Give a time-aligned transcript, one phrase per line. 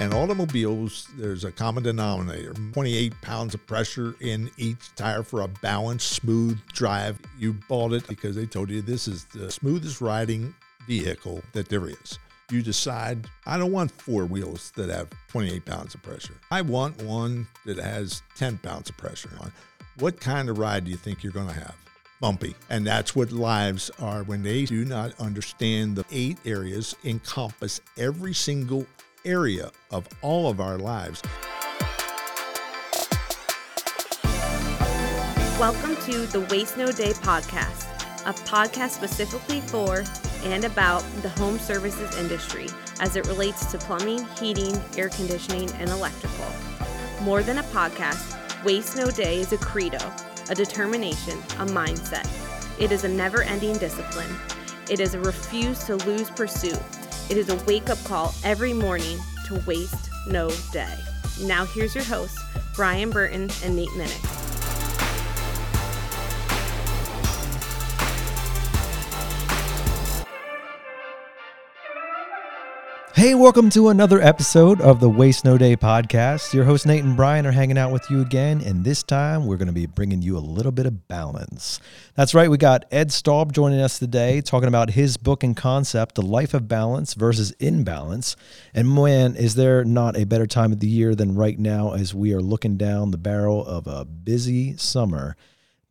[0.00, 5.48] And automobiles, there's a common denominator 28 pounds of pressure in each tire for a
[5.48, 7.18] balanced, smooth drive.
[7.36, 10.54] You bought it because they told you this is the smoothest riding
[10.86, 12.20] vehicle that there is.
[12.52, 16.34] You decide, I don't want four wheels that have 28 pounds of pressure.
[16.52, 19.50] I want one that has 10 pounds of pressure on.
[19.98, 21.74] What kind of ride do you think you're going to have?
[22.20, 22.54] bumpy.
[22.68, 28.34] And that's what lives are when they do not understand the eight areas encompass every
[28.34, 28.86] single
[29.24, 31.22] area of all of our lives.
[35.58, 37.86] Welcome to the Waste No Day podcast,
[38.26, 40.04] a podcast specifically for
[40.44, 42.68] and about the home services industry
[43.00, 46.46] as it relates to plumbing, heating, air conditioning, and electrical.
[47.22, 49.98] More than a podcast, Waste No Day is a credo,
[50.48, 52.28] a determination, a mindset.
[52.80, 54.32] It is a never ending discipline.
[54.88, 56.80] It is a refuse to lose pursuit
[57.30, 60.96] it is a wake up call every morning to waste no day.
[61.42, 62.38] Now, here's your hosts,
[62.74, 64.47] Brian Burton and Nate Minnick.
[73.18, 76.54] Hey, welcome to another episode of the Waste No Day podcast.
[76.54, 79.56] Your host Nate and Brian are hanging out with you again, and this time we're
[79.56, 81.80] going to be bringing you a little bit of balance.
[82.14, 86.14] That's right, we got Ed Staub joining us today, talking about his book and concept,
[86.14, 88.36] The Life of Balance versus Imbalance.
[88.72, 92.14] And man, is there not a better time of the year than right now as
[92.14, 95.34] we are looking down the barrel of a busy summer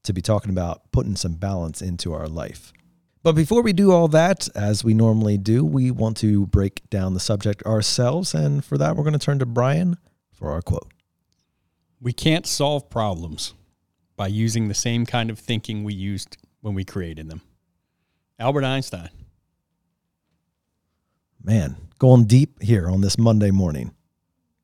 [0.03, 2.71] to be talking about putting some balance into our life.
[3.27, 7.13] But before we do all that, as we normally do, we want to break down
[7.13, 8.33] the subject ourselves.
[8.33, 9.97] And for that, we're going to turn to Brian
[10.31, 10.93] for our quote.
[11.99, 13.53] We can't solve problems
[14.15, 17.41] by using the same kind of thinking we used when we created them.
[18.39, 19.09] Albert Einstein.
[21.43, 23.93] Man, going deep here on this Monday morning.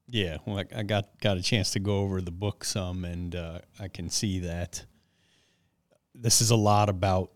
[0.08, 3.59] Yeah, well, I got got a chance to go over the book some, and uh,
[3.78, 4.86] I can see that
[6.16, 7.30] this is a lot about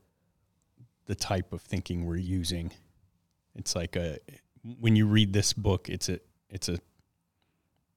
[1.08, 2.72] the type of thinking we're using.
[3.56, 4.20] It's like a
[4.80, 6.20] when you read this book, it's a
[6.50, 6.80] it's a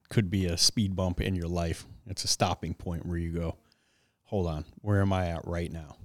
[0.08, 1.86] could be a speed bump in your life.
[2.06, 3.56] It's a stopping point where you go,
[4.24, 5.96] hold on, where am I at right now?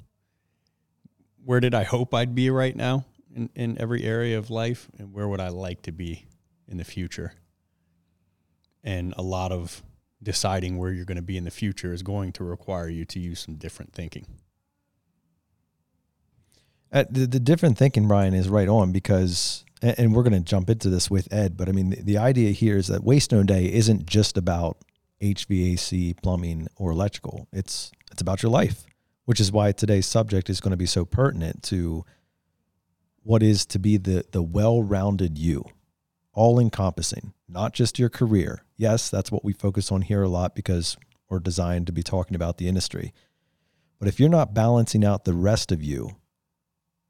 [1.43, 3.05] Where did I hope I'd be right now
[3.35, 4.87] in, in every area of life?
[4.99, 6.25] And where would I like to be
[6.67, 7.33] in the future?
[8.83, 9.81] And a lot of
[10.21, 13.19] deciding where you're going to be in the future is going to require you to
[13.19, 14.27] use some different thinking.
[16.91, 20.39] Uh, the, the different thinking, Brian, is right on because, and, and we're going to
[20.39, 23.31] jump into this with Ed, but I mean, the, the idea here is that Waste
[23.31, 24.77] No Day isn't just about
[25.21, 27.47] HVAC, plumbing, or electrical.
[27.51, 28.85] It's it's about your life,
[29.25, 32.05] which is why today's subject is going to be so pertinent to
[33.23, 35.65] what is to be the the well-rounded you,
[36.33, 38.63] all encompassing, not just your career.
[38.77, 40.97] Yes, that's what we focus on here a lot because
[41.29, 43.13] we're designed to be talking about the industry.
[43.99, 46.17] But if you're not balancing out the rest of you,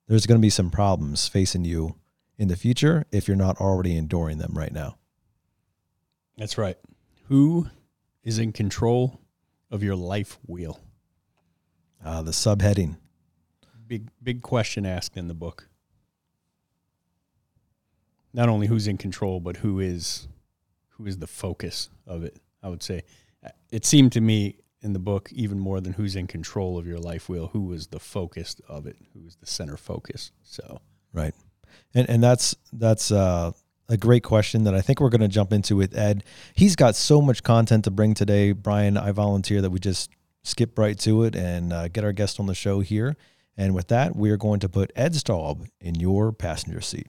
[0.07, 1.95] there's going to be some problems facing you
[2.37, 4.97] in the future if you're not already enduring them right now.
[6.37, 6.77] That's right.
[7.27, 7.69] Who
[8.23, 9.21] is in control
[9.71, 10.79] of your life wheel?
[12.03, 12.97] Uh, the subheading.
[13.87, 15.69] Big big question asked in the book.
[18.33, 20.27] Not only who's in control, but who is
[20.89, 22.37] who is the focus of it.
[22.63, 23.03] I would say
[23.71, 26.99] it seemed to me in the book even more than who's in control of your
[26.99, 30.31] life wheel, who was the focus of it, who was the center focus.
[30.43, 30.79] So
[31.11, 31.33] right,
[31.93, 33.51] and and that's that's uh,
[33.89, 36.23] a great question that I think we're going to jump into with Ed.
[36.53, 38.95] He's got so much content to bring today, Brian.
[38.95, 40.11] I volunteer that we just
[40.43, 43.17] skip right to it and uh, get our guest on the show here.
[43.57, 47.07] And with that, we are going to put Ed Staub in your passenger seat.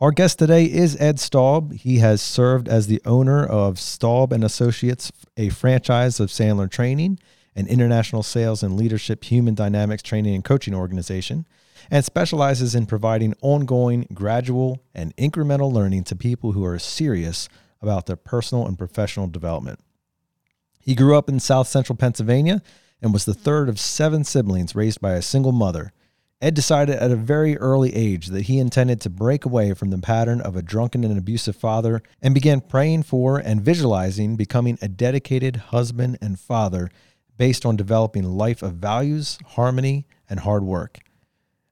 [0.00, 1.72] Our guest today is Ed Staub.
[1.72, 7.18] He has served as the owner of Staub and Associates, a franchise of Sandler Training,
[7.56, 11.46] an international sales and leadership human dynamics training and coaching organization,
[11.90, 17.48] and specializes in providing ongoing, gradual, and incremental learning to people who are serious
[17.82, 19.80] about their personal and professional development.
[20.78, 22.62] He grew up in South Central Pennsylvania
[23.02, 25.92] and was the third of seven siblings raised by a single mother.
[26.40, 29.98] Ed decided at a very early age that he intended to break away from the
[29.98, 34.86] pattern of a drunken and abusive father and began praying for and visualizing becoming a
[34.86, 36.90] dedicated husband and father
[37.36, 41.00] based on developing a life of values, harmony, and hard work.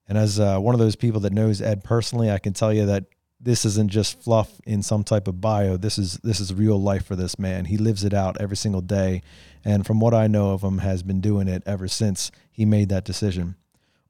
[0.08, 2.86] And as uh, one of those people that knows Ed personally, I can tell you
[2.86, 3.04] that
[3.38, 5.76] this isn't just fluff in some type of bio.
[5.76, 7.66] This is this is real life for this man.
[7.66, 9.22] He lives it out every single day,
[9.64, 12.88] and from what I know of him, has been doing it ever since he made
[12.88, 13.56] that decision.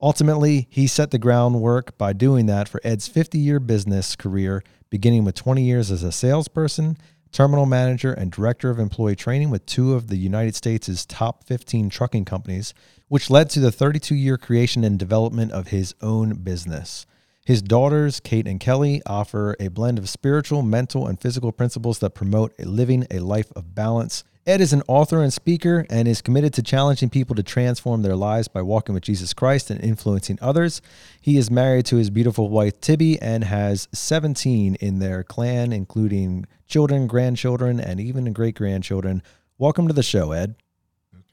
[0.01, 5.25] Ultimately, he set the groundwork by doing that for Ed's 50 year business career, beginning
[5.25, 6.99] with 20 years as a salesperson,
[7.33, 11.89] terminal manager, and director of employee training with two of the United States' top 15
[11.89, 12.75] trucking companies,
[13.09, 17.07] which led to the 32 year creation and development of his own business.
[17.47, 22.11] His daughters, Kate and Kelly, offer a blend of spiritual, mental, and physical principles that
[22.11, 24.25] promote a living a life of balance.
[24.47, 28.15] Ed is an author and speaker and is committed to challenging people to transform their
[28.15, 30.81] lives by walking with Jesus Christ and influencing others.
[31.21, 36.47] He is married to his beautiful wife, Tibby, and has 17 in their clan, including
[36.69, 39.21] children, grandchildren, and even great grandchildren.
[39.59, 40.55] Welcome to the show, Ed.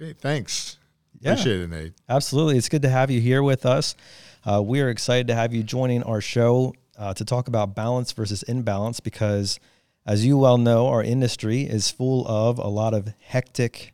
[0.01, 0.79] Okay, thanks.
[1.19, 1.33] Yeah.
[1.33, 1.93] Appreciate it, Nate.
[2.09, 2.57] Absolutely.
[2.57, 3.95] It's good to have you here with us.
[4.43, 8.11] Uh, we are excited to have you joining our show uh, to talk about balance
[8.11, 9.59] versus imbalance because,
[10.05, 13.93] as you well know, our industry is full of a lot of hectic,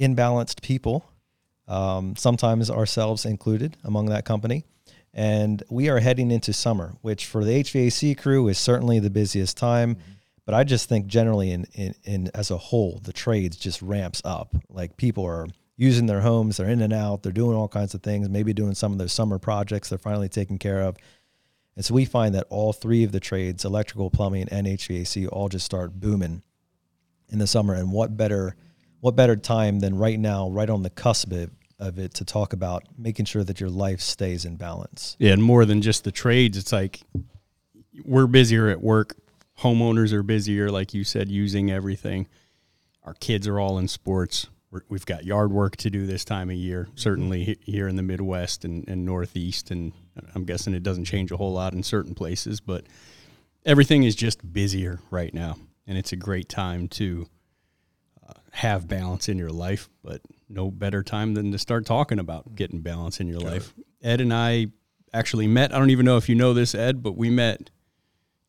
[0.00, 1.04] imbalanced people,
[1.68, 4.64] um, sometimes ourselves included among that company.
[5.14, 9.56] And we are heading into summer, which for the HVAC crew is certainly the busiest
[9.56, 9.96] time.
[10.44, 14.22] But I just think generally, in, in, in as a whole, the trades just ramps
[14.24, 14.56] up.
[14.68, 15.46] Like people are
[15.76, 18.74] using their homes, they're in and out, they're doing all kinds of things, maybe doing
[18.74, 20.96] some of their summer projects they're finally taken care of.
[21.74, 25.48] And so we find that all three of the trades, electrical, plumbing, and HVAC, all
[25.48, 26.42] just start booming
[27.28, 27.74] in the summer.
[27.74, 28.56] And what better
[29.00, 32.52] what better time than right now, right on the cusp of, of it, to talk
[32.52, 35.16] about making sure that your life stays in balance.
[35.18, 37.00] Yeah, and more than just the trades, it's like
[38.04, 39.16] we're busier at work.
[39.58, 42.28] Homeowners are busier, like you said, using everything.
[43.02, 44.46] Our kids are all in sports.
[44.70, 47.96] We're, we've got yard work to do this time of year, certainly he- here in
[47.96, 49.72] the Midwest and, and Northeast.
[49.72, 49.92] And
[50.34, 52.84] I'm guessing it doesn't change a whole lot in certain places, but
[53.64, 55.56] everything is just busier right now.
[55.86, 57.26] And it's a great time to
[58.26, 62.54] uh, have balance in your life, but no better time than to start talking about
[62.54, 63.74] getting balance in your life.
[64.02, 64.68] Ed and I
[65.12, 65.74] actually met.
[65.74, 67.70] I don't even know if you know this, Ed, but we met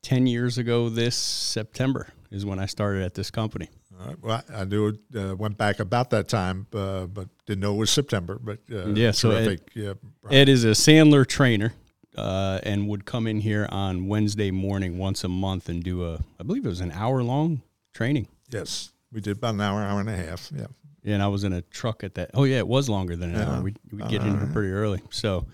[0.04, 3.70] 10 years ago this September is when I started at this company.
[4.06, 4.16] Right.
[4.22, 7.78] Well, I knew it uh, went back about that time, uh, but didn't know it
[7.78, 8.38] was September.
[8.42, 10.34] But uh, Yeah, so Ed- yeah, right.
[10.34, 11.74] Ed is a Sandler trainer
[12.18, 16.20] uh, and would come in here on Wednesday morning once a month and do a,
[16.40, 17.62] I believe it was an hour long
[17.94, 18.28] training.
[18.52, 20.52] yes, we did about an hour, hour and a half.
[20.56, 20.66] Yeah.
[21.06, 22.32] And I was in a truck at that.
[22.34, 23.56] Oh yeah, it was longer than an Yeah.
[23.56, 23.62] hour.
[23.62, 25.02] We we get in here pretty early.
[25.12, 25.46] So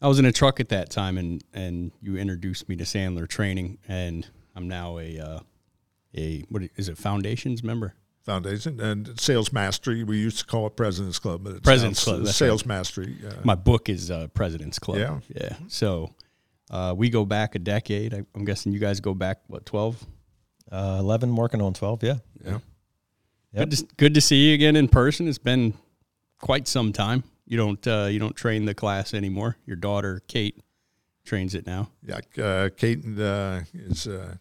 [0.00, 3.26] I was in a truck at that time, and and you introduced me to Sandler
[3.28, 4.24] training, and
[4.54, 5.40] I'm now a uh,
[6.16, 6.98] a what is it?
[6.98, 7.94] Foundations member.
[8.24, 10.02] Foundation and Sales Mastery.
[10.02, 13.16] We used to call it President's Club, but it's President's now Club, that's Sales Mastery.
[13.24, 14.98] Uh, My book is uh, President's Club.
[14.98, 15.20] Yeah.
[15.28, 15.56] yeah.
[15.68, 16.12] So
[16.70, 18.14] uh, we go back a decade.
[18.14, 20.04] I, I'm guessing you guys go back what 12?
[20.72, 22.14] Uh, 11 working on 12, yeah.
[22.44, 22.50] yeah.
[22.50, 22.62] Yep.
[23.54, 25.28] Good, to, good to see you again in person.
[25.28, 25.74] It's been
[26.40, 27.22] quite some time.
[27.46, 29.56] You don't uh, you don't train the class anymore.
[29.66, 30.60] Your daughter Kate
[31.24, 31.90] trains it now.
[32.02, 34.34] Yeah, uh, Kate uh, is uh,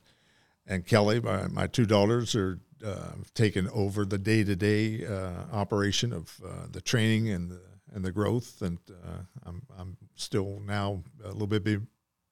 [0.68, 5.06] and Kelly, my, my two daughters, are uh, taking over the day to day
[5.52, 7.62] operation of uh, the training and the
[7.94, 8.62] and the growth.
[8.62, 11.78] And uh, I'm I'm still now a little bit be,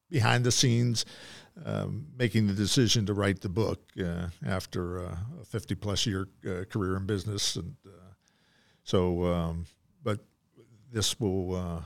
[0.09, 1.05] behind the scenes,
[1.65, 6.27] um, making the decision to write the book uh, after a 50 plus year
[6.69, 7.55] career in business.
[7.55, 7.75] And
[8.83, 9.65] so, um,
[10.03, 10.19] but
[10.91, 11.83] this will.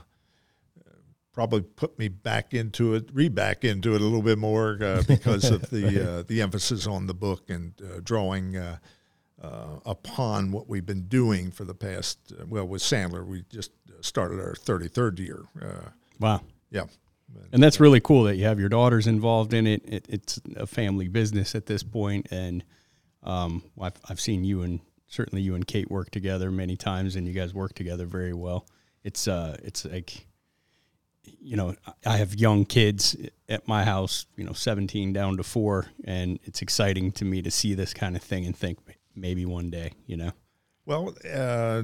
[1.38, 5.04] Probably put me back into it, read back into it a little bit more uh,
[5.06, 5.86] because of the
[6.18, 8.78] uh, the emphasis on the book and uh, drawing uh,
[9.40, 12.32] uh, upon what we've been doing for the past.
[12.32, 15.44] Uh, well, with Sandler, we just started our thirty third year.
[15.62, 16.40] Uh, Wow.
[16.72, 16.86] yeah,
[17.52, 19.84] And that's really cool that you have your daughters involved in it.
[19.86, 22.64] it it's a family business at this point, and
[23.22, 27.28] um, I've, I've seen you and certainly you and Kate work together many times, and
[27.28, 28.66] you guys work together very well.
[29.04, 30.26] It's uh, it's like,
[31.40, 31.74] you know,
[32.06, 33.16] I have young kids
[33.48, 37.50] at my house, you know, seventeen down to four, and it's exciting to me to
[37.50, 38.78] see this kind of thing and think
[39.14, 40.32] maybe one day, you know.
[40.86, 41.82] Well, uh,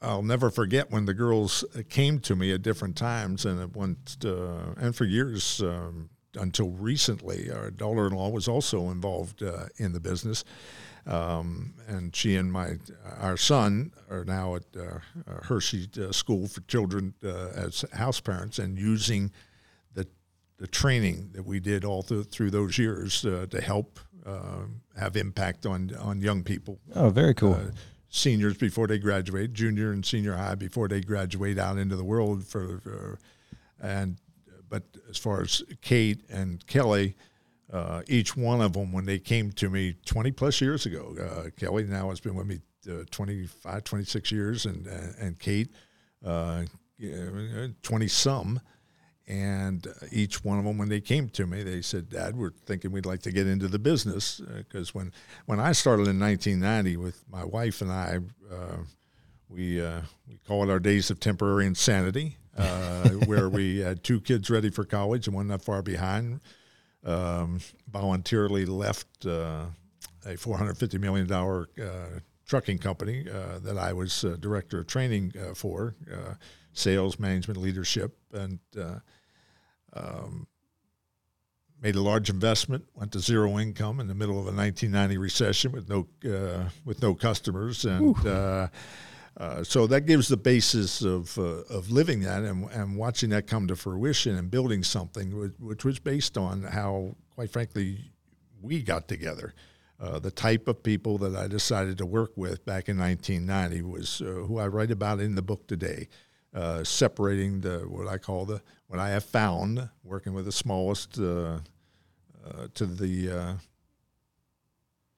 [0.00, 4.16] I'll never forget when the girls came to me at different times, and it went
[4.24, 7.50] uh, and for years um, until recently.
[7.50, 10.44] Our daughter-in-law was also involved uh, in the business,
[11.06, 12.78] um, and she and my
[13.20, 14.98] our son are now at uh,
[15.44, 19.30] Hershey uh, School for Children uh, as house parents, and using
[19.94, 20.06] the
[20.58, 24.64] the training that we did all through, through those years uh, to help uh,
[24.98, 27.54] have impact on on young people Oh, very cool.
[27.54, 27.70] uh,
[28.08, 32.44] seniors before they graduate, junior and senior high before they graduate out into the world
[32.44, 33.18] for, for
[33.80, 34.16] and
[34.68, 37.14] but as far as Kate and Kelly,
[37.72, 41.50] uh, each one of them when they came to me 20 plus years ago, uh,
[41.58, 45.70] Kelly now has been with me uh, 25, 26 years, and uh, and Kate
[46.24, 46.64] uh,
[47.82, 48.60] 20 some.
[49.28, 52.92] And each one of them, when they came to me, they said, Dad, we're thinking
[52.92, 54.40] we'd like to get into the business.
[54.56, 55.12] Because when,
[55.46, 58.20] when I started in 1990 with my wife and I,
[58.52, 58.76] uh,
[59.48, 64.20] we, uh, we call it our days of temporary insanity, uh, where we had two
[64.20, 66.38] kids ready for college and one not far behind.
[67.06, 69.66] Um, voluntarily left uh,
[70.24, 75.54] a $450 million uh, trucking company uh, that I was uh, director of training uh,
[75.54, 76.34] for, uh,
[76.72, 78.98] sales, management, leadership, and uh,
[79.92, 80.46] um,
[81.80, 82.84] made a large investment.
[82.94, 87.02] Went to zero income in the middle of a 1990 recession with no uh, with
[87.02, 88.16] no customers, and
[89.62, 93.76] so that gives the basis of of living that and, and watching that come to
[93.76, 98.12] fruition and building something, which, which was based on how, quite frankly,
[98.62, 99.54] we got together.
[99.98, 104.20] Uh, the type of people that I decided to work with back in 1990 was
[104.20, 106.08] uh, who I write about in the book today,
[106.54, 111.18] uh, separating the what I call the what I have found working with the smallest
[111.18, 111.60] uh,
[112.44, 113.56] uh, to the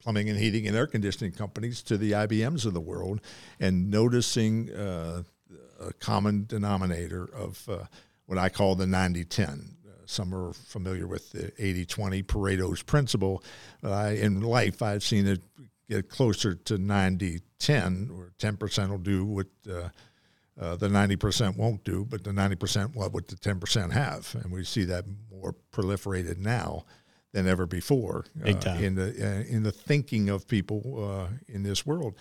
[0.02, 3.20] plumbing and heating and air conditioning companies to the IBMs of the world,
[3.60, 5.24] and noticing a
[6.00, 7.68] common denominator of
[8.26, 9.78] what I call the 90 10
[10.08, 13.42] some are familiar with the 80 20 Pareto's principle.
[13.84, 15.42] Uh, in life, I've seen it
[15.88, 19.88] get closer to 90 10, where 10% will do what uh,
[20.60, 24.34] uh, the 90% won't do, but the 90% what would the 10% have.
[24.42, 26.84] And we see that more proliferated now
[27.32, 28.48] than ever before uh,
[28.80, 32.14] in the uh, in the thinking of people uh, in this world.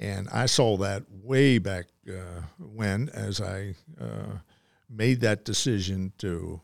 [0.00, 1.86] And I saw that way back
[2.58, 3.74] when, as I
[4.88, 6.60] made that decision to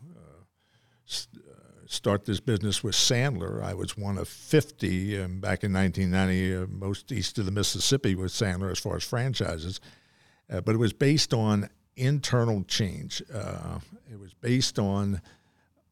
[1.86, 3.62] start this business with Sandler.
[3.62, 8.14] I was one of 50 um, back in 1990, uh, most east of the Mississippi
[8.14, 9.80] with Sandler as far as franchises.
[10.50, 13.22] Uh, but it was based on internal change.
[13.32, 13.78] Uh,
[14.10, 15.20] it was based on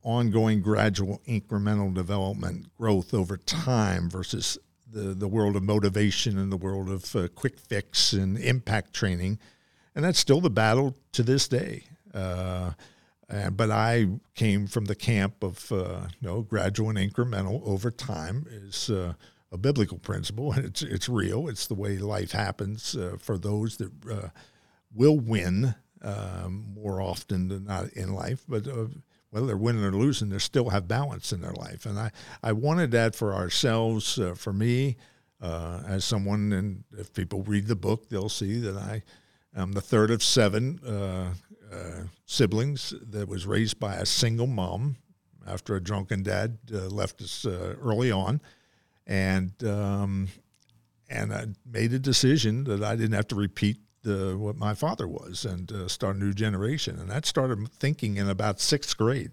[0.02, 4.58] ongoing, gradual, incremental development, growth over time versus
[4.90, 9.38] the, the world of motivation and the world of uh, quick fix and impact training.
[9.94, 11.84] And that's still the battle to this day.
[12.14, 12.72] Uh,
[13.30, 17.90] uh, but I came from the camp of uh, you know gradual and incremental over
[17.90, 19.14] time is uh,
[19.50, 21.48] a biblical principle, and it's it's real.
[21.48, 24.28] It's the way life happens uh, for those that uh,
[24.94, 28.44] will win um, more often than not in life.
[28.46, 28.86] But uh,
[29.32, 32.12] whether they're winning or losing, they still have balance in their life, and I
[32.42, 34.96] I wanted that for ourselves, for me,
[35.40, 36.52] as someone.
[36.52, 39.02] And if people read the book, they'll see that I.
[39.54, 40.78] am the third of seven
[41.72, 44.96] uh, siblings that was raised by a single mom
[45.46, 48.40] after a drunken dad uh, left us uh, early on,
[49.06, 50.28] and um,
[51.08, 55.06] and I made a decision that I didn't have to repeat the, what my father
[55.06, 59.32] was and uh, start a new generation, and that started thinking in about sixth grade,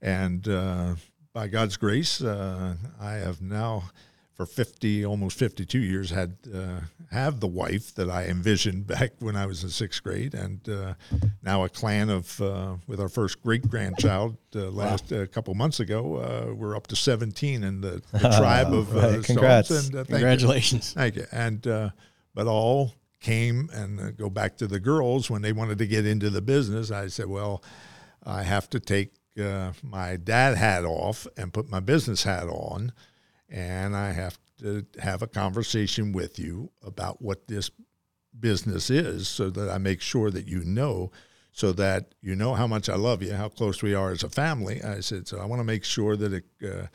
[0.00, 0.94] and uh,
[1.32, 3.84] by God's grace, I have now
[4.40, 6.80] for 50, almost 52 years, had uh,
[7.10, 10.94] have the wife that I envisioned back when I was in sixth grade, and uh,
[11.42, 15.78] now a clan of uh, with our first great grandchild uh, last a couple months
[15.78, 16.16] ago.
[16.16, 19.24] Uh, we're up to 17 in the, the tribe of uh, right.
[19.24, 21.00] congrats, and, thank congratulations, you.
[21.02, 21.92] thank you, and
[22.34, 26.30] but all came and go back to the girls when they wanted to get into
[26.30, 26.90] the business.
[26.90, 27.62] I said, well,
[28.24, 29.14] I have to take
[29.82, 32.92] my dad hat off and put my business hat on
[33.48, 37.70] and I have to have a conversation with you about what this
[38.38, 41.10] business is so that I make sure that you know
[41.52, 44.28] so that you know how much I love you, how close we are as a
[44.28, 44.82] family.
[44.82, 46.86] I said, so I want to make sure that it, uh,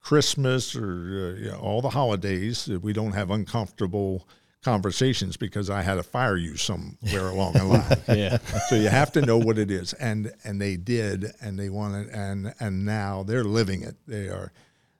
[0.00, 4.28] Christmas or uh, you know, all the holidays, we don't have uncomfortable
[4.64, 7.64] conversations because I had to fire you somewhere along the
[8.08, 8.18] line.
[8.18, 8.38] yeah.
[8.68, 12.08] So you have to know what it is, and and they did, and they wanted,
[12.08, 13.96] and and now they're living it.
[14.06, 14.52] They are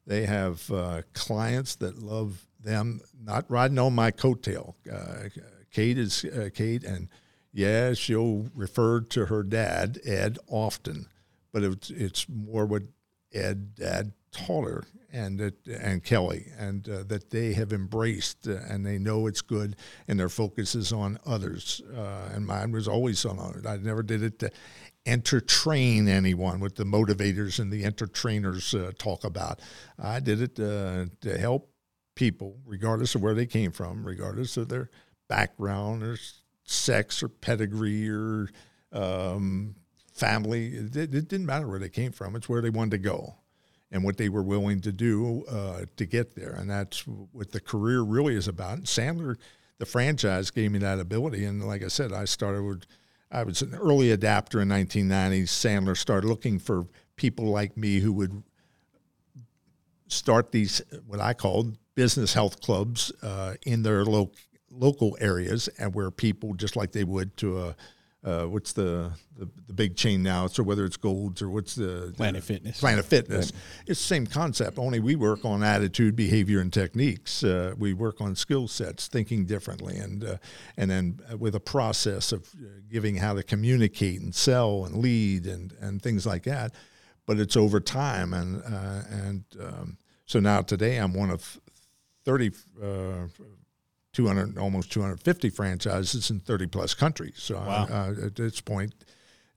[0.06, 4.74] they have uh, clients that love them, not riding on my coattail.
[4.90, 5.28] Uh,
[5.70, 7.08] Kate is uh, Kate, and
[7.52, 11.06] yeah, she'll refer to her dad, Ed, often,
[11.52, 12.82] but it's, it's more what
[13.32, 18.84] Ed, Dad her, and that, and Kelly, and uh, that they have embraced, uh, and
[18.84, 19.76] they know it's good,
[20.08, 21.80] and their focus is on others.
[21.96, 23.64] Uh, and mine was always on others.
[23.64, 24.50] I never did it to
[25.06, 29.60] entertain anyone with the motivators and the entertainers uh, talk about.
[29.98, 31.70] I did it uh, to help
[32.14, 34.90] people, regardless of where they came from, regardless of their
[35.28, 36.16] background or
[36.64, 38.48] sex or pedigree or
[38.92, 39.76] um,
[40.12, 40.68] family.
[40.74, 42.34] It, it, didn't matter where they came from.
[42.34, 43.36] It's where they wanted to go
[43.94, 46.52] and what they were willing to do uh, to get there.
[46.52, 48.80] And that's what the career really is about.
[48.80, 49.36] Sandler,
[49.78, 51.46] the franchise, gave me that ability.
[51.46, 52.82] And like I said, I started with–
[53.34, 55.46] I was an early adapter in 1990.
[55.46, 56.86] Sandler started looking for
[57.16, 58.42] people like me who would
[60.06, 64.30] start these what I called business health clubs uh, in their lo-
[64.70, 67.76] local areas, and where people just like they would to a
[68.24, 70.46] uh, what's the, the, the big chain now?
[70.46, 72.80] So whether it's Golds or what's the Planet the, Fitness.
[72.80, 73.52] Planet Fitness.
[73.86, 74.78] It's the same concept.
[74.78, 77.44] Only we work on attitude, behavior, and techniques.
[77.44, 80.36] Uh, we work on skill sets, thinking differently, and uh,
[80.76, 85.46] and then with a process of uh, giving how to communicate and sell and lead
[85.46, 86.72] and and things like that.
[87.26, 91.60] But it's over time, and uh, and um, so now today I'm one of
[92.24, 92.52] thirty.
[94.14, 97.34] Uh, 200, almost 250 franchises in 30 plus countries.
[97.36, 97.86] So Wow.
[97.90, 98.94] uh, at this point,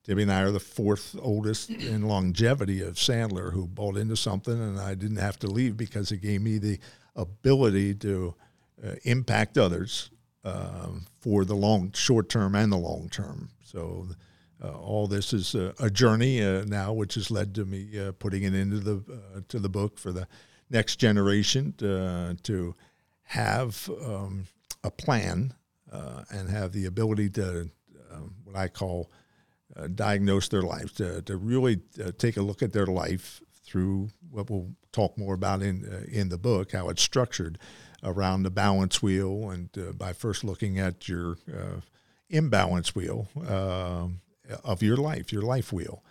[0.05, 4.53] Debbie and I are the fourth oldest in longevity of Sandler who bought into something,
[4.59, 6.79] and I didn't have to leave because it gave me the
[7.15, 8.35] ability to
[8.83, 10.09] uh, impact others
[10.43, 13.49] um, for the long, short term, and the long term.
[13.63, 14.07] So.
[14.59, 18.11] Uh, all this is a, a journey uh, now, which has led to me uh,
[18.13, 20.27] putting it into the uh, to the book for the
[20.71, 22.73] next generation to, to
[23.27, 24.47] have um,
[24.83, 25.53] a plan
[25.91, 27.69] uh, and have the ability to
[28.11, 29.11] um, what I call
[29.75, 34.09] uh, diagnose their life, to, to really uh, take a look at their life through
[34.31, 37.59] what we'll talk more about in uh, in the book, how it's structured
[38.01, 41.81] around the balance wheel, and uh, by first looking at your uh,
[42.29, 44.21] imbalance wheel um
[44.63, 46.01] of your life, your life wheel,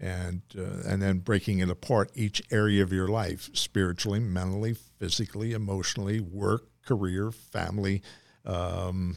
[0.00, 5.52] and uh, and then breaking it apart each area of your life spiritually mentally physically
[5.52, 8.02] emotionally work career family
[8.46, 9.16] um,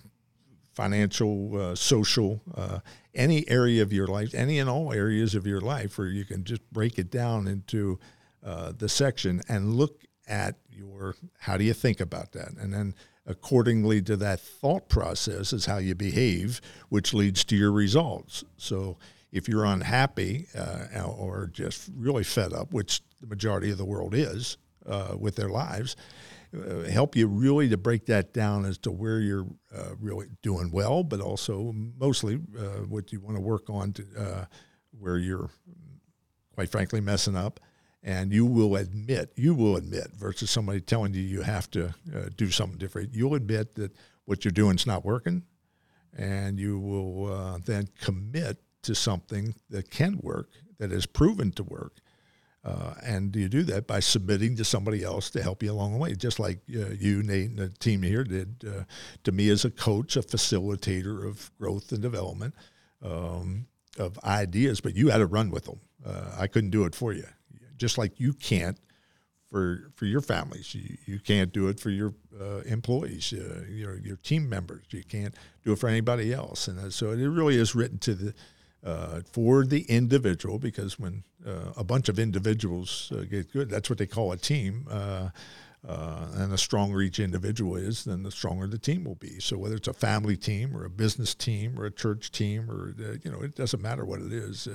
[0.74, 2.80] financial uh, social uh,
[3.16, 6.44] any area of your life any and all areas of your life where you can
[6.44, 8.00] just break it down into
[8.44, 12.52] uh, the section and look at your how do you think about that?
[12.60, 16.60] And then accordingly to that thought process is how you behave
[16.90, 18.44] which leads to your results.
[18.58, 18.98] So
[19.34, 24.14] if you're unhappy uh, or just really fed up, which the majority of the world
[24.14, 25.96] is uh, with their lives,
[26.56, 30.70] uh, help you really to break that down as to where you're uh, really doing
[30.72, 34.46] well, but also mostly uh, what you want to work on to uh,
[35.00, 35.50] where you're,
[36.54, 37.60] quite frankly, messing up.
[38.04, 41.96] And you will admit, you will admit, versus somebody telling you you have to
[42.36, 43.16] do something different.
[43.16, 45.44] You'll admit that what you're doing is not working,
[46.16, 51.98] and you will then commit to something that can work, that is proven to work.
[52.66, 55.98] Uh, and you do that by submitting to somebody else to help you along the
[55.98, 58.84] way, just like uh, you, Nate, and the team here did uh,
[59.24, 62.56] to me as a coach, a facilitator of growth and development
[63.02, 63.68] um,
[64.00, 64.80] of ideas.
[64.80, 65.82] But you had to run with them.
[66.06, 67.26] Uh, I couldn't do it for you,
[67.76, 68.80] just like you can't
[69.54, 70.74] for for your families.
[70.74, 74.86] You, you can't do it for your uh, employees, uh, your your team members.
[74.90, 76.70] You can't do it for anybody else.
[76.70, 78.34] And so it really is written to the
[78.84, 83.90] uh, for the individual because when uh, a bunch of individuals uh, get good, that's
[83.90, 84.86] what they call a team.
[84.90, 85.30] Uh,
[85.88, 89.40] uh, and the stronger each individual is, then the stronger the team will be.
[89.40, 92.96] So whether it's a family team or a business team or a church team or
[92.98, 94.68] uh, you know, it doesn't matter what it is.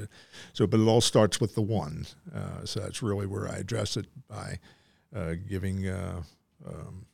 [0.53, 2.07] so, but it all starts with the one.
[2.65, 4.59] so that's really where I address it by
[5.49, 5.89] giving.
[5.89, 7.07] Um,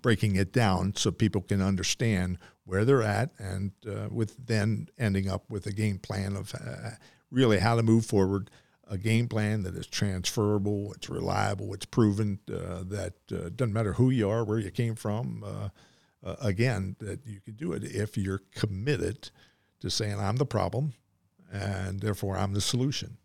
[0.00, 5.28] breaking it down so people can understand where they're at, and uh, with then ending
[5.28, 6.90] up with a game plan of uh,
[7.30, 8.50] really how to move forward.
[8.88, 13.94] A game plan that is transferable, it's reliable, it's proven uh, that uh, doesn't matter
[13.94, 15.42] who you are, where you came from.
[15.44, 19.30] Uh, again, that you can do it if you're committed
[19.80, 20.92] to saying I'm the problem,
[21.50, 23.16] and therefore I'm the solution.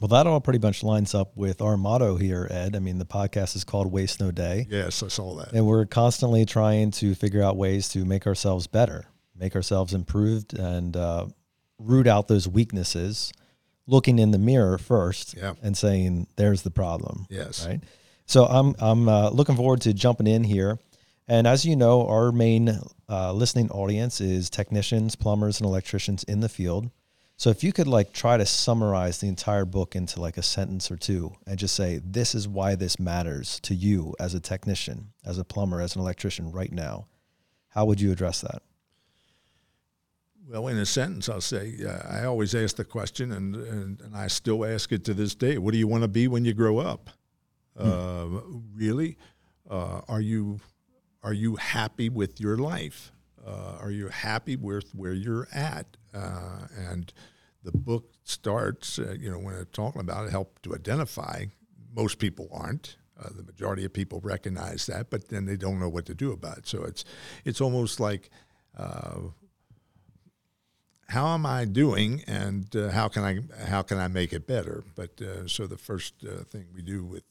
[0.00, 2.74] Well, that all pretty much lines up with our motto here, Ed.
[2.76, 4.66] I mean, the podcast is called Waste No Day.
[4.68, 5.52] Yes, I saw that.
[5.52, 9.06] And we're constantly trying to figure out ways to make ourselves better,
[9.38, 11.26] make ourselves improved, and uh,
[11.78, 13.32] root out those weaknesses,
[13.86, 15.54] looking in the mirror first Yeah.
[15.62, 17.26] and saying, there's the problem.
[17.30, 17.66] Yes.
[17.66, 17.80] Right.
[18.26, 20.78] So I'm, I'm uh, looking forward to jumping in here.
[21.28, 22.78] And as you know, our main
[23.08, 26.90] uh, listening audience is technicians, plumbers, and electricians in the field.
[27.36, 30.90] So if you could like try to summarize the entire book into like a sentence
[30.90, 35.12] or two and just say this is why this matters to you as a technician,
[35.24, 37.06] as a plumber, as an electrician right now,
[37.68, 38.62] how would you address that?
[40.46, 44.14] Well, in a sentence, I'll say uh, I always ask the question, and, and, and
[44.14, 45.56] I still ask it to this day.
[45.56, 47.10] What do you want to be when you grow up?
[47.76, 48.26] Uh,
[48.74, 49.16] really,
[49.68, 50.60] uh, are you
[51.22, 53.10] are you happy with your life?
[53.46, 55.96] Uh, are you happy with where you're at?
[56.14, 57.12] Uh, and
[57.62, 61.44] the book starts, uh, you know, when it's talking about it, help to identify.
[61.94, 62.96] Most people aren't.
[63.18, 66.32] Uh, the majority of people recognize that, but then they don't know what to do
[66.32, 66.66] about it.
[66.66, 67.04] So it's
[67.44, 68.28] it's almost like
[68.76, 69.20] uh,
[71.08, 74.82] how am I doing, and uh, how can I how can I make it better?
[74.96, 77.22] But uh, so the first uh, thing we do with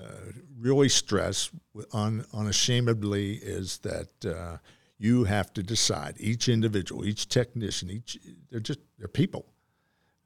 [0.00, 1.50] uh, really stress
[1.92, 4.60] un, unashamedly is that
[5.02, 8.18] you have to decide each individual, each technician, each
[8.50, 9.46] they're just they're people,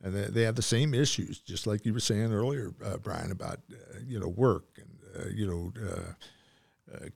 [0.03, 3.31] and they, they have the same issues, just like you were saying earlier, uh, Brian,
[3.31, 5.73] about uh, you know work and uh, you know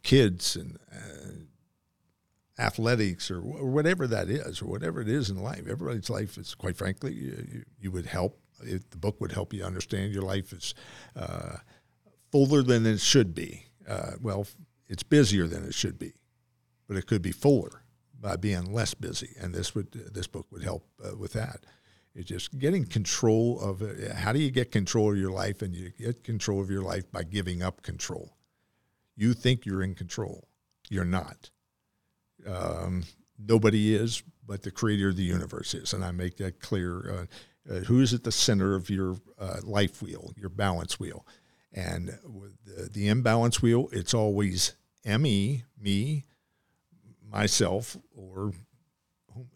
[0.03, 0.79] kids and
[2.61, 5.67] athletics or, whatever that is or whatever it is in life.
[5.69, 8.39] Everybody's life is, quite frankly, you, you would help.
[8.63, 10.75] If the book would help you understand your life is
[11.17, 11.57] uh,
[12.31, 13.67] fuller than it should be.
[13.89, 14.47] Uh, well,
[14.87, 16.13] it's busier than it should be,
[16.91, 17.85] but it could be fuller
[18.21, 19.37] by being less busy.
[19.41, 21.61] And this would this book would help uh, with that.
[22.17, 24.11] It's just getting control of it.
[24.11, 25.63] How do you get control of your life?
[25.63, 28.37] And you get control of your life by giving up control.
[29.15, 30.49] You think you're in control.
[30.89, 31.51] You're not
[32.45, 33.05] um,
[33.39, 35.93] nobody is, but the creator of the universe is.
[35.93, 37.09] And I make that clear.
[37.09, 37.27] Uh,
[37.71, 41.25] uh, who is at the center of your uh, life wheel, your balance wheel?
[41.73, 42.19] And
[42.65, 44.75] the, the imbalance wheel, it's always
[45.05, 46.25] me, me,
[47.31, 48.53] myself, or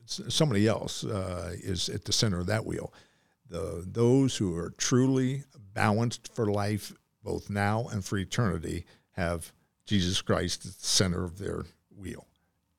[0.06, 2.92] somebody else uh, is at the center of that wheel.
[3.48, 9.52] The, those who are truly balanced for life, both now and for eternity, have
[9.86, 11.64] Jesus Christ at the center of their
[11.96, 12.26] wheel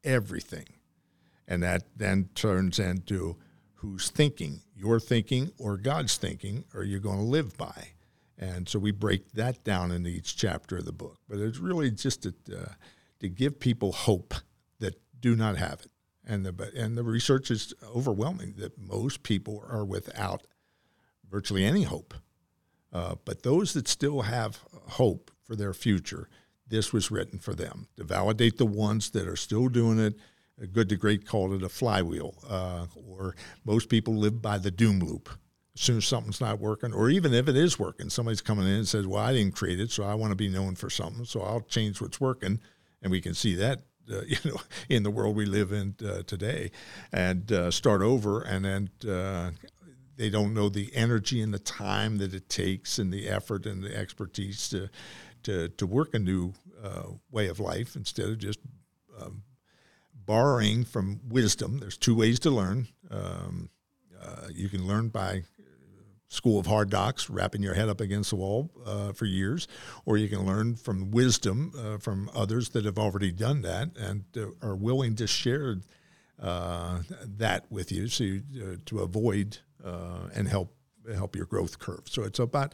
[0.06, 0.68] everything.
[1.48, 3.36] And that then turns into
[3.74, 7.90] who's thinking, your thinking or God's thinking, are you going to live by?
[8.38, 11.18] And so we break that down in each chapter of the book.
[11.28, 12.74] But it's really just to, uh,
[13.20, 14.34] to give people hope
[15.20, 15.92] do not have it.
[16.26, 20.48] And the, and the research is overwhelming that most people are without
[21.30, 22.14] virtually any hope.
[22.92, 26.30] Uh, but those that still have hope for their future,
[26.68, 30.16] this was written for them to validate the ones that are still doing it.
[30.72, 35.00] Good to Great called it a flywheel, uh, or most people live by the doom
[35.00, 35.30] loop.
[35.76, 38.76] As soon as something's not working, or even if it is working, somebody's coming in
[38.76, 41.26] and says, "Well, I didn't create it, so I want to be known for something,
[41.26, 42.62] so I'll change what's working,"
[43.02, 46.24] and we can see that uh, you know, in the world we live in uh,
[46.24, 46.72] today,
[47.12, 49.52] and uh, start over, and then uh,
[50.18, 53.84] they don't know the energy and the time that it takes, and the effort and
[53.84, 54.90] the expertise to
[55.44, 58.58] to, to work a new uh, way of life instead of just
[59.22, 59.44] um,
[60.14, 61.78] borrowing from wisdom.
[61.78, 62.88] There's two ways to learn.
[63.12, 63.70] Um,
[64.52, 65.44] you can learn by
[66.36, 69.68] school of hard knocks, wrapping your head up against the wall uh, for years,
[70.06, 74.26] or you can learn from wisdom uh, from others that have already done that and
[74.38, 75.78] uh, are willing to share
[76.42, 77.02] uh,
[77.38, 79.60] that with you, so you, to avoid
[80.34, 80.76] and help
[81.14, 82.04] help your growth curve.
[82.06, 82.74] So it's about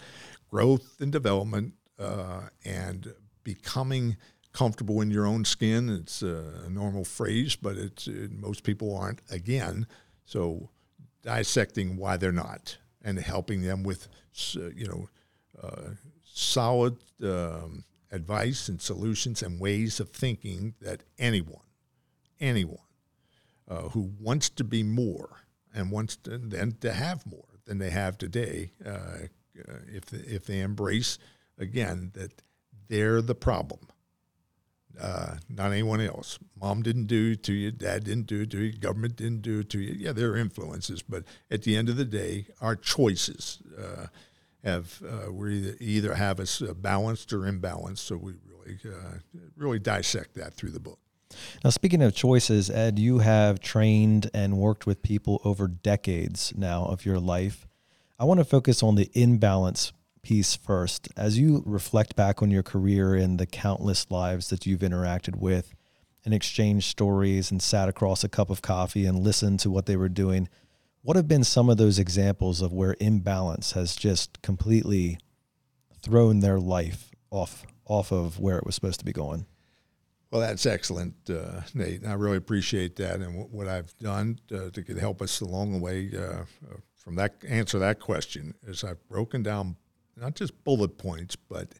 [0.49, 4.17] growth and development uh, and becoming
[4.53, 5.89] comfortable in your own skin.
[5.89, 9.21] It's a normal phrase, but it's it, most people aren't.
[9.29, 9.87] Again,
[10.25, 10.69] so
[11.21, 14.07] dissecting why they're not and helping them with
[14.53, 15.09] you know
[15.61, 15.91] uh,
[16.23, 21.65] solid um, advice and solutions and ways of thinking that anyone,
[22.39, 22.77] anyone
[23.67, 25.29] uh, who wants to be more
[25.73, 29.27] and wants to then to have more than they have today, uh,
[29.87, 31.17] if if they embrace
[31.57, 32.41] again, that
[32.87, 33.87] they're the problem,
[34.99, 36.39] uh, not anyone else.
[36.59, 39.59] Mom didn't do it to you, dad didn't do it to you, government didn't do
[39.59, 39.93] it to you.
[39.93, 44.07] Yeah, there are influences, but at the end of the day, our choices uh,
[44.63, 47.99] have uh, we either, either have us uh, balanced or imbalanced.
[47.99, 49.17] So we really uh,
[49.55, 50.99] really dissect that through the book.
[51.63, 56.85] Now, speaking of choices, Ed, you have trained and worked with people over decades now
[56.85, 57.67] of your life.
[58.19, 61.07] I want to focus on the imbalance piece first.
[61.17, 65.73] As you reflect back on your career and the countless lives that you've interacted with
[66.23, 69.95] and exchanged stories and sat across a cup of coffee and listened to what they
[69.95, 70.47] were doing,
[71.01, 75.17] what have been some of those examples of where imbalance has just completely
[76.01, 79.45] thrown their life off off of where it was supposed to be going?
[80.31, 82.05] Well, that's excellent, uh, Nate.
[82.05, 85.79] I really appreciate that, and w- what I've done uh, to help us along the
[85.79, 86.45] way uh,
[86.95, 89.75] from that answer that question is I've broken down
[90.15, 91.73] not just bullet points, but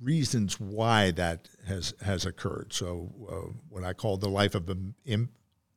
[0.00, 2.72] reasons why that has has occurred.
[2.72, 4.70] So, uh, what I call the life of
[5.04, 5.28] Im,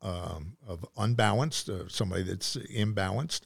[0.01, 3.41] um, of unbalanced, uh, somebody that's imbalanced,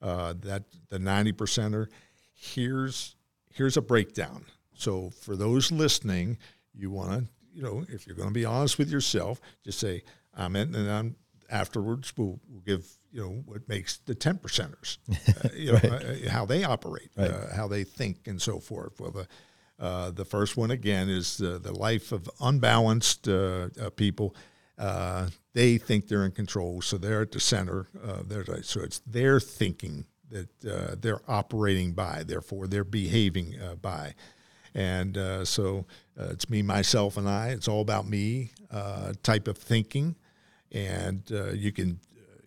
[0.00, 1.88] uh, that the ninety percenter.
[2.34, 3.16] Here's
[3.52, 4.46] here's a breakdown.
[4.74, 6.38] So, for those listening,
[6.72, 10.02] you want to, you know, if you're going to be honest with yourself, just say,
[10.34, 11.16] "I'm in," and I'm
[11.50, 12.12] afterwards.
[12.16, 14.98] We'll, we'll give you know what makes the ten percenters,
[15.44, 16.26] uh, you know right.
[16.26, 17.30] uh, how they operate, right.
[17.30, 19.00] uh, how they think, and so forth.
[19.00, 19.28] Well, the
[19.84, 24.34] uh, the first one again is the the life of unbalanced uh, uh, people.
[24.78, 27.88] uh, they think they're in control, so they're at the center.
[28.04, 28.22] Uh,
[28.62, 34.14] so it's their thinking that uh, they're operating by, therefore they're behaving uh, by.
[34.74, 35.86] And uh, so
[36.18, 37.48] uh, it's me, myself, and I.
[37.48, 38.52] It's all about me
[39.22, 40.14] type of thinking.
[40.72, 41.22] And
[41.54, 42.00] you can,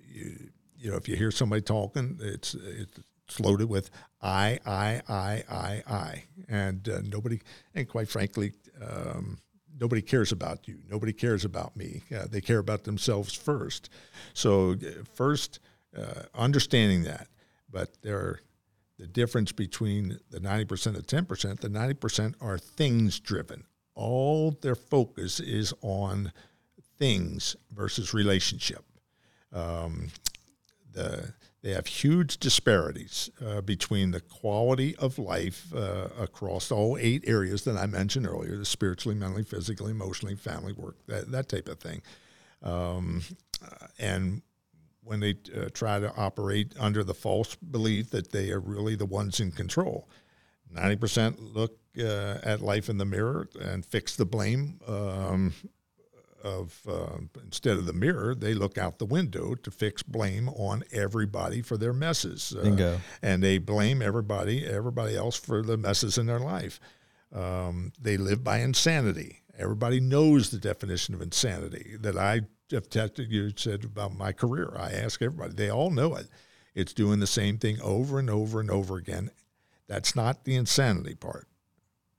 [0.07, 3.89] you, you know, if you hear somebody talking, it's, it's loaded with
[4.21, 6.23] I, I, I, I, I.
[6.47, 7.41] And nobody,
[7.75, 9.37] and quite frankly, um,
[9.79, 10.77] nobody cares about you.
[10.89, 12.03] Nobody cares about me.
[12.15, 13.89] Uh, they care about themselves first.
[14.33, 15.59] So uh, first,
[15.97, 17.27] uh, understanding that,
[17.71, 18.39] but there are
[18.97, 23.65] the difference between the 90% and 10%, the 90% are things driven.
[23.95, 26.31] All their focus is on
[27.03, 28.85] things versus relationship.
[29.51, 30.07] Um,
[30.93, 37.23] the they have huge disparities uh, between the quality of life uh, across all eight
[37.25, 41.69] areas that I mentioned earlier the spiritually, mentally, physically, emotionally, family work, that, that type
[41.69, 42.01] of thing.
[42.61, 43.21] Um,
[43.63, 44.41] uh, and
[45.03, 49.05] when they uh, try to operate under the false belief that they are really the
[49.05, 50.09] ones in control,
[50.75, 54.81] 90% look uh, at life in the mirror and fix the blame.
[54.85, 55.53] Um,
[56.43, 60.83] of uh, instead of the mirror, they look out the window to fix blame on
[60.91, 62.53] everybody for their messes.
[62.55, 62.63] Uh.
[63.21, 66.79] And they blame everybody, everybody else for the messes in their life.
[67.33, 69.41] Um, they live by insanity.
[69.57, 73.31] Everybody knows the definition of insanity that I have tested.
[73.31, 74.73] You said about my career.
[74.77, 75.53] I ask everybody.
[75.53, 76.27] They all know it.
[76.75, 79.31] It's doing the same thing over and over and over again.
[79.87, 81.47] That's not the insanity part.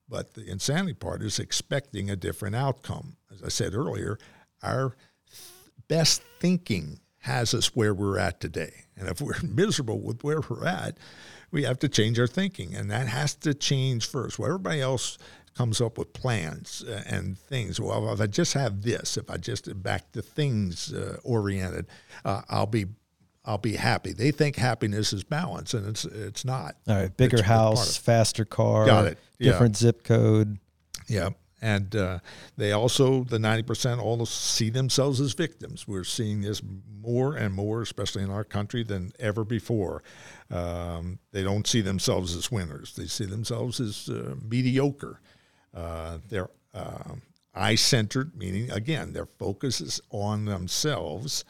[0.09, 3.17] But the insanity part is expecting a different outcome.
[3.35, 4.19] As I said earlier,
[4.63, 4.97] our
[5.89, 8.85] best thinking has us where we're at today.
[8.97, 10.99] And if we're miserable with where we're at,
[11.51, 12.75] we have to change our thinking.
[12.75, 14.39] And that has to change first.
[14.39, 15.19] Well, everybody else
[15.55, 17.81] comes up with plans uh, and things.
[17.81, 21.87] Well, if I just have this, if I just back to things uh, oriented,
[22.25, 22.87] uh, I'll be
[23.47, 24.13] I'll be happy.
[24.13, 26.77] They think happiness is balance, and it's it's not.
[26.89, 29.19] All right, bigger it's house, faster car, got it.
[29.39, 29.87] Different yeah.
[29.87, 30.59] zip code.
[31.09, 31.31] Yeah,
[31.65, 32.19] and uh,
[32.59, 35.89] they also the ninety percent all see themselves as victims.
[35.89, 36.63] We're seeing this
[37.01, 40.03] more and more, especially in our country, than ever before.
[40.51, 42.95] Um, they don't see themselves as winners.
[42.95, 45.21] They see themselves as uh, mediocre.
[45.73, 47.23] Uh, they're um,
[47.55, 51.45] I centered, meaning again, their focus is on themselves.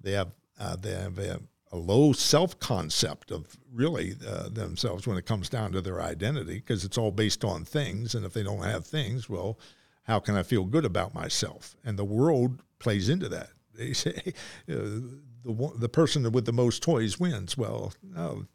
[0.00, 1.42] They have uh, they have
[1.76, 6.54] a low self concept of really uh, themselves when it comes down to their identity
[6.54, 8.14] because it's all based on things.
[8.14, 9.58] And if they don't have things, well,
[10.04, 11.76] how can I feel good about myself?
[11.84, 13.50] And the world plays into that.
[13.76, 14.32] They say
[14.70, 15.04] uh,
[15.44, 17.58] the the person with the most toys wins.
[17.58, 18.46] Well, no,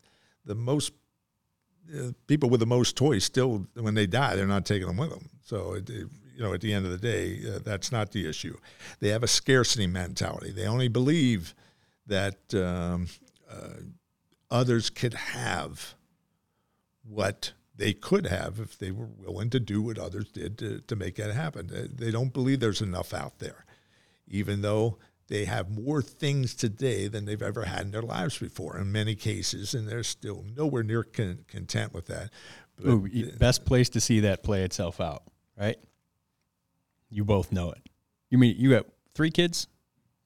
[0.46, 0.94] the most
[1.96, 5.12] uh, people with the most toys still, when they die, they're not taking them with
[5.12, 5.30] them.
[5.44, 8.28] So it, it, you know, at the end of the day, uh, that's not the
[8.28, 8.58] issue.
[9.00, 10.52] They have a scarcity mentality.
[10.52, 11.54] They only believe
[12.08, 13.08] that um,
[13.50, 13.82] uh,
[14.50, 15.96] others could have
[17.04, 20.96] what they could have if they were willing to do what others did to, to
[20.96, 21.90] make that happen.
[21.96, 23.66] They don't believe there's enough out there,
[24.28, 28.78] even though they have more things today than they've ever had in their lives before
[28.78, 32.30] in many cases, and they're still nowhere near con- content with that.
[32.78, 35.24] But, Ooh, best place to see that play itself out,
[35.58, 35.78] right?
[37.10, 37.82] You both know it.
[38.30, 38.86] You mean you got
[39.16, 39.68] three kids?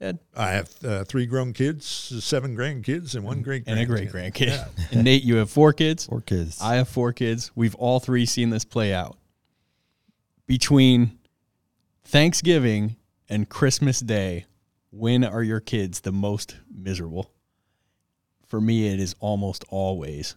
[0.01, 0.19] Ed?
[0.35, 4.47] I have uh, three grown kids, seven grandkids, and one great and a great grandkid.
[4.47, 4.67] Yeah.
[4.91, 6.05] and Nate, you have four kids.
[6.05, 6.59] Four kids.
[6.61, 7.51] I have four kids.
[7.55, 9.17] We've all three seen this play out.
[10.47, 11.17] Between
[12.03, 12.97] Thanksgiving
[13.29, 14.45] and Christmas Day,
[14.91, 17.31] when are your kids the most miserable?
[18.47, 20.35] For me, it is almost always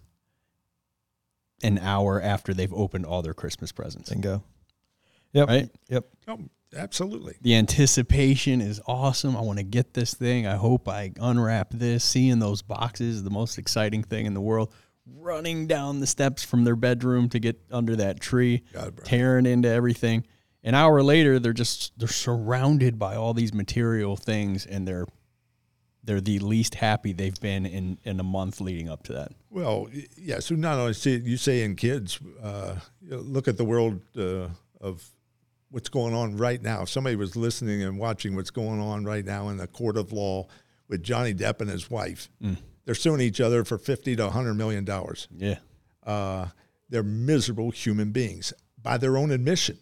[1.63, 4.11] an hour after they've opened all their Christmas presents.
[4.11, 4.45] Bingo.
[5.33, 5.49] Yep.
[5.49, 5.71] Right?
[5.89, 6.07] Yep.
[6.29, 6.39] Oh,
[6.77, 7.37] Absolutely.
[7.41, 9.37] The anticipation is awesome.
[9.37, 10.47] I want to get this thing.
[10.47, 12.05] I hope I unwrap this.
[12.05, 14.73] Seeing those boxes is the most exciting thing in the world.
[15.07, 19.69] Running down the steps from their bedroom to get under that tree, God, tearing into
[19.69, 20.27] everything.
[20.63, 25.07] An hour later, they're just they're surrounded by all these material things, and they're
[26.05, 29.33] they're the least happy they've been in in a month leading up to that.
[29.49, 29.89] Well,
[30.19, 30.41] yeah.
[30.41, 32.77] So not only see you say in kids, uh,
[33.09, 35.11] look at the world uh, of
[35.71, 36.83] what's going on right now.
[36.83, 40.13] If somebody was listening and watching what's going on right now in the court of
[40.13, 40.47] law
[40.89, 42.31] with Johnny Depp and his wife.
[42.43, 42.57] Mm.
[42.85, 45.29] They're suing each other for 50 to 100 million dollars.
[45.37, 45.59] Yeah.
[46.05, 46.47] Uh,
[46.89, 49.79] they're miserable human beings by their own admission.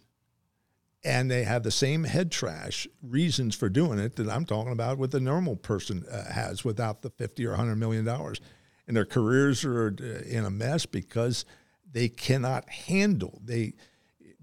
[1.04, 4.98] And they have the same head trash reasons for doing it that I'm talking about
[4.98, 8.40] what the normal person uh, has without the 50 or 100 million dollars.
[8.88, 11.44] And their careers are uh, in a mess because
[11.90, 13.74] they cannot handle they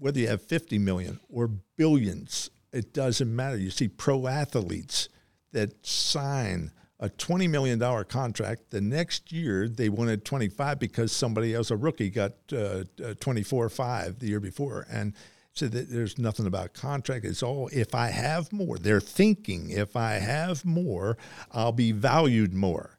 [0.04, 3.56] whether you have 50 million or billions, it doesn't matter.
[3.56, 5.08] You see pro athletes
[5.52, 8.68] that sign a $20 million contract.
[8.68, 13.70] The next year, they wanted 25 because somebody else, a rookie, got uh, uh 24
[13.70, 14.86] 5 the year before.
[14.90, 15.14] And
[15.54, 17.24] so there's nothing about contract.
[17.24, 18.76] It's all if I have more.
[18.76, 21.16] They're thinking if I have more,
[21.50, 22.98] I'll be valued more.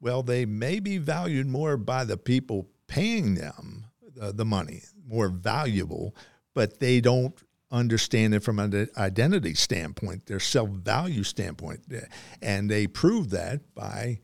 [0.00, 6.14] Well, they may be valued more by the people paying them the money, more valuable,
[6.56, 7.38] but they don't
[7.70, 11.80] understand it from an identity standpoint, their self value standpoint.
[12.40, 14.20] And they prove that by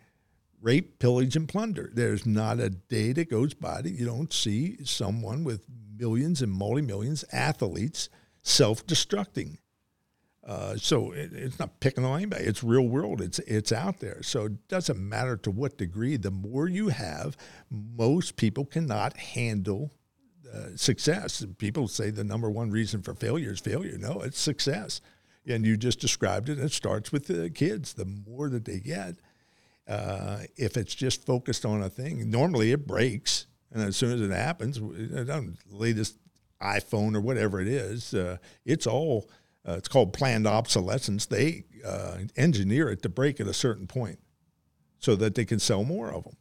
[0.62, 1.90] rape, pillage, and plunder.
[1.92, 5.60] There's not a day that goes by that you don't see someone with
[5.98, 8.08] millions and multi millions, athletes,
[8.42, 9.58] self destructing.
[10.44, 12.44] Uh, so it, it's not picking on anybody.
[12.44, 13.20] It's real world.
[13.20, 14.22] It's it's out there.
[14.22, 16.16] So it doesn't matter to what degree.
[16.16, 17.36] The more you have,
[17.68, 19.92] most people cannot handle
[20.76, 21.44] success.
[21.58, 23.96] People say the number one reason for failure is failure.
[23.98, 25.00] No, it's success.
[25.46, 26.58] And you just described it.
[26.58, 27.94] It starts with the kids.
[27.94, 29.16] The more that they get,
[29.88, 33.46] uh, if it's just focused on a thing, normally it breaks.
[33.72, 36.18] And as soon as it happens, the latest
[36.60, 39.28] iPhone or whatever it is, uh, it's all,
[39.66, 41.26] uh, it's called planned obsolescence.
[41.26, 44.20] They uh, engineer it to break at a certain point
[44.98, 46.36] so that they can sell more of them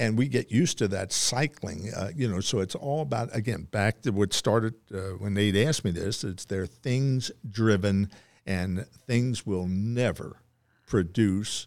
[0.00, 1.92] and we get used to that cycling.
[1.94, 5.54] Uh, you know, so it's all about again back to what started uh, when Nate
[5.54, 6.24] asked me this.
[6.24, 8.10] It's they're things driven,
[8.46, 10.38] and things will never
[10.86, 11.66] produce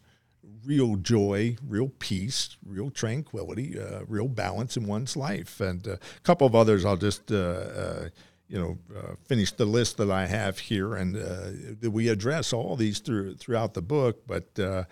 [0.66, 5.62] real joy, real peace, real tranquility, uh, real balance in one's life.
[5.62, 7.32] And uh, a couple of others, I'll just.
[7.32, 8.10] Uh, uh,
[8.50, 8.78] you know,
[9.26, 11.18] finish the list that I have here, and
[11.82, 14.28] we address all these through throughout the book.
[14.28, 14.84] But uh,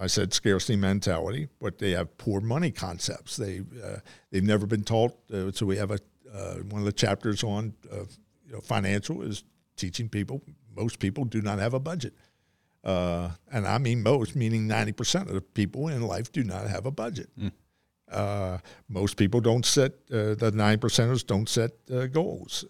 [0.00, 3.36] I said scarcity mentality, but they have poor money concepts.
[3.36, 3.98] They uh,
[4.30, 5.16] they've never been taught.
[5.32, 5.98] Uh, so we have a
[6.34, 9.44] uh, one of the chapters on you know, financial is
[9.76, 10.42] teaching people.
[10.76, 12.14] Most people do not have a budget,
[12.84, 16.66] uh, and I mean most, meaning ninety percent of the people in life do not
[16.68, 17.28] have a budget.
[17.38, 18.60] Mm.
[18.88, 21.72] most people don't set the nine percenters don't set
[22.12, 22.64] goals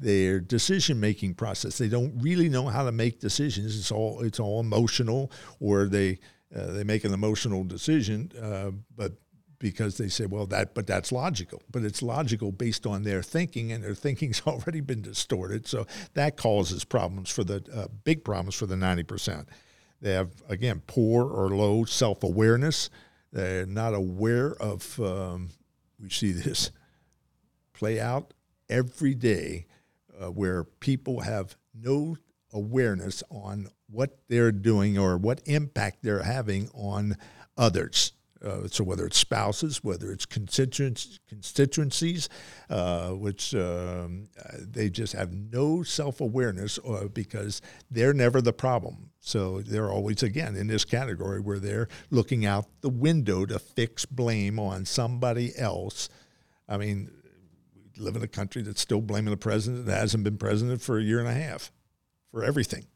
[0.00, 1.78] their decision making process.
[1.78, 3.78] They don't really know how to make decisions.
[3.78, 6.18] It's all it's all emotional, or they
[6.54, 9.12] uh, they make an emotional decision, uh, but
[9.58, 11.62] because they say, well, that but that's logical.
[11.70, 15.68] But it's logical based on their thinking, and their thinking's already been distorted.
[15.68, 19.48] So that causes problems for the uh, big problems for the ninety percent.
[20.00, 22.88] They have again poor or low self awareness.
[23.32, 24.98] They're not aware of.
[24.98, 25.50] Um,
[26.00, 26.70] we see this
[27.74, 28.32] play out
[28.70, 29.66] every day
[30.18, 32.16] uh, where people have no
[32.52, 37.16] awareness on what they're doing or what impact they're having on
[37.56, 38.12] others.
[38.42, 42.28] Uh, so whether it's spouses, whether it's constituents, constituencies,
[42.70, 49.10] uh, which um, they just have no self-awareness uh, because they're never the problem.
[49.20, 54.06] So they're always again in this category where they're looking out the window to fix
[54.06, 56.08] blame on somebody else.
[56.66, 57.10] I mean,
[58.00, 61.02] live in a country that's still blaming the president that hasn't been president for a
[61.02, 61.70] year and a half
[62.30, 62.86] for everything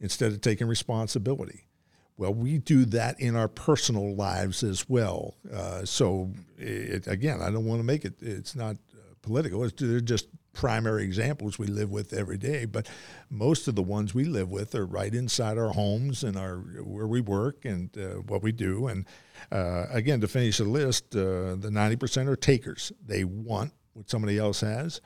[0.00, 1.66] instead of taking responsibility.
[2.16, 5.34] Well, we do that in our personal lives as well.
[5.52, 9.64] Uh, so, it, again, I don't want to make it, it's not uh, political.
[9.64, 12.64] It's, they're just primary examples we live with every day.
[12.64, 12.88] But
[13.30, 17.06] most of the ones we live with are right inside our homes and our where
[17.06, 18.86] we work and uh, what we do.
[18.86, 19.06] And
[19.50, 22.92] uh, again, to finish the list, uh, the 90% are takers.
[23.04, 25.00] They want what somebody else has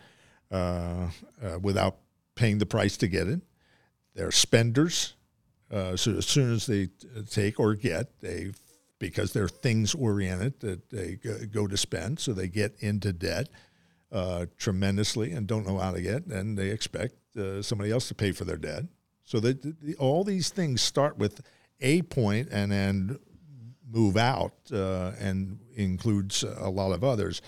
[0.50, 1.08] uh,
[1.42, 1.96] uh, without
[2.34, 3.40] paying the price to get it.
[4.14, 5.14] They're spenders.
[5.70, 6.88] Uh, so as soon as they
[7.28, 8.52] take or get, they
[8.98, 13.48] because they're things oriented that they go to spend, so they get into debt
[14.10, 18.14] uh, tremendously and don't know how to get, and they expect uh, somebody else to
[18.14, 18.84] pay for their debt.
[19.24, 21.42] So that the, all these things start with
[21.80, 23.18] a point and then
[23.88, 27.42] move out uh, and includes a lot of others.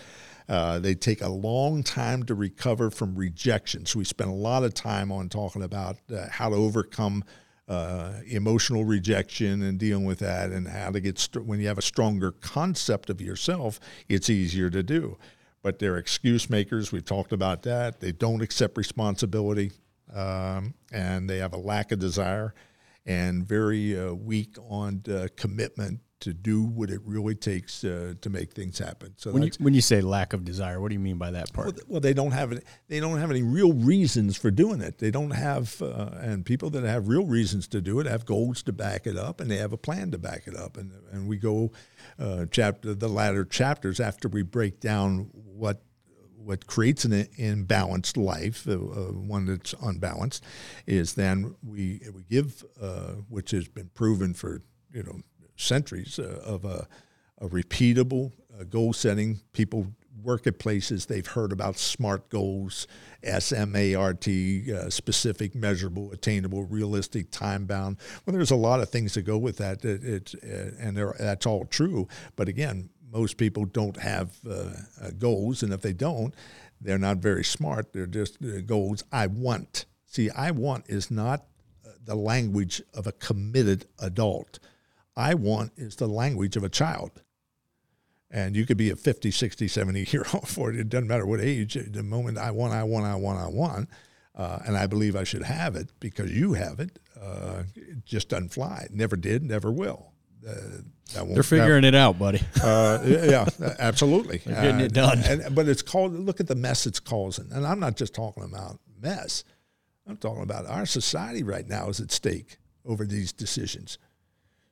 [0.48, 3.84] Uh, they take a long time to recover from rejection.
[3.84, 7.22] So we spent a lot of time on talking about uh, how to overcome
[7.68, 11.76] uh, emotional rejection and dealing with that, and how to get st- when you have
[11.76, 13.78] a stronger concept of yourself,
[14.08, 15.18] it's easier to do.
[15.62, 16.92] But they're excuse makers.
[16.92, 18.00] We've talked about that.
[18.00, 19.72] They don't accept responsibility,
[20.14, 22.54] um, and they have a lack of desire
[23.04, 28.30] and very uh, weak on uh, commitment to do what it really takes uh, to
[28.30, 29.14] make things happen.
[29.16, 31.52] So when you, when you say lack of desire, what do you mean by that
[31.52, 31.66] part?
[31.66, 34.98] Well, well they don't have any, they don't have any real reasons for doing it.
[34.98, 38.62] They don't have uh, and people that have real reasons to do it have goals
[38.64, 40.76] to back it up and they have a plan to back it up.
[40.76, 41.72] And and we go
[42.18, 45.82] uh, chapter the latter chapters after we break down what
[46.48, 50.42] what creates an imbalanced life, uh, uh, one that's unbalanced,
[50.86, 55.20] is then we we give, uh, which has been proven for you know
[55.58, 56.86] centuries uh, of a,
[57.40, 59.40] a repeatable uh, goal setting.
[59.52, 59.86] People
[60.22, 62.86] work at places they've heard about SMART goals,
[63.22, 67.98] S M A R T, uh, specific, measurable, attainable, realistic, time bound.
[68.24, 69.84] Well, there's a lot of things that go with that.
[69.84, 70.34] It, it,
[70.80, 72.08] and that's all true.
[72.36, 76.34] But again, most people don't have uh, uh, goals, and if they don't,
[76.80, 77.92] they're not very smart.
[77.92, 79.04] They're just uh, goals.
[79.12, 79.86] I want.
[80.06, 81.44] See, I want is not
[81.86, 84.58] uh, the language of a committed adult.
[85.18, 87.22] I want is the language of a child.
[88.30, 90.78] And you could be a 50, 60, 70 year old for it.
[90.78, 91.74] It doesn't matter what age.
[91.74, 93.88] The moment I want, I want, I want, I want.
[94.34, 97.00] Uh, and I believe I should have it because you have it.
[97.20, 98.82] Uh, it just doesn't fly.
[98.84, 100.12] It never did, never will.
[100.48, 100.54] Uh,
[101.26, 102.40] They're figuring it out, buddy.
[102.62, 103.48] Uh, yeah,
[103.80, 104.38] absolutely.
[104.46, 105.18] They're getting it done.
[105.24, 106.12] And, but it's called.
[106.12, 107.50] Look at the mess it's causing.
[107.50, 109.42] And I'm not just talking about mess.
[110.06, 113.98] I'm talking about our society right now is at stake over these decisions.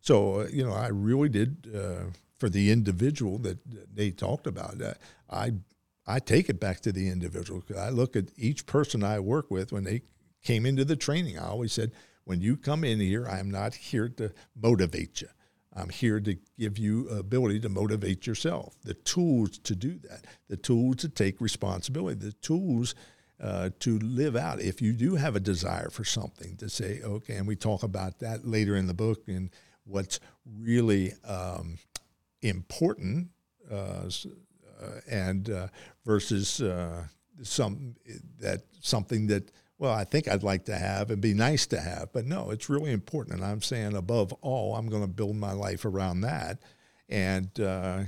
[0.07, 3.59] So uh, you know, I really did uh, for the individual that
[3.93, 4.81] they talked about.
[4.81, 4.95] Uh,
[5.29, 5.55] I
[6.07, 7.65] I take it back to the individual.
[7.77, 10.03] I look at each person I work with when they
[10.45, 11.37] came into the training.
[11.37, 11.91] I always said,
[12.23, 15.29] when you come in here, I'm not here to motivate you.
[15.75, 20.57] I'm here to give you ability to motivate yourself, the tools to do that, the
[20.57, 22.95] tools to take responsibility, the tools
[23.41, 24.61] uh, to live out.
[24.61, 28.21] If you do have a desire for something, to say, okay, and we talk about
[28.21, 29.51] that later in the book and
[29.87, 31.79] what's really um,
[32.43, 33.29] important
[33.71, 34.09] uh,
[34.81, 35.69] uh, and uh,
[36.05, 37.05] versus uh,
[37.43, 37.95] some
[38.39, 42.11] that something that well, I think I'd like to have and be nice to have.
[42.13, 43.37] But no, it's really important.
[43.37, 46.63] And I'm saying above all, I'm going to build my life around that.
[47.11, 48.05] And, uh,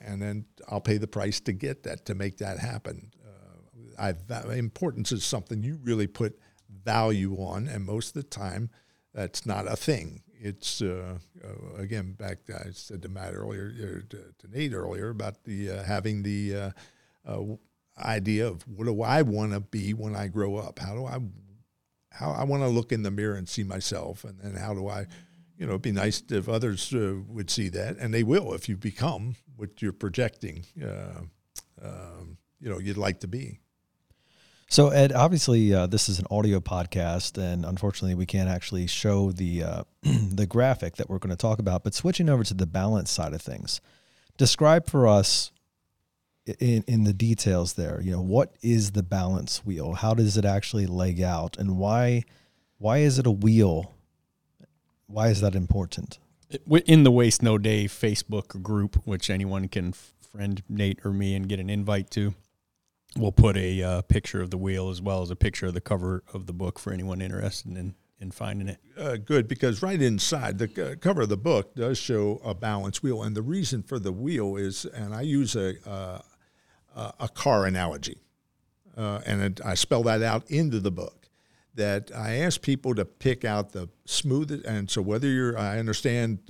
[0.00, 3.10] and then I'll pay the price to get that, to make that happen.
[3.98, 4.14] I,
[4.54, 6.38] importance is something you really put
[6.84, 7.66] value on.
[7.66, 8.70] And most of the time,
[9.12, 10.22] that's not a thing.
[10.44, 13.70] It's, uh, uh again, back, I said to Matt earlier,
[14.08, 16.74] to, to Nate earlier about the uh, having the
[17.26, 17.40] uh,
[17.96, 20.78] idea of what do I want to be when I grow up?
[20.78, 21.18] How do I
[22.10, 24.88] how I want to look in the mirror and see myself, and then how do
[24.88, 25.06] I,
[25.56, 28.68] you know, it'd be nice if others uh, would see that, and they will if
[28.68, 31.22] you become what you're projecting, uh,
[31.82, 33.60] um, you know, you'd like to be.
[34.72, 39.30] So Ed, obviously uh, this is an audio podcast, and unfortunately we can't actually show
[39.30, 41.84] the uh, the graphic that we're going to talk about.
[41.84, 43.82] But switching over to the balance side of things,
[44.38, 45.52] describe for us
[46.58, 48.00] in in the details there.
[48.00, 49.92] You know what is the balance wheel?
[49.92, 51.58] How does it actually leg out?
[51.58, 52.24] And why
[52.78, 53.92] why is it a wheel?
[55.06, 56.18] Why is that important?
[56.86, 61.46] In the waste no day facebook group which anyone can friend nate or me and
[61.46, 62.32] get an invite to
[63.16, 65.80] we'll put a uh, picture of the wheel as well as a picture of the
[65.80, 68.78] cover of the book for anyone interested in in finding it.
[68.96, 73.02] Uh, good, because right inside the uh, cover of the book does show a balance
[73.02, 76.20] wheel, and the reason for the wheel is, and I use a uh,
[76.94, 78.18] uh, a car analogy.
[78.96, 81.28] Uh, and it, I spell that out into the book.
[81.74, 86.40] That I ask people to pick out the smoothest, and so whether you're, I understand,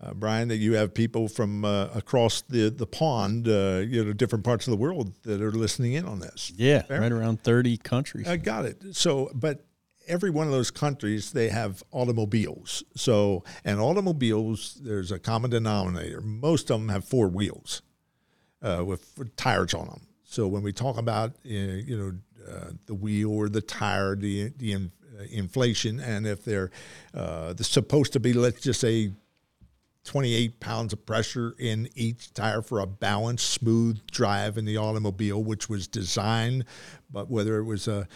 [0.00, 4.12] uh, Brian, that you have people from uh, across the the pond, uh, you know,
[4.12, 6.52] different parts of the world that are listening in on this.
[6.56, 7.00] Yeah, Fair?
[7.00, 8.28] right around thirty countries.
[8.28, 8.94] I got it.
[8.94, 9.64] So, but
[10.06, 12.82] every one of those countries they have automobiles.
[12.96, 16.20] So, and automobiles, there's a common denominator.
[16.20, 17.82] Most of them have four wheels
[18.62, 20.00] uh, with tires on them.
[20.24, 22.12] So when we talk about uh, you know
[22.48, 26.70] uh, the wheel or the tire, the the in, uh, inflation, and if they're
[27.14, 29.12] uh, they're supposed to be, let's just say.
[30.04, 35.42] 28 pounds of pressure in each tire for a balanced, smooth drive in the automobile,
[35.42, 36.64] which was designed,
[37.10, 38.08] but whether it was a,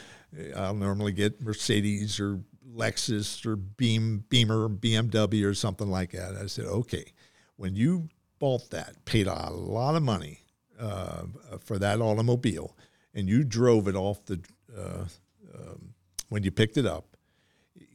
[0.56, 2.40] I'll normally get Mercedes or
[2.74, 6.36] Lexus or Beam, Beamer, BMW or something like that.
[6.36, 7.12] I said, okay,
[7.56, 8.08] when you
[8.38, 10.40] bought that, paid a lot of money
[10.80, 11.24] uh,
[11.60, 12.76] for that automobile,
[13.14, 14.40] and you drove it off the
[14.76, 15.04] uh,
[15.54, 15.94] um,
[16.28, 17.11] when you picked it up,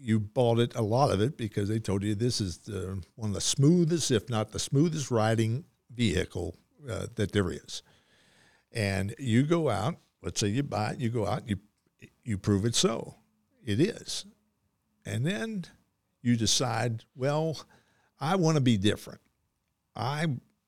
[0.07, 3.31] you bought it a lot of it because they told you this is the, one
[3.31, 6.55] of the smoothest, if not the smoothest, riding vehicle
[6.89, 7.83] uh, that there is.
[8.71, 9.97] And you go out.
[10.23, 10.99] Let's say you buy it.
[10.99, 11.49] You go out.
[11.49, 11.57] You
[12.23, 13.15] you prove it so.
[13.65, 14.25] It is,
[15.05, 15.65] and then
[16.21, 17.03] you decide.
[17.13, 17.59] Well,
[18.19, 19.19] I want to be different.
[19.93, 20.27] I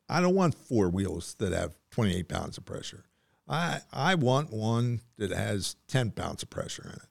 [0.09, 3.05] I don't want four wheels that have 28 pounds of pressure.
[3.47, 7.08] I I want one that has 10 pounds of pressure in it.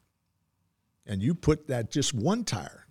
[1.08, 2.86] And you put that just one tire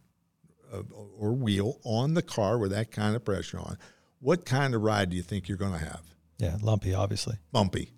[0.74, 0.82] uh,
[1.18, 3.78] or wheel on the car with that kind of pressure on.
[4.20, 6.02] What kind of ride do you think you're going to have?
[6.40, 7.38] Yeah, lumpy, obviously.
[7.52, 7.94] Bumpy.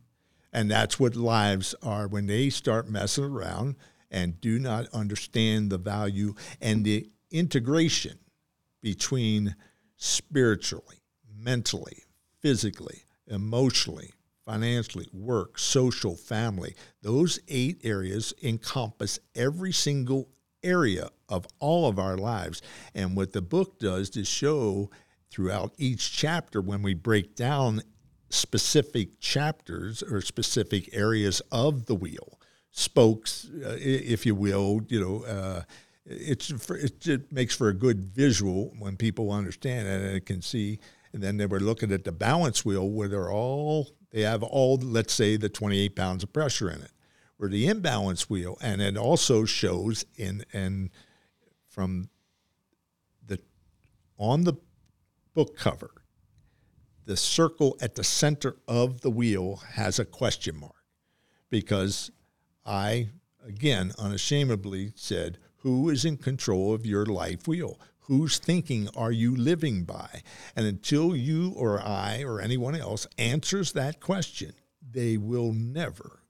[0.51, 3.75] And that's what lives are when they start messing around
[4.11, 8.19] and do not understand the value and the integration
[8.81, 9.55] between
[9.95, 10.97] spiritually,
[11.37, 12.03] mentally,
[12.41, 14.13] physically, emotionally,
[14.49, 16.73] financially, work, social, family.
[17.03, 20.27] Those eight areas encompass every single
[20.63, 22.63] area of all of our lives.
[22.95, 24.89] And what the book does to show
[25.29, 27.83] throughout each chapter, when we break down
[28.31, 32.39] specific chapters or specific areas of the wheel,
[32.71, 35.61] spokes, uh, if you will, you know, uh,
[36.07, 40.79] it's for, it makes for a good visual when people understand it and can see.
[41.13, 44.77] And then they were looking at the balance wheel where they're all they have all
[44.77, 46.91] let's say the 28 pounds of pressure in it.
[47.37, 50.89] Where the imbalance wheel, and it also shows in and
[51.69, 52.09] from
[53.25, 53.39] the
[54.17, 54.55] on the
[55.33, 55.91] book cover,
[57.05, 60.83] the circle at the center of the wheel has a question mark
[61.49, 62.11] because
[62.65, 63.09] I
[63.45, 67.79] again unashamedly said who is in control of your life wheel?
[68.09, 70.23] Whose thinking are you living by?
[70.55, 74.53] And until you or I or anyone else answers that question,
[74.91, 76.23] they will never,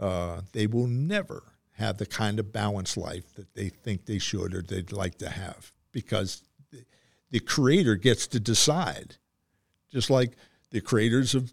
[0.00, 4.54] uh, they will never have the kind of balanced life that they think they should
[4.54, 6.82] or they'd like to have because the,
[7.30, 9.16] the creator gets to decide.
[9.92, 10.36] Just like
[10.70, 11.52] the creators of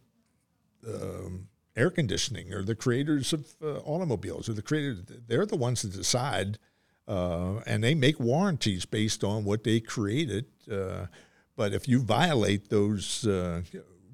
[0.88, 5.82] um, air conditioning or the creators of uh, automobiles or the creators, they're the ones
[5.82, 6.58] that decide
[7.08, 10.46] uh, and they make warranties based on what they created.
[10.72, 11.06] Uh,
[11.56, 13.62] but if you violate those uh,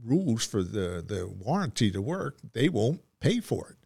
[0.04, 3.78] rules for the, the warranty to work, they won't pay for it.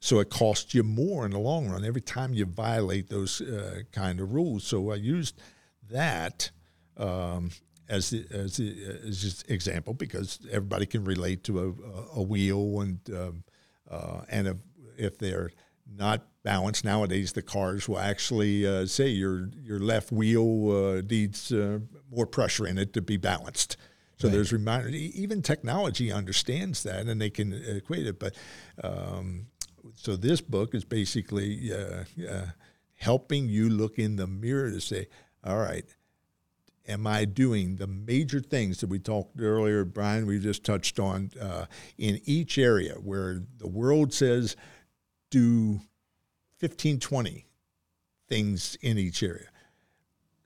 [0.00, 3.82] So it costs you more in the long run every time you violate those uh,
[3.92, 4.64] kind of rules.
[4.64, 5.38] So I used
[5.90, 6.50] that
[6.96, 7.50] um,
[7.88, 8.74] as the, as the,
[9.06, 13.44] as example because everybody can relate to a, a wheel and um,
[13.90, 14.56] uh, and if,
[14.96, 15.50] if they're
[15.96, 16.84] not balanced.
[16.84, 21.80] Nowadays, the cars will actually uh, say your your left wheel uh, needs uh,
[22.10, 23.76] more pressure in it to be balanced.
[24.18, 24.34] So right.
[24.34, 24.88] there's reminder.
[24.90, 28.18] Even technology understands that, and they can equate it.
[28.18, 28.34] But
[28.84, 29.46] um,
[29.94, 32.46] so this book is basically uh, uh,
[32.96, 35.08] helping you look in the mirror to say,
[35.44, 35.86] all right.
[36.88, 40.26] Am I doing the major things that we talked earlier, Brian?
[40.26, 41.66] We just touched on uh,
[41.98, 44.56] in each area where the world says
[45.30, 45.80] do
[46.58, 47.46] 15, 20
[48.28, 49.48] things in each area.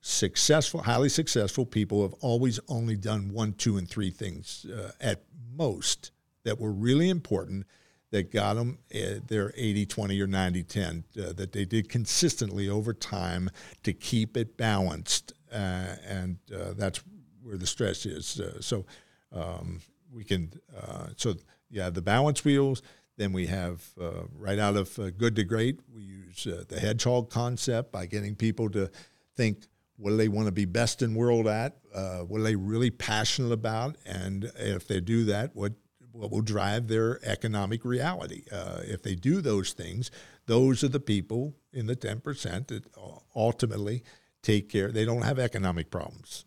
[0.01, 5.24] Successful, highly successful people have always only done one, two, and three things uh, at
[5.57, 6.11] most
[6.45, 7.66] that were really important
[8.14, 12.68] that got them uh, their 80 20 or 90 10 uh, that they did consistently
[12.68, 13.51] over time
[13.82, 17.03] to keep it balanced uh, and uh, that's
[17.43, 18.87] where the stress is uh, so
[19.32, 19.80] um,
[20.12, 21.35] we can uh, so
[21.70, 22.82] yeah the balance wheels
[23.16, 26.80] then we have uh, right out of uh, Good to Great, we use uh, the
[26.80, 28.90] hedgehog concept by getting people to
[29.36, 32.56] think what do they want to be best in world at, uh, what are they
[32.56, 35.72] really passionate about, and if they do that, what
[36.14, 38.44] what will drive their economic reality.
[38.50, 40.12] Uh, if they do those things,
[40.46, 42.84] those are the people in the 10% that
[43.34, 44.04] ultimately
[44.40, 44.92] take care.
[44.92, 46.44] They don't have economic problems,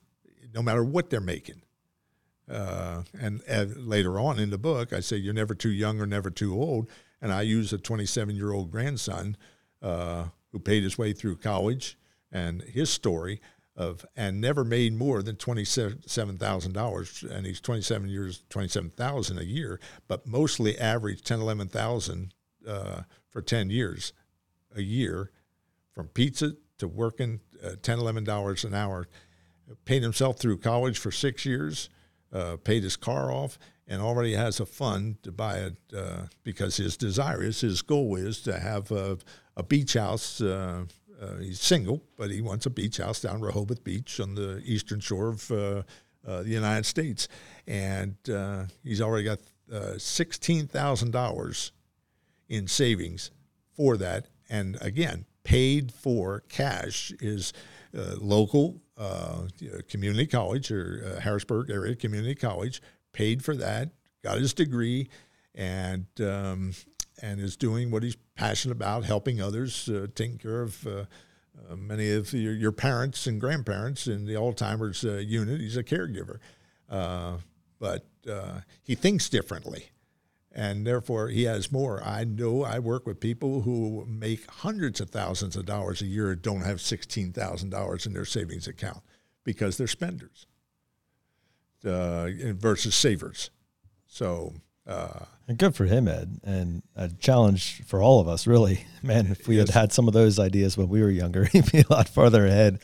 [0.54, 1.64] no matter what they're making.
[2.50, 6.06] Uh, and, and, later on in the book, I say you're never too young or
[6.06, 6.90] never too old.
[7.22, 9.36] And I use a 27 year old grandson
[9.82, 11.98] uh, who paid his way through college
[12.32, 13.42] and his story
[13.76, 20.26] of and never made more than $27,000 and he's 27 years 27,000 a year but
[20.26, 22.34] mostly averaged 10 11,000
[22.68, 24.14] uh, for 10 years
[24.76, 25.32] a year
[25.94, 29.08] from pizza to working uh, 10 11 dollars an hour
[29.86, 31.90] paid himself through college for 6 years
[32.32, 33.58] uh, paid his car off,
[33.88, 38.16] and already has a fund to buy it uh, because his desire is, his goal
[38.16, 39.18] is to have a,
[39.56, 40.42] a beach house.
[40.42, 40.84] Uh,
[41.22, 45.00] uh he's single, but he wants a beach house down Rehoboth Beach on the eastern
[45.00, 45.84] shore of uh,
[46.28, 47.30] uh, the United States.
[47.66, 48.18] And
[48.84, 51.72] he's already got $16,000
[52.50, 53.32] in savings
[53.76, 54.28] for that.
[54.50, 57.54] And again, paid for cash is
[58.20, 59.48] local uh,
[59.90, 62.82] community college or uh, Harrisburg area community college,
[63.14, 63.90] paid for that,
[64.24, 65.10] got his degree,
[65.56, 66.74] and um,
[67.22, 71.06] and is doing what he's passionate about, helping others, uh, taking care of uh,
[71.70, 75.60] uh, many of your, your, parents and grandparents in the Alzheimer's uh, unit.
[75.60, 76.40] He's a caregiver,
[77.80, 78.06] but
[78.84, 79.90] he thinks differently
[80.52, 82.02] and therefore he has more.
[82.04, 86.36] I know I work with people who make hundreds of thousands of dollars a year
[86.36, 89.02] don't have sixteen thousand dollars in their savings account
[89.44, 90.48] because they're spenders
[91.86, 93.50] uh, versus savers.
[94.08, 94.54] So
[95.48, 98.86] And good for him, Ed, and a challenge for all of us, really.
[99.04, 101.80] Man, if we had had some of those ideas when we were younger, he'd be
[101.80, 102.80] a lot farther ahead.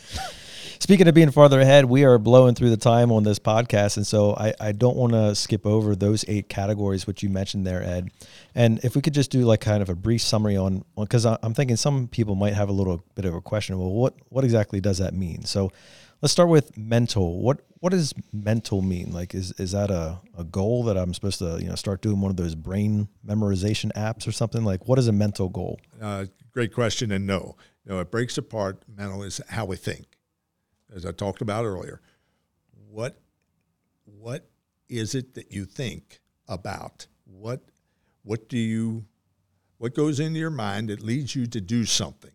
[0.84, 4.06] Speaking of being farther ahead, we are blowing through the time on this podcast, and
[4.06, 7.82] so I, I don't want to skip over those eight categories which you mentioned there,
[7.82, 8.12] Ed.
[8.54, 11.54] And if we could just do like kind of a brief summary on, because I'm
[11.54, 13.80] thinking some people might have a little bit of a question.
[13.80, 15.46] Well, what what exactly does that mean?
[15.46, 15.72] So
[16.22, 17.40] let's start with mental.
[17.40, 19.14] What what does mental mean?
[19.14, 22.20] Like, is is that a, a goal that I'm supposed to you know start doing
[22.20, 24.66] one of those brain memorization apps or something?
[24.66, 25.80] Like, what is a mental goal?
[26.02, 27.56] Uh, great question, and no,
[27.86, 28.84] no, it breaks apart.
[28.94, 30.08] Mental is how we think,
[30.94, 32.02] as I talked about earlier.
[32.90, 33.20] What,
[34.06, 34.50] what
[34.90, 37.08] is it that you think about?
[37.26, 37.64] What,
[38.24, 39.06] what do you,
[39.78, 42.32] what goes into your mind that leads you to do something?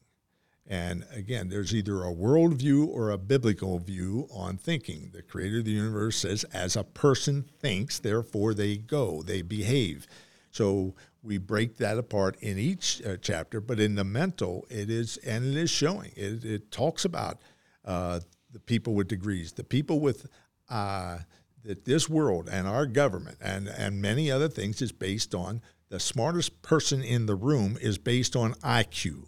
[0.70, 5.10] And again, there's either a worldview or a biblical view on thinking.
[5.14, 10.06] The creator of the universe says, as a person thinks, therefore they go, they behave.
[10.50, 15.16] So we break that apart in each uh, chapter, but in the mental, it is,
[15.18, 16.12] and it is showing.
[16.16, 17.40] It, it talks about
[17.84, 18.20] uh,
[18.52, 20.26] the people with degrees, the people with
[20.70, 21.18] uh,
[21.64, 25.98] that this world and our government and and many other things is based on the
[26.00, 29.24] smartest person in the room is based on IQ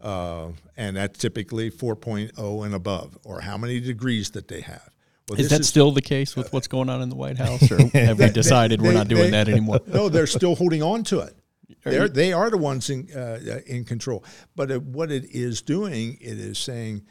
[0.00, 4.90] uh, and that's typically 4.0 and above, or how many degrees that they have.
[5.28, 7.78] Well, Is that still the case with what's going on in the White House, or
[7.94, 9.80] have we They- decided we're they- not doing they- that anymore?
[9.86, 11.34] no, they're still holding on to it.
[11.82, 14.22] They're, they are the ones in, uh, in control.
[14.54, 17.06] But uh, what it is doing, it is saying,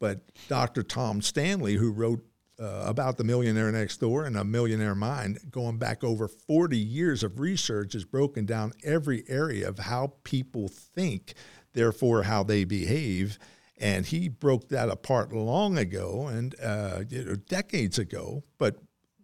[0.00, 0.82] but Dr.
[0.82, 2.24] Tom Stanley, who wrote
[2.60, 7.22] uh, about the millionaire next door and a millionaire mind, going back over 40 years
[7.22, 11.34] of research, has broken down every area of how people think,
[11.72, 13.38] therefore how they behave.
[13.78, 17.02] And he broke that apart long ago and uh,
[17.48, 18.44] decades ago.
[18.58, 18.76] But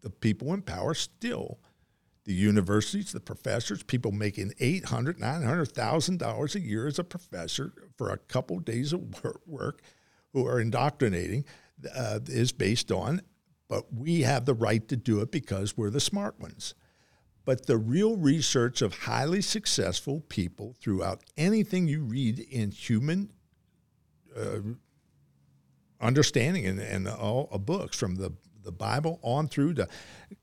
[0.03, 1.61] the people in power still
[2.25, 6.99] the universities, the professors, people making eight hundred, nine hundred thousand dollars a year as
[6.99, 9.03] a professor for a couple days of
[9.47, 9.83] work,
[10.33, 11.45] who are indoctrinating,
[11.95, 13.23] uh, is based on.
[13.69, 16.75] But we have the right to do it because we're the smart ones.
[17.45, 23.31] But the real research of highly successful people throughout anything you read in human
[26.01, 29.89] understanding and, and all uh, books from the, the Bible on through to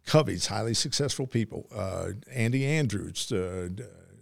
[0.05, 3.69] Covey's highly successful people, uh, Andy Andrews, uh,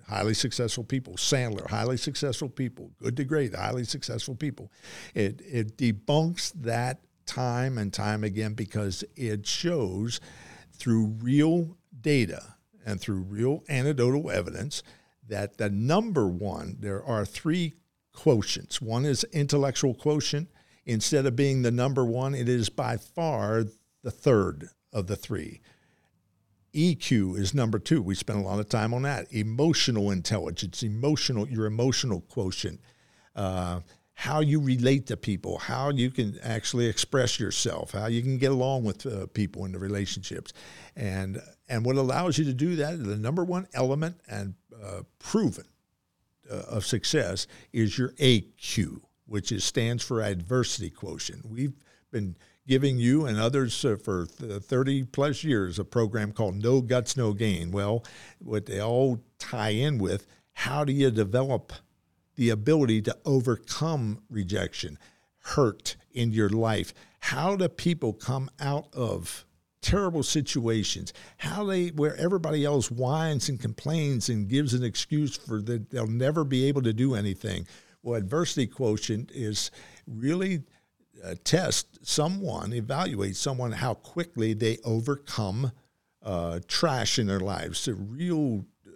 [0.07, 4.71] highly successful people, Sandler, highly successful people, good to great, highly successful people.
[5.13, 10.19] It, it debunks that time and time again because it shows
[10.71, 14.83] through real data and through real anecdotal evidence
[15.27, 17.73] that the number one, there are three
[18.15, 18.81] quotients.
[18.81, 20.49] One is intellectual quotient.
[20.85, 23.65] Instead of being the number one, it is by far
[24.03, 25.61] the third of the three.
[26.75, 28.01] EQ is number two.
[28.01, 29.31] We spend a lot of time on that.
[29.33, 32.81] Emotional intelligence, emotional, your emotional quotient,
[33.35, 33.79] uh,
[34.13, 38.51] how you relate to people, how you can actually express yourself, how you can get
[38.51, 40.53] along with uh, people in the relationships,
[40.95, 44.53] and and what allows you to do that, the number one element and
[44.83, 45.65] uh, proven
[46.51, 51.45] uh, of success is your AQ, which is stands for adversity quotient.
[51.45, 51.73] We've
[52.11, 52.35] been
[52.67, 57.15] giving you and others uh, for th- 30 plus years a program called No Guts,
[57.15, 57.71] No Gain.
[57.71, 58.03] Well,
[58.39, 61.73] what they all tie in with how do you develop
[62.35, 64.97] the ability to overcome rejection,
[65.39, 66.93] hurt in your life?
[67.19, 69.45] How do people come out of
[69.81, 71.13] terrible situations?
[71.37, 76.07] How they where everybody else whines and complains and gives an excuse for that they'll
[76.07, 77.67] never be able to do anything.
[78.01, 79.71] Well, adversity quotient is
[80.07, 80.63] really
[81.23, 85.71] uh, test someone, evaluate someone how quickly they overcome
[86.23, 88.91] uh, trash in their lives, so real uh,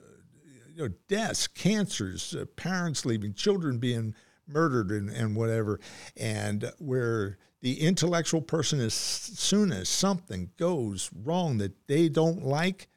[0.74, 4.16] you know, deaths, cancers, uh, parents leaving, children being
[4.48, 5.80] murdered, and, and whatever.
[6.18, 12.88] And where the intellectual person, as soon as something goes wrong that they don't like,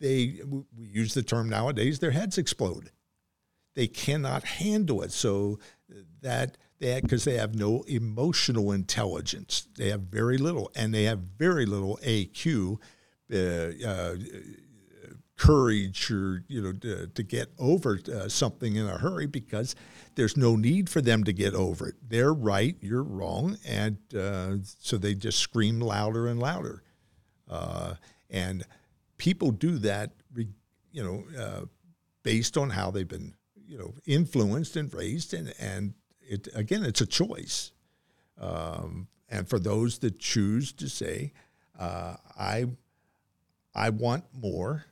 [0.00, 0.40] they
[0.76, 2.90] we use the term nowadays, their heads explode.
[3.74, 5.12] They cannot handle it.
[5.12, 5.60] So
[6.20, 11.66] that because they have no emotional intelligence, they have very little, and they have very
[11.66, 12.78] little AQ.
[13.32, 14.16] Uh, uh,
[15.42, 19.74] courage or you know to, to get over uh, something in a hurry because
[20.14, 21.94] there's no need for them to get over it.
[22.06, 26.84] They're right, you're wrong, and uh, so they just scream louder and louder.
[27.50, 27.94] Uh,
[28.30, 28.64] and
[29.18, 30.12] people do that,
[30.92, 31.64] you know, uh,
[32.22, 33.34] based on how they've been,
[33.66, 35.94] you know, influenced and raised, and and
[36.28, 37.72] it again, it's a choice.
[38.40, 41.32] Um, and for those that choose to say,
[41.78, 42.66] uh, I
[43.74, 44.86] I want more,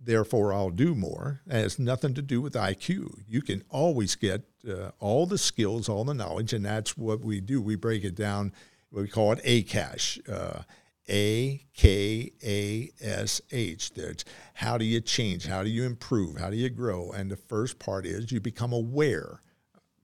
[0.00, 1.40] therefore I'll do more.
[1.46, 3.22] It has nothing to do with IQ.
[3.26, 7.40] You can always get uh, all the skills, all the knowledge, and that's what we
[7.40, 7.62] do.
[7.62, 8.52] We break it down.
[8.90, 10.28] We call it ACASH.
[10.28, 10.62] Uh,
[11.08, 13.92] a K A S H.
[13.92, 15.46] That's how do you change?
[15.46, 16.38] How do you improve?
[16.38, 17.10] How do you grow?
[17.10, 19.40] And the first part is you become aware.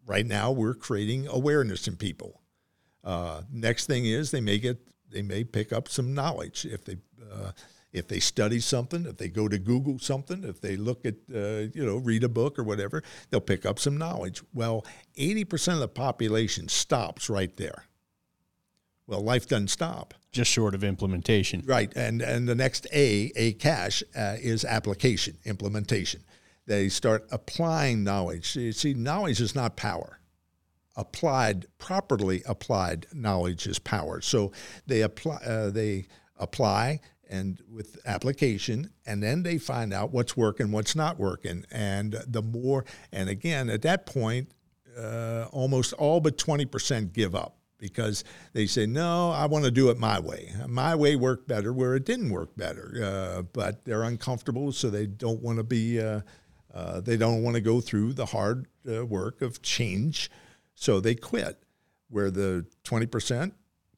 [0.07, 2.40] Right now, we're creating awareness in people.
[3.02, 4.78] Uh, next thing is they may get
[5.11, 6.96] they may pick up some knowledge if they
[7.32, 7.50] uh,
[7.92, 11.70] if they study something, if they go to Google something, if they look at uh,
[11.74, 14.42] you know read a book or whatever, they'll pick up some knowledge.
[14.54, 14.84] Well,
[15.16, 17.84] eighty percent of the population stops right there.
[19.07, 20.14] Well, life doesn't stop.
[20.32, 21.62] Just short of implementation.
[21.64, 26.22] Right, and and the next A, A cash, uh, is application, implementation.
[26.66, 28.56] They start applying knowledge.
[28.56, 30.20] You see, knowledge is not power.
[30.96, 34.20] Applied, properly applied knowledge is power.
[34.20, 34.52] So
[34.86, 36.06] they apply, uh, they
[36.38, 42.16] apply, and with application, and then they find out what's working, what's not working, and
[42.26, 44.50] the more, and again, at that point,
[44.96, 49.70] uh, almost all but twenty percent give up because they say, no, I want to
[49.70, 50.50] do it my way.
[50.66, 53.02] My way worked better where it didn't work better.
[53.04, 56.22] Uh, but they're uncomfortable, so they don't want to be, uh,
[56.76, 60.30] uh, they don't want to go through the hard uh, work of change.
[60.74, 61.62] So they quit.
[62.08, 63.50] Where the 20%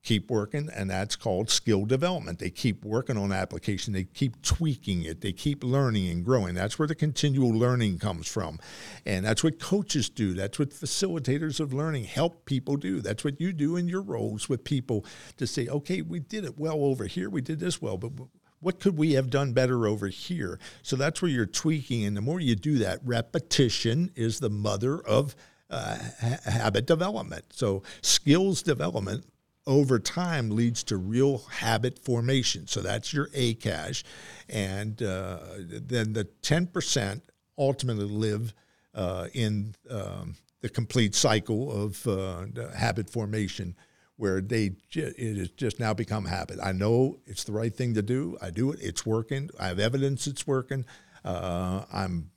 [0.03, 2.39] keep working, and that's called skill development.
[2.39, 6.55] They keep working on application, they keep tweaking it, they keep learning and growing.
[6.55, 8.59] That's where the continual learning comes from.
[9.05, 13.03] And that's what coaches do, that's what facilitators of learning help people do.
[13.03, 15.05] That's what you do in your roles with people
[15.37, 18.13] to say, okay, we did it well over here, we did this well, but
[18.61, 20.59] what could we have done better over here?
[20.83, 22.05] So that's where you're tweaking.
[22.05, 25.37] And the more you do that, repetition is the mother of
[25.71, 27.45] uh, ha- habit development.
[27.51, 29.25] So skills development
[29.67, 32.67] over time leads to real habit formation.
[32.67, 34.03] So that's your A cash.
[34.49, 37.21] And uh, then the 10%
[37.59, 38.55] ultimately live
[38.95, 43.77] uh, in um, the complete cycle of uh, habit formation
[44.19, 46.59] where they it has just now become habit.
[46.63, 48.37] I know it's the right thing to do.
[48.43, 48.81] I do it.
[48.83, 49.49] It's working.
[49.59, 50.85] I have evidence it's working.
[51.25, 52.31] Uh, I'm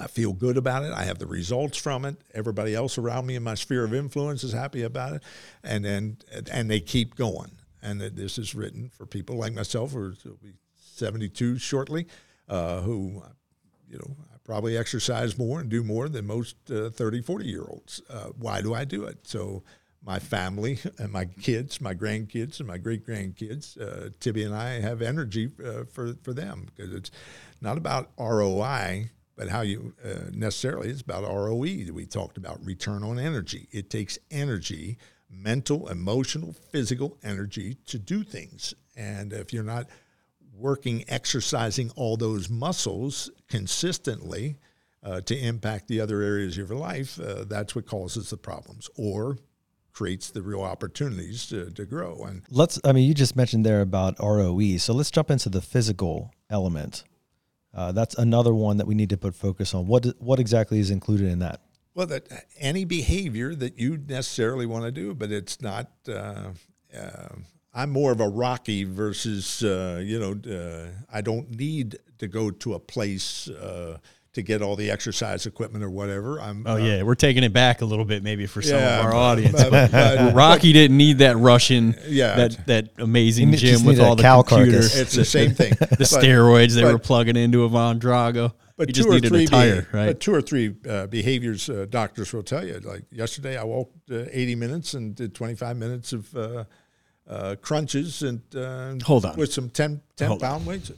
[0.00, 0.92] I feel good about it.
[0.92, 2.16] I have the results from it.
[2.32, 5.22] Everybody else around me in my sphere of influence is happy about it,
[5.62, 6.18] and then
[6.50, 7.50] and they keep going.
[7.82, 10.54] And this is written for people like myself, who will be
[10.94, 12.06] 72 shortly,
[12.48, 13.22] uh, who,
[13.90, 17.64] you know, I probably exercise more and do more than most uh, 30, 40 year
[17.68, 18.00] olds.
[18.08, 19.26] Uh, why do I do it?
[19.26, 19.64] So
[20.04, 24.80] my family and my kids, my grandkids and my great grandkids, uh, Tibby and I
[24.80, 27.10] have energy uh, for, for them because it's
[27.60, 33.02] not about ROI but how you uh, necessarily it's about ROE we talked about return
[33.02, 33.68] on energy.
[33.72, 34.98] It takes energy,
[35.30, 39.88] mental, emotional, physical energy to do things, and if you're not
[40.56, 44.56] working, exercising all those muscles consistently
[45.02, 48.88] uh, to impact the other areas of your life, uh, that's what causes the problems
[48.96, 49.36] or
[49.94, 52.24] creates the real opportunities to, to grow.
[52.24, 54.76] And let's, I mean, you just mentioned there about ROE.
[54.76, 57.04] So let's jump into the physical element
[57.74, 59.86] uh, that's another one that we need to put focus on.
[59.86, 61.60] What what exactly is included in that?
[61.94, 62.26] Well, that
[62.58, 65.90] any behavior that you necessarily want to do, but it's not.
[66.08, 66.52] Uh,
[66.96, 67.28] uh,
[67.76, 70.32] I'm more of a Rocky versus uh, you know.
[70.48, 73.98] Uh, I don't need to go to a place uh,
[74.34, 76.40] to get all the exercise equipment or whatever.
[76.40, 78.98] I'm, oh uh, yeah, we're taking it back a little bit maybe for some yeah,
[78.98, 79.62] of our but, audience.
[79.62, 84.22] But, but, Rocky didn't need that Russian, yeah, that that amazing gym with all the
[84.22, 84.92] computers.
[84.92, 84.98] Carcass.
[84.98, 85.70] It's the same thing.
[85.70, 88.52] the steroids they were plugging into Ivan Drago.
[88.76, 90.06] But you two or three, tire, right?
[90.06, 92.80] But two or three uh, behaviors uh, doctors will tell you.
[92.80, 98.42] Like yesterday, I walked uh, 80 minutes and did 25 minutes of uh, crunches and
[99.02, 100.64] hold on with some 10, 10 pound on.
[100.66, 100.90] weights.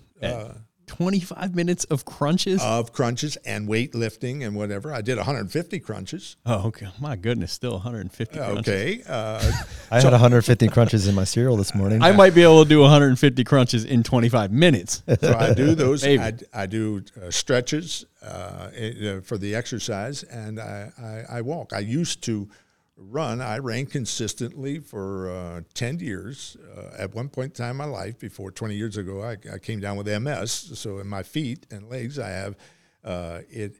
[0.87, 2.63] 25 minutes of crunches?
[2.63, 4.93] Of crunches and weightlifting and whatever.
[4.93, 6.37] I did 150 crunches.
[6.47, 6.89] Oh, okay.
[7.01, 8.59] My goodness, still 150 crunches.
[8.69, 9.03] Okay.
[9.07, 9.41] Uh,
[9.91, 12.03] I so, had 150 crunches in my cereal this morning.
[12.03, 15.03] I might be able to do 150 crunches in 25 minutes.
[15.27, 16.05] So I do those.
[16.05, 20.93] I, I, do uh, stretches uh, uh, for the exercise and I,
[21.31, 21.73] I, I walk.
[21.73, 22.49] I used to
[22.97, 26.57] run, I ran consistently for uh, 10 years.
[26.77, 29.59] Uh, at one point in time in my life, before 20 years ago, I, I,
[29.59, 30.51] came down with MS.
[30.79, 32.57] So in my feet and legs, I have
[33.05, 33.77] uh, it.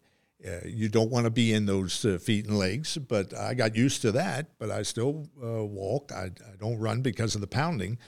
[0.47, 3.75] Uh, you don't want to be in those uh, feet and legs, but I got
[3.75, 4.51] used to that.
[4.59, 6.13] But I still uh, walk.
[6.13, 7.99] I, I, don't run because of the pounding,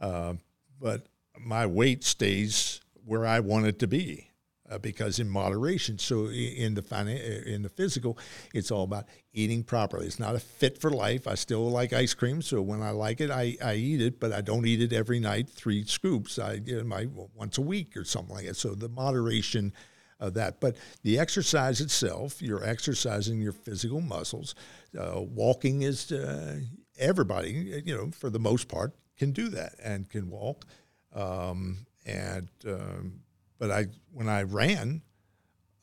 [0.00, 1.06] but
[1.38, 4.30] my weight stays where I want it to be.
[4.70, 5.98] Uh, because in moderation.
[5.98, 8.18] So in the finan- in the physical,
[8.52, 10.06] it's all about eating properly.
[10.06, 11.26] It's not a fit for life.
[11.26, 14.32] I still like ice cream, so when I like it, I, I eat it, but
[14.32, 16.38] I don't eat it every night, three scoops.
[16.38, 18.56] I you know, my once a week or something like that.
[18.56, 19.72] So the moderation
[20.20, 20.60] of that.
[20.60, 24.54] But the exercise itself, you're exercising your physical muscles.
[24.98, 26.60] Uh, walking is uh,
[26.98, 30.66] everybody, you know, for the most part, can do that and can walk.
[31.14, 33.20] Um, and um,
[33.58, 35.02] but I when I ran,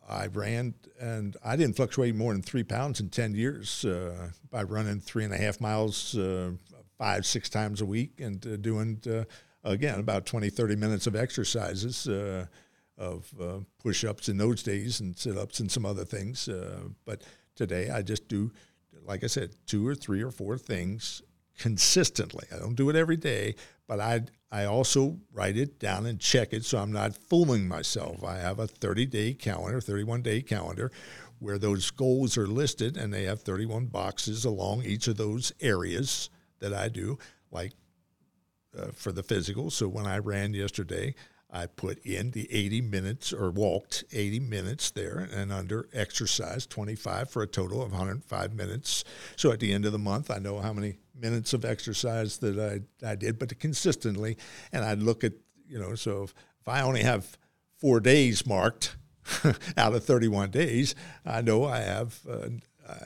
[0.08, 4.64] I ran and I didn't fluctuate more than three pounds in ten years uh, by
[4.64, 6.52] running three and a half miles uh,
[6.98, 9.24] five six times a week and uh, doing uh,
[9.64, 12.46] again about 20 30 minutes of exercises uh,
[12.98, 16.48] of uh, push-ups in those days and sit-ups and some other things
[17.06, 17.24] but
[17.56, 18.52] today I just do
[19.06, 21.22] like I said two or three or four things
[21.58, 22.48] consistently.
[22.54, 23.56] I don't do it every day,
[23.88, 24.22] but I
[24.52, 28.24] I also write it down and check it so I'm not fooling myself.
[28.24, 30.92] I have a 30 day calendar, 31 day calendar
[31.40, 36.30] where those goals are listed and they have 31 boxes along each of those areas
[36.60, 37.18] that I do,
[37.50, 37.72] like
[38.78, 39.72] uh, for the physical.
[39.72, 41.16] So when I ran yesterday,
[41.52, 47.30] I put in the 80 minutes or walked 80 minutes there and under exercise 25
[47.30, 49.04] for a total of 105 minutes.
[49.36, 52.58] So at the end of the month, I know how many minutes of exercise that
[52.58, 54.38] I, I did, but consistently.
[54.72, 55.34] And I'd look at,
[55.68, 57.38] you know, so if, if I only have
[57.78, 58.96] four days marked
[59.78, 60.96] out of 31 days,
[61.26, 62.48] I know I have, uh,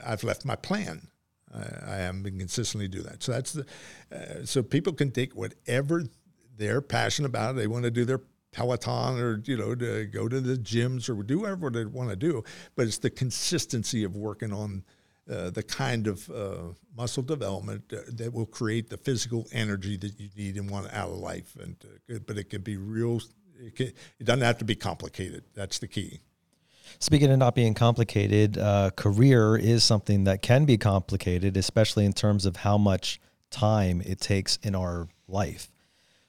[0.06, 1.08] I've left my plan.
[1.52, 3.24] I, I haven't been consistently do that.
[3.24, 3.66] So that's the,
[4.12, 6.04] uh, so people can take whatever
[6.56, 7.56] they're passionate about.
[7.56, 8.20] They want to do their
[8.56, 12.16] Peloton or you know to go to the gyms or do whatever they want to
[12.16, 12.42] do,
[12.74, 14.82] but it's the consistency of working on
[15.30, 20.30] uh, the kind of uh, muscle development that will create the physical energy that you
[20.34, 21.54] need and want out of life.
[21.60, 21.76] And
[22.10, 23.20] uh, but it can be real.
[23.58, 23.86] It, can,
[24.18, 25.44] it, doesn't have to be complicated.
[25.54, 26.20] That's the key.
[26.98, 32.14] Speaking of not being complicated, uh, career is something that can be complicated, especially in
[32.14, 35.70] terms of how much time it takes in our life.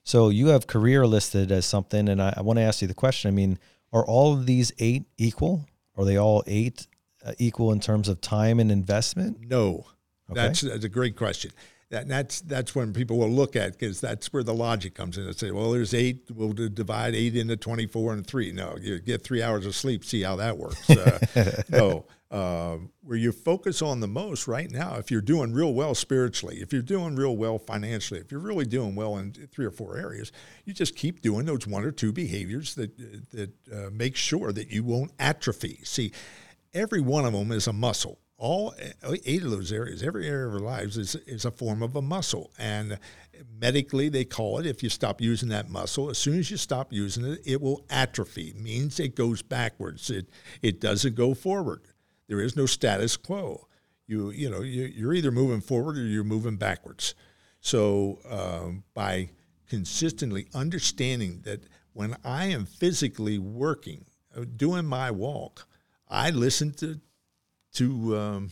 [0.07, 2.93] So you have career listed as something, and I, I want to ask you the
[2.93, 3.27] question.
[3.27, 3.59] I mean,
[3.91, 5.65] are all of these eight equal?
[5.97, 6.87] Are they all eight
[7.25, 9.37] uh, equal in terms of time and investment?
[9.41, 9.85] No,
[10.29, 10.39] okay.
[10.47, 11.51] that's, that's a great question.
[11.89, 15.25] That, that's that's when people will look at because that's where the logic comes in
[15.25, 16.23] and say, well, there's eight.
[16.33, 18.53] We'll divide eight into twenty four and three.
[18.53, 20.05] No, you get three hours of sleep.
[20.05, 20.89] See how that works.
[20.89, 25.73] Uh, no, uh, where you focus on the most right now, if you're doing real
[25.73, 29.65] well spiritually, if you're doing real well financially, if you're really doing well in three
[29.65, 30.31] or four areas,
[30.65, 32.97] you just keep doing those one or two behaviors that
[33.31, 35.79] that uh, make sure that you won't atrophy.
[35.83, 36.11] See,
[36.73, 38.19] every one of them is a muscle.
[38.37, 38.75] All
[39.25, 42.03] eight of those areas, every area of our lives is, is a form of a
[42.03, 42.51] muscle.
[42.59, 42.99] And
[43.59, 46.93] medically, they call it if you stop using that muscle, as soon as you stop
[46.93, 48.49] using it, it will atrophy.
[48.49, 50.11] It means it goes backwards.
[50.11, 50.29] It,
[50.61, 51.81] it doesn't go forward.
[52.27, 53.67] There is no status quo.
[54.05, 57.15] You you know you, you're either moving forward or you're moving backwards.
[57.59, 59.29] So um, by
[59.67, 61.63] consistently understanding that
[61.93, 64.05] when I am physically working,
[64.35, 65.67] uh, doing my walk,
[66.07, 66.99] I listen to
[67.73, 68.51] to um,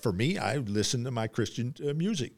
[0.00, 2.32] for me, I listen to my Christian uh, music.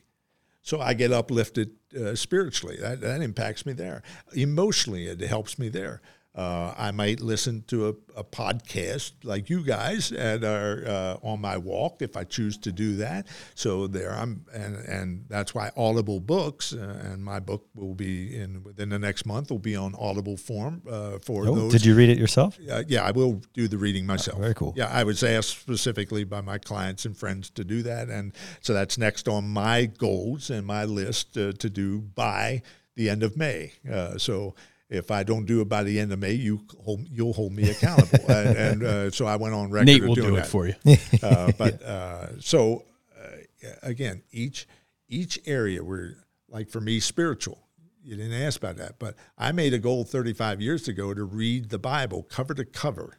[0.62, 2.76] So I get uplifted uh, spiritually.
[2.80, 4.02] That, that impacts me there.
[4.34, 6.02] Emotionally, it helps me there.
[6.36, 11.40] Uh, I might listen to a, a, podcast like you guys and are uh, on
[11.40, 13.26] my walk if I choose to do that.
[13.54, 18.36] So there I'm, and and that's why Audible books uh, and my book will be
[18.36, 21.72] in within the next month will be on Audible form uh, for oh, those.
[21.72, 22.58] Did you read it yourself?
[22.60, 24.36] yeah, I will do the reading myself.
[24.36, 24.74] Oh, very cool.
[24.76, 28.74] Yeah, I was asked specifically by my clients and friends to do that, and so
[28.74, 32.60] that's next on my goals and my list uh, to do by
[32.94, 33.72] the end of May.
[33.90, 34.54] Uh, so
[34.88, 37.70] if I don't do it by the end of May, you hold, you'll hold me
[37.70, 38.24] accountable.
[38.30, 39.86] and, and uh, so I went on record.
[39.86, 40.44] Nate will do that.
[40.44, 40.74] it for you.
[41.22, 42.84] uh, but uh, so
[43.18, 44.66] uh, again, each
[45.08, 46.16] each area where,
[46.48, 47.62] like for me, spiritual.
[48.02, 51.70] You didn't ask about that, but I made a goal 35 years ago to read
[51.70, 53.18] the Bible cover to cover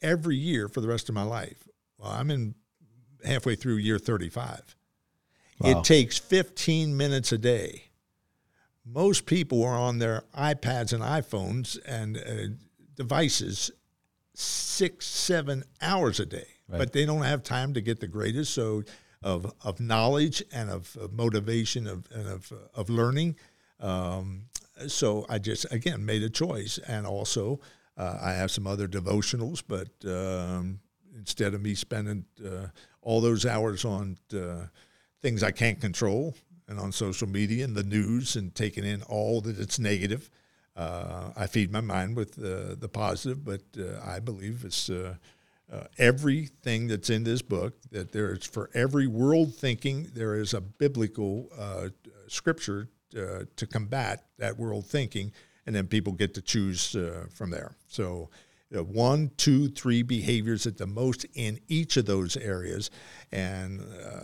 [0.00, 1.68] every year for the rest of my life.
[1.98, 2.54] Well, I'm in
[3.22, 4.76] halfway through year 35.
[5.58, 5.70] Wow.
[5.70, 7.90] It takes 15 minutes a day
[8.84, 12.54] most people are on their iPads and iPhones and uh,
[12.96, 13.70] devices
[14.34, 16.78] six, seven hours a day, right.
[16.78, 18.82] but they don't have time to get the greatest so
[19.22, 23.36] of of knowledge and of, of motivation of and of of learning.
[23.78, 24.46] Um,
[24.88, 27.60] so I just again made a choice, and also
[27.96, 30.80] uh, I have some other devotionals, but um,
[31.16, 32.68] instead of me spending uh,
[33.00, 34.66] all those hours on uh,
[35.20, 36.34] things I can't control,
[36.72, 40.30] and on social media and the news and taking in all that it's negative.
[40.74, 45.16] Uh, I feed my mind with uh, the positive, but uh, I believe it's uh,
[45.70, 47.74] uh, everything that's in this book.
[47.90, 51.88] That there is for every world thinking, there is a biblical uh,
[52.26, 55.32] scripture to combat that world thinking,
[55.66, 56.96] and then people get to choose
[57.30, 57.76] from there.
[57.86, 58.30] So.
[58.72, 62.90] One, two, three behaviors at the most in each of those areas,
[63.30, 63.82] and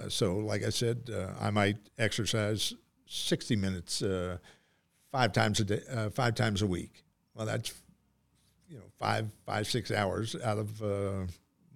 [0.08, 2.74] so, like I said, I might exercise
[3.06, 4.02] 60 minutes
[5.12, 7.04] five times a day, uh, five times a week.
[7.34, 7.72] Well, that's
[8.68, 11.26] you know five, five, six hours out of uh,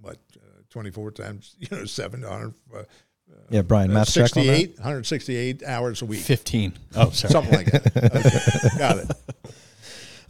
[0.00, 2.54] what uh, twenty four times you know seven hundred.
[2.74, 2.82] Uh,
[3.48, 6.20] yeah, Brian, uh, math 68, 168 hours a week.
[6.20, 6.74] 15.
[6.96, 7.32] Oh, sorry.
[7.32, 7.96] Something like that.
[7.96, 9.10] Okay, got it.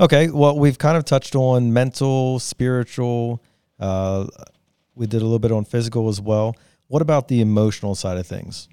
[0.02, 3.40] Okay, well, we've kind of touched on mental, spiritual.
[3.78, 4.26] Uh,
[4.96, 6.56] we did a little bit on physical as well.
[6.88, 8.68] What about the emotional side of things?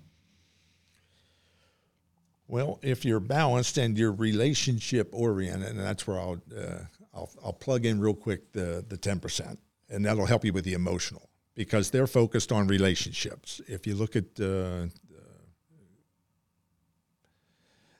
[2.47, 6.79] Well, if you're balanced and you're relationship oriented, and that's where I'll, uh,
[7.13, 10.65] I'll, I'll plug in real quick the the ten percent, and that'll help you with
[10.65, 13.61] the emotional because they're focused on relationships.
[13.67, 14.87] If you look at uh,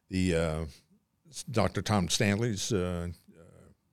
[0.09, 0.65] the uh,
[1.51, 1.83] Dr.
[1.83, 3.09] Tom Stanley's uh,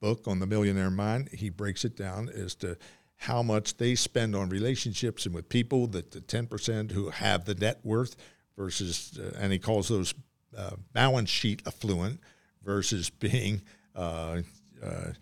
[0.07, 2.77] book on the Millionaire Mind, he breaks it down as to
[3.17, 7.45] how much they spend on relationships and with people that the ten percent who have
[7.45, 8.15] the net worth
[8.57, 10.15] versus, uh, and he calls those
[10.57, 12.21] uh, balance sheet affluent
[12.65, 13.63] versus being
[13.97, 14.43] uh,
[14.81, 15.13] uh,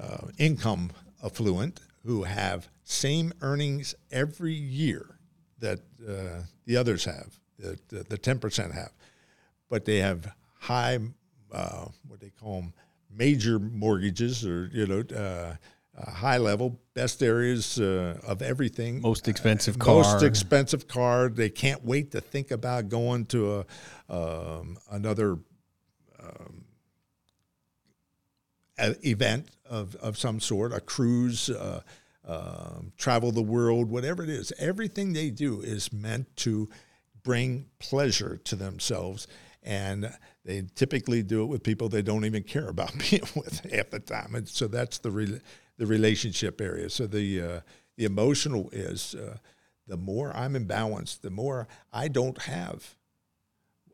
[0.00, 0.92] uh, income
[1.24, 5.18] affluent who have same earnings every year
[5.58, 8.92] that uh, the others have, that the ten percent have,
[9.68, 11.00] but they have high
[12.06, 12.72] what they call them
[13.14, 15.54] major mortgages or you know uh,
[16.10, 19.00] high level, best areas uh, of everything.
[19.00, 19.94] Most expensive uh, car.
[19.96, 21.28] Most expensive car.
[21.28, 23.64] They can't wait to think about going to
[24.08, 25.38] a um, another
[26.20, 26.64] um,
[29.04, 31.82] event of, of some sort, a cruise, uh,
[32.26, 34.52] um, travel the world, whatever it is.
[34.58, 36.68] Everything they do is meant to
[37.22, 39.26] bring pleasure to themselves.
[39.62, 40.12] And
[40.44, 44.00] they typically do it with people they don't even care about being with half the
[44.00, 44.34] time.
[44.34, 45.40] And so that's the re-
[45.76, 46.90] the relationship area.
[46.90, 47.60] So the uh,
[47.96, 49.36] the emotional is uh,
[49.86, 52.94] the more I'm imbalanced, the more I don't have.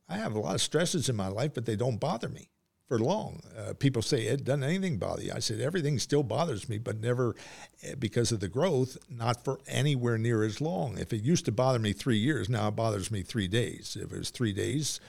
[0.08, 2.50] I have a lot of stresses in my life, but they don't bother me
[2.86, 3.40] for long.
[3.58, 5.32] Uh, people say, it doesn't anything bother you?
[5.34, 7.34] I said, everything still bothers me, but never
[7.82, 10.96] eh, because of the growth, not for anywhere near as long.
[10.98, 13.96] If it used to bother me three years, now it bothers me three days.
[14.00, 15.00] If it was three days,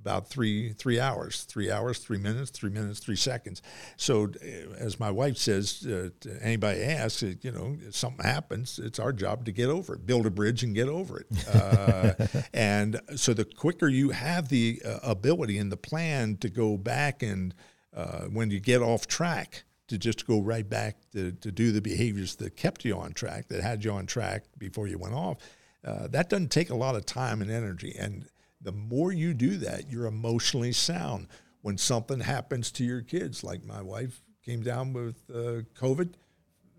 [0.00, 3.62] about three three hours, three hours, three minutes, three minutes, three seconds.
[3.96, 8.78] So, uh, as my wife says, uh, anybody asks, uh, you know, if something happens,
[8.78, 11.26] it's our job to get over it, build a bridge and get over it.
[11.58, 12.14] Uh,
[12.52, 17.22] and so, the quicker you have the uh, ability and the plan to go back
[17.22, 17.54] and
[17.94, 21.80] uh, when you get off track, to just go right back to, to do the
[21.80, 25.38] behaviors that kept you on track, that had you on track before you went off.
[25.82, 28.26] that doesn't take a lot of time and energy, and
[28.60, 31.28] the more you do that, you're emotionally sound.
[31.62, 36.14] When something happens to your kids, like my wife came down with uh, COVID,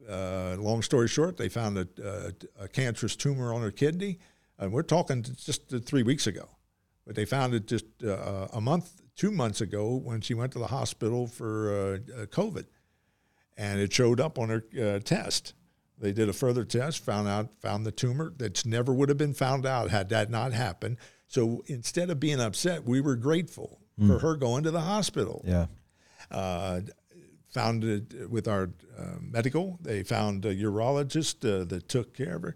[0.10, 4.18] uh, long story short, they found a, a, a, cancerous tumor on her kidney.
[4.58, 6.50] And we're talking just three weeks ago.
[7.06, 10.60] But they found it just uh, a month, two months ago when she went to
[10.60, 12.66] the hospital for uh, uh, COVID.
[13.58, 15.54] And it showed up on her uh, test.
[15.98, 19.34] They did a further test, found out, found the tumor that's never would have been
[19.34, 20.98] found out had that not happened.
[21.30, 24.08] So instead of being upset, we were grateful mm.
[24.08, 25.44] for her going to the hospital.
[25.46, 25.68] Yeah.
[26.30, 26.82] Uh,
[27.50, 29.80] found it with our uh, medical.
[29.82, 32.56] They found a urologist uh, that took care of her,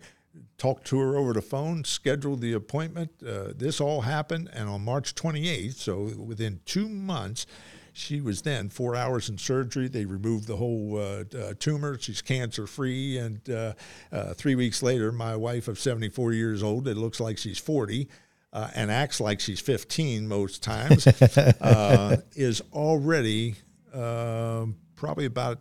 [0.58, 3.12] talked to her over the phone, scheduled the appointment.
[3.26, 7.46] Uh, this all happened, and on March 28th, so within two months,
[7.94, 9.88] she was then four hours in surgery.
[9.88, 11.98] They removed the whole uh, uh, tumor.
[12.00, 13.20] She's cancer free.
[13.20, 13.74] And uh,
[14.12, 18.10] uh, three weeks later, my wife of 74 years old, it looks like she's 40,
[18.54, 21.08] uh, and acts like she's 15 most times,
[21.62, 23.56] uh, is already
[23.94, 25.58] uh, probably about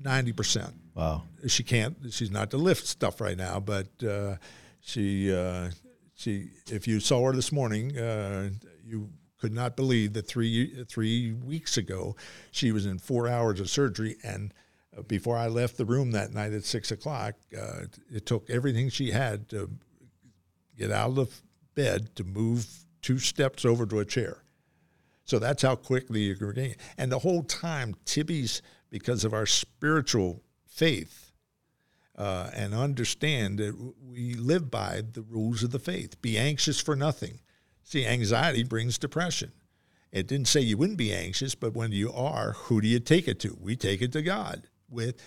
[0.00, 0.72] 90%.
[0.94, 1.24] Wow.
[1.48, 4.36] She can't, she's not to lift stuff right now, but uh,
[4.80, 5.70] she, uh,
[6.14, 8.50] she, if you saw her this morning, uh,
[8.86, 12.14] you could not believe that three, three weeks ago
[12.52, 14.54] she was in four hours of surgery and
[15.06, 19.12] before I left the room that night at six o'clock, uh, it took everything she
[19.12, 19.70] had to
[20.76, 21.28] get out of the
[21.74, 22.66] bed to move
[23.02, 24.44] two steps over to a chair.
[25.24, 26.74] So that's how quickly you're getting.
[26.98, 31.30] And the whole time, Tibby's, because of our spiritual faith
[32.16, 36.20] uh, and understand that we live by the rules of the faith.
[36.20, 37.40] Be anxious for nothing.
[37.84, 39.52] See, anxiety brings depression.
[40.12, 43.28] It didn't say you wouldn't be anxious, but when you are, who do you take
[43.28, 43.56] it to?
[43.60, 45.22] We take it to God with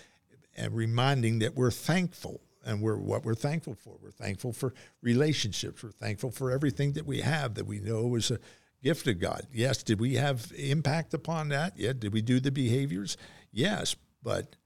[0.56, 3.96] and reminding that we're thankful and we're what we're thankful for.
[4.02, 5.82] We're thankful for relationships.
[5.82, 8.38] We're thankful for everything that we have that we know is a
[8.82, 9.46] gift of God.
[9.52, 11.74] Yes, did we have impact upon that?
[11.76, 13.16] Yeah, did we do the behaviors?
[13.52, 14.56] Yes, but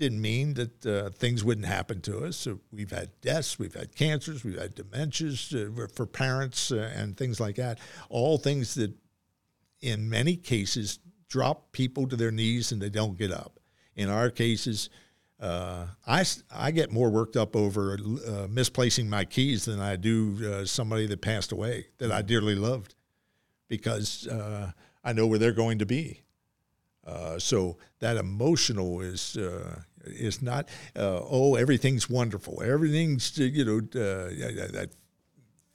[0.00, 2.36] didn't mean that uh, things wouldn't happen to us.
[2.38, 7.16] So we've had deaths, we've had cancers, we've had dementias uh, for parents uh, and
[7.16, 7.78] things like that.
[8.08, 8.94] All things that,
[9.82, 13.60] in many cases, drop people to their knees and they don't get up.
[13.94, 14.88] In our cases,
[15.40, 16.24] uh, I,
[16.54, 21.06] I get more worked up over uh, misplacing my keys than I do uh, somebody
[21.06, 22.94] that passed away that I dearly loved
[23.68, 24.28] because
[25.02, 26.22] I know where they're going to be.
[27.06, 32.62] Uh, so that emotional is uh, is not uh, oh everything's wonderful.
[32.62, 34.28] Everything's you know uh,
[34.72, 34.90] that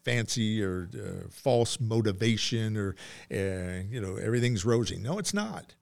[0.03, 2.95] fancy or uh, false motivation or
[3.29, 4.97] you know everything's rosy.
[4.97, 5.73] No it's not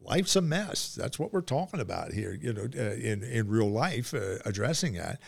[0.00, 0.94] life's a mess.
[0.94, 5.20] That's what we're talking about here you know in in real life addressing that.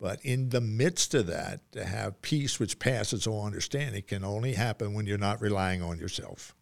[0.00, 4.54] But in the midst of that to have peace which passes all understanding can only
[4.54, 6.54] happen when you're not relying on yourself.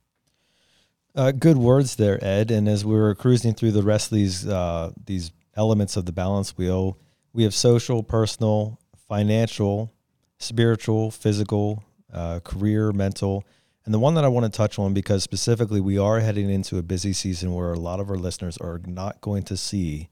[1.15, 2.51] Uh, good words there, Ed.
[2.51, 6.13] And as we were cruising through the rest of these uh, these elements of the
[6.13, 6.99] balance wheel,
[7.33, 9.93] we have social, personal, financial,
[10.39, 13.45] spiritual, physical, uh, career, mental,
[13.85, 16.79] and the one that I want to touch on because specifically we are heading into
[16.79, 20.09] a busy season where a lot of our listeners are not going to see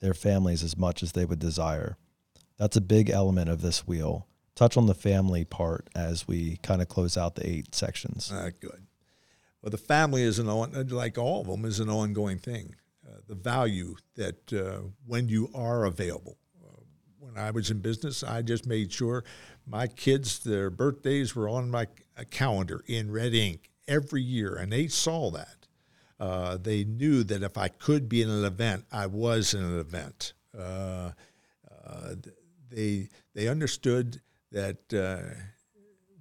[0.00, 1.96] their families as much as they would desire.
[2.58, 4.26] That's a big element of this wheel.
[4.54, 8.30] Touch on the family part as we kind of close out the eight sections.
[8.32, 8.86] Uh, good.
[9.62, 12.74] Well, the family is an on, like all of them is an ongoing thing.
[13.06, 16.36] Uh, the value that uh, when you are available.
[17.18, 19.24] When I was in business, I just made sure
[19.66, 21.86] my kids, their birthdays were on my
[22.30, 25.66] calendar in red ink every year, and they saw that.
[26.20, 29.78] Uh, they knew that if I could be in an event, I was in an
[29.80, 30.32] event.
[30.56, 31.10] Uh,
[31.84, 32.14] uh,
[32.70, 34.20] they they understood
[34.52, 34.92] that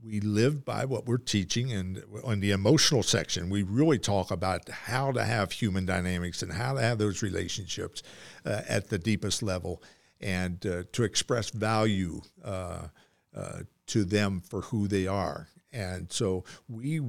[0.04, 4.68] we live by what we're teaching and on the emotional section we really talk about
[4.70, 8.04] how to have human dynamics and how to have those relationships
[8.46, 9.82] uh, at the deepest level
[10.20, 12.88] and uh, to express value uh,
[13.36, 17.00] uh to them for who they are and so we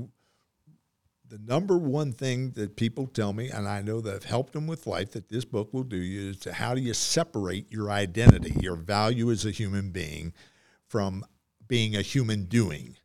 [1.26, 4.66] the number one thing that people tell me and i know that have helped them
[4.66, 8.54] with life that this book will do you is how do you separate your identity
[8.60, 10.32] your value as a human being
[10.86, 11.24] from
[11.66, 12.96] being a human doing.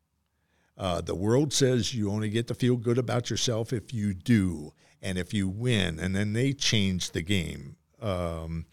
[0.77, 4.71] Uh, the world says you only get to feel good about yourself if you do
[5.01, 8.65] and if you win, and then they change the game um,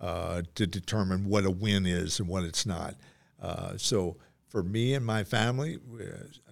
[0.00, 2.94] uh, to determine what a win is and what it's not.
[3.40, 4.16] Uh, so
[4.52, 6.04] for me and my family, we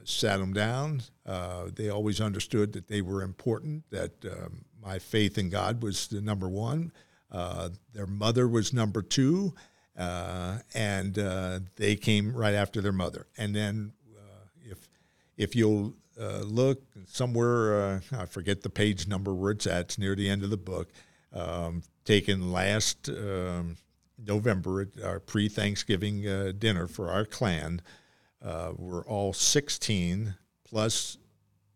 [0.05, 1.03] sat them down.
[1.27, 6.09] Uh, they always understood that they were important, that um, my faith in God was
[6.09, 6.93] the number one.
[7.31, 9.55] Uh, their mother was number two,
[9.99, 13.27] uh, and uh, they came right after their mother.
[13.37, 14.89] And then, uh, if
[15.37, 19.83] if you'll uh, look somewhere, uh, I forget the page number where it's at.
[19.83, 20.91] It's near the end of the book.
[21.35, 23.77] Um, taken last um,
[24.27, 26.23] November at our pre-Thanksgiving
[26.59, 27.83] dinner for our clan.
[28.43, 31.19] we're all 16 plus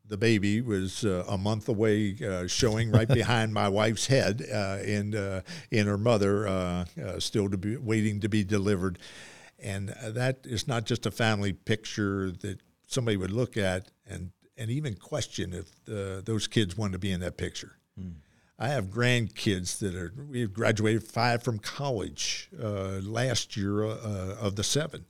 [0.06, 4.78] the baby was uh, a month away, uh, showing right behind my wife's head, uh,
[4.84, 5.40] and uh,
[5.70, 8.98] in her mother uh, uh, still to be waiting to be delivered,
[9.58, 14.70] and that is not just a family picture that somebody would look at and and
[14.70, 15.66] even question if
[16.24, 17.76] those kids wanted to be in that picture.
[17.98, 18.14] Mm.
[18.58, 25.06] I have grandkids that are we've graduated five from college last year of the seven,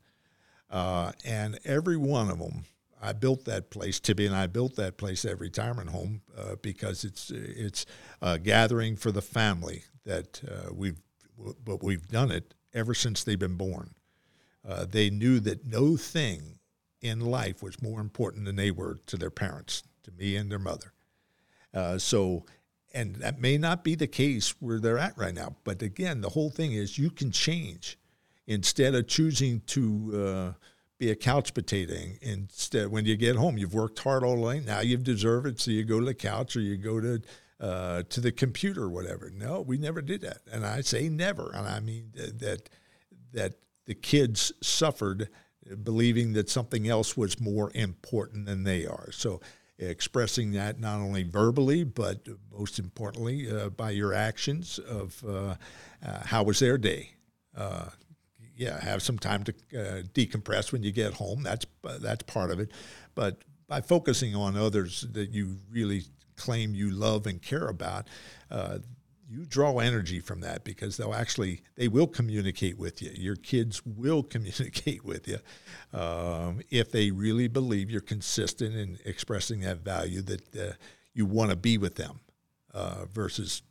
[0.70, 2.64] and every one of them
[3.04, 4.00] I built that place.
[4.00, 7.84] Tibby and I built that place, that retirement home, uh, because it's it's
[8.22, 11.00] a gathering for the family that uh, we've
[11.64, 13.94] but we've done it ever since they've been born.
[14.66, 16.58] Uh, they knew that no thing
[17.02, 20.58] in life was more important than they were to their parents, to me and their
[20.58, 20.94] mother.
[21.74, 22.46] Uh, so,
[22.94, 25.56] and that may not be the case where they're at right now.
[25.64, 27.98] But again, the whole thing is you can change
[28.46, 30.52] instead of choosing to uh,
[30.98, 31.94] be a couch potato.
[32.22, 34.64] Instead, when you get home, you've worked hard all night.
[34.64, 37.20] Now you deserve it, so you go to the couch or you go to
[37.60, 39.30] uh, to the computer or whatever.
[39.34, 42.68] No, we never did that, and I say never, and I mean that
[43.32, 43.54] that
[43.86, 45.28] the kids suffered
[45.82, 49.10] believing that something else was more important than they are.
[49.12, 49.40] So
[49.78, 55.54] expressing that not only verbally but most importantly uh, by your actions of uh,
[56.06, 57.10] uh, how was their day
[57.56, 57.86] uh,
[58.56, 61.42] yeah, have some time to uh, decompress when you get home.
[61.42, 62.70] That's uh, that's part of it,
[63.14, 66.04] but by focusing on others that you really
[66.36, 68.08] claim you love and care about,
[69.34, 73.10] you draw energy from that because they'll actually they will communicate with you.
[73.14, 75.38] Your kids will communicate with you
[75.98, 80.72] um, if they really believe you're consistent in expressing that value that uh,
[81.12, 82.20] you want to be with them
[82.72, 83.62] uh, versus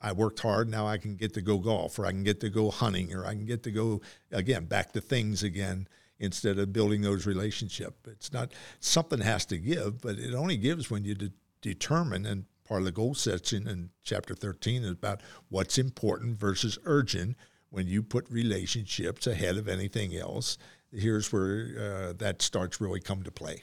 [0.00, 0.68] I worked hard.
[0.68, 3.24] Now I can get to go golf, or I can get to go hunting, or
[3.24, 4.02] I can get to go
[4.32, 5.88] again back to things again
[6.18, 7.96] instead of building those relationships.
[8.06, 11.32] It's not something has to give, but it only gives when you de-
[11.62, 12.26] determine.
[12.26, 17.36] And part of the goal section in chapter thirteen is about what's important versus urgent.
[17.70, 20.58] When you put relationships ahead of anything else,
[20.92, 23.62] here's where uh, that starts really come to play.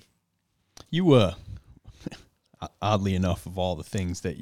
[0.89, 1.35] You, uh,
[2.81, 4.37] oddly enough, of all the things that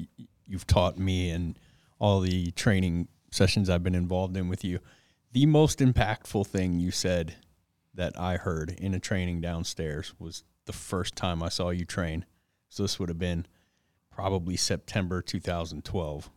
[0.48, 1.58] you've taught me and
[2.00, 4.80] all the training sessions I've been involved in with you,
[5.32, 7.36] the most impactful thing you said
[7.94, 12.26] that I heard in a training downstairs was the first time I saw you train.
[12.70, 13.46] So this would have been
[14.20, 16.30] probably September 2012.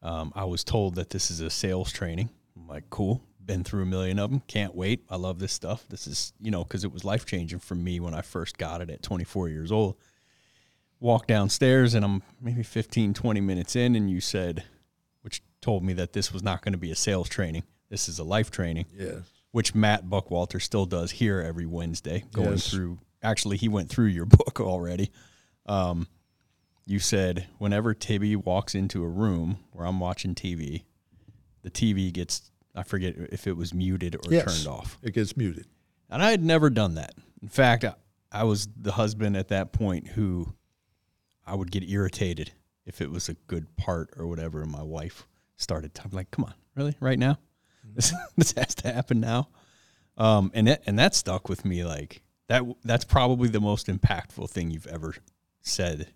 [0.00, 2.30] Um, I was told that this is a sales training.
[2.56, 3.20] I'm like, cool.
[3.44, 4.42] Been through a million of them.
[4.46, 5.04] Can't wait.
[5.10, 5.84] I love this stuff.
[5.88, 8.80] This is, you know, because it was life changing for me when I first got
[8.80, 9.96] it at 24 years old
[11.00, 14.62] walk downstairs and I'm maybe 15, 20 minutes in, and you said,
[15.22, 17.64] which told me that this was not going to be a sales training.
[17.90, 18.86] This is a life training.
[18.96, 19.22] Yes.
[19.50, 22.70] Which Matt Buckwalter still does here every Wednesday, going Yes.
[22.70, 23.00] through.
[23.20, 25.10] Actually, he went through your book already.
[25.66, 26.06] Um,
[26.86, 30.84] you said whenever Tibby walks into a room where I'm watching TV,
[31.62, 34.44] the TV gets I forget if it was muted or Yes.
[34.64, 34.98] turned off.
[35.02, 35.66] It gets muted.
[36.08, 37.12] And I had never done that.
[37.42, 37.94] In fact, I,
[38.30, 40.54] I was the husband at that point who
[41.46, 42.52] I would get irritated
[42.86, 44.62] if it was a good part or whatever.
[44.62, 45.26] And my wife
[45.56, 46.96] started talking like, "Come on, really?
[47.00, 47.38] Right now?
[47.94, 49.48] This this has to happen now."
[50.16, 51.84] Um, and that and that stuck with me.
[51.84, 52.62] Like that.
[52.84, 55.14] That's probably the most impactful thing you've ever
[55.62, 56.12] said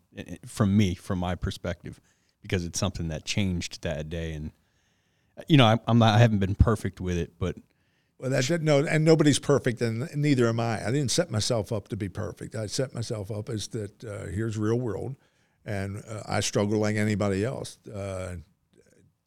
[0.46, 2.00] from me, from my perspective,
[2.42, 4.32] because it's something that changed that day.
[4.32, 4.52] And
[5.48, 6.14] you know, I, I'm not.
[6.14, 7.56] I haven't been perfect with it, but
[8.18, 10.86] Well, that did, no, and nobody's perfect, and neither am I.
[10.86, 12.54] I didn't set myself up to be perfect.
[12.54, 14.04] I set myself up as that.
[14.04, 15.16] Uh, here's real world,
[15.64, 17.78] and uh, I struggle like anybody else.
[17.86, 18.36] Uh,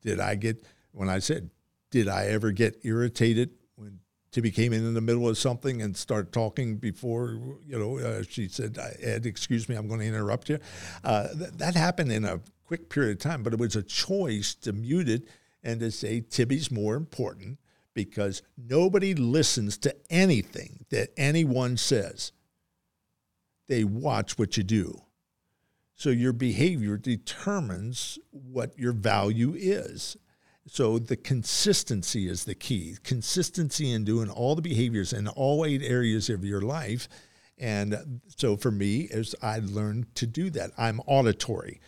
[0.01, 1.49] did I get when I said,
[1.91, 3.51] did I ever get irritated
[4.31, 7.97] Tibby came in in the middle of something and started talking before you know?
[7.97, 10.59] Uh, she said, "Ed, excuse me, I'm going to interrupt you."
[11.03, 14.53] Uh, th- that happened in a quick period of time, but it was a choice
[14.55, 15.27] to mute it
[15.63, 17.57] and to say Tibby's more important
[17.93, 22.31] because nobody listens to anything that anyone says.
[23.67, 25.01] They watch what you do.
[25.95, 30.15] So your behavior determines what your value is.
[30.67, 32.97] So the consistency is the key.
[33.03, 37.07] Consistency in doing all the behaviors in all eight areas of your life.
[37.57, 41.81] And so for me, as I learned to do that, I'm auditory.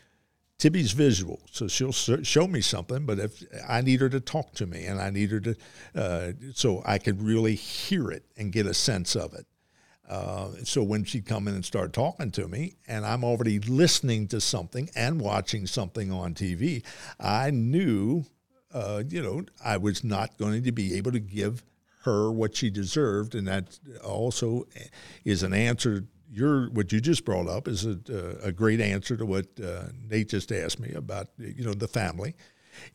[0.57, 3.05] Tibby's visual, so she'll show me something.
[3.05, 5.55] But if I need her to talk to me, and I need her to,
[5.95, 9.47] uh, so I could really hear it and get a sense of it.
[10.07, 14.27] Uh, so when she'd come in and start talking to me, and I'm already listening
[14.27, 16.83] to something and watching something on TV,
[17.19, 18.25] I knew,
[18.73, 21.63] uh, you know, I was not going to be able to give
[22.03, 24.67] her what she deserved, and that also
[25.23, 26.05] is an answer.
[26.33, 27.99] Your what you just brought up is a,
[28.41, 31.27] a great answer to what uh, Nate just asked me about.
[31.37, 32.35] You know, the family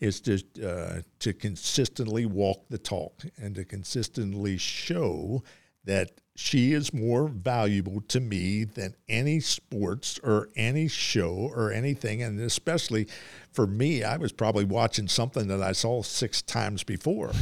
[0.01, 5.43] is just uh, to consistently walk the talk and to consistently show
[5.85, 12.23] that she is more valuable to me than any sports or any show or anything.
[12.23, 13.09] And especially
[13.53, 17.33] for me, I was probably watching something that I saw six times before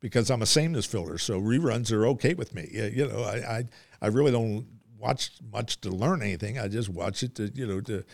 [0.00, 1.16] because I'm a sameness filter.
[1.16, 2.68] So reruns are okay with me.
[2.70, 3.64] Yeah, You know, I, I,
[4.02, 4.66] I really don't
[4.98, 6.58] watch much to learn anything.
[6.58, 8.04] I just watch it to, you know, to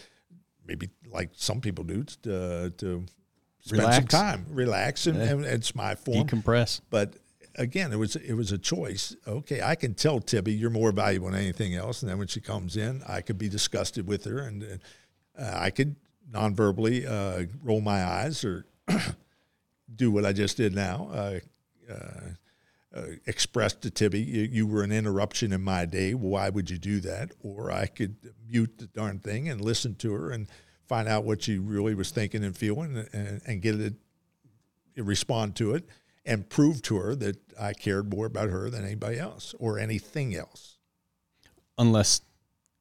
[0.65, 3.07] maybe like some people do to, uh, to
[3.61, 6.29] spend some time, relax, and, and it's my form.
[6.29, 6.81] decompress.
[6.91, 7.17] But
[7.59, 9.15] again, it was it was a choice.
[9.27, 12.41] Okay, I can tell Tibby you're more valuable than anything else, and then when she
[12.41, 14.81] comes in, I could be disgusted with her, and
[15.39, 15.97] uh, I could
[16.31, 18.67] non-verbally uh, roll my eyes or
[19.95, 21.11] do what I just did now.
[21.13, 21.39] Uh,
[21.91, 22.21] uh,
[22.95, 26.15] uh, express to Tibby, you, you were an interruption in my day.
[26.15, 27.33] Why would you do that?
[27.43, 28.17] Or I could
[28.49, 30.49] mute the darn thing and listen to her and
[30.87, 33.95] find out what she really was thinking and feeling, and, and get it
[34.97, 35.89] respond to it
[36.27, 40.35] and prove to her that I cared more about her than anybody else or anything
[40.35, 40.77] else.
[41.79, 42.21] unless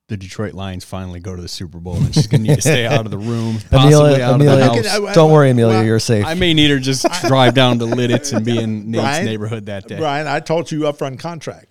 [0.07, 2.61] the Detroit Lions finally go to the Super Bowl and she's going to need to
[2.61, 5.09] stay out of the room, possibly Amelia, out Amelia, of the I- house.
[5.09, 6.25] I- don't worry, Amelia, well, you're safe.
[6.25, 9.65] I may need her just drive down to Lititz and be in Nate's Brian- neighborhood
[9.65, 9.97] that day.
[9.97, 11.67] Brian, I taught you upfront contract.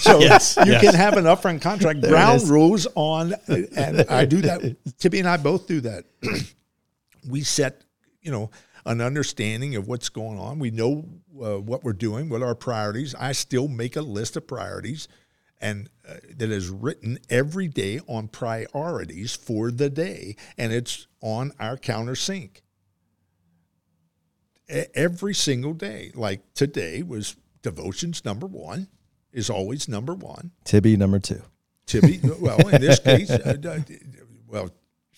[0.00, 0.80] So Yes, you yes.
[0.80, 2.02] can have an upfront contract.
[2.04, 4.76] it Ground rules on, and I do that.
[4.98, 6.04] Tibby and I both do that.
[7.28, 7.82] we set,
[8.22, 8.50] you know,
[8.86, 10.58] an understanding of what's going on.
[10.58, 11.04] We know
[11.42, 13.14] uh, what we're doing, what our priorities.
[13.14, 15.08] I still make a list of priorities,
[15.60, 21.52] and uh, that is written every day on priorities for the day, and it's on
[21.58, 22.60] our countersink
[24.94, 26.12] every single day.
[26.14, 28.88] Like today was devotions number one,
[29.32, 30.52] is always number one.
[30.64, 31.42] Tibby number two.
[31.86, 33.78] Tibby, well, in this case, uh, uh,
[34.48, 34.70] well,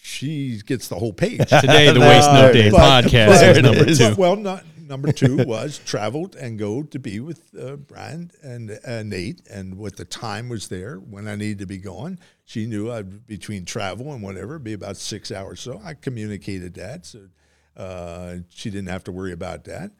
[0.09, 1.39] she gets the whole page.
[1.49, 4.21] Today, the Waste No Day But- podcast but- is number two.
[4.21, 9.03] Well, not number two was traveled and go to be with uh, Brian and uh,
[9.03, 12.19] Nate, and what the time was there when I needed to be gone.
[12.47, 15.61] She knew I'd between travel and whatever it'd be about six hours.
[15.61, 17.29] So I communicated that, so
[17.77, 19.93] uh, she didn't have to worry about that,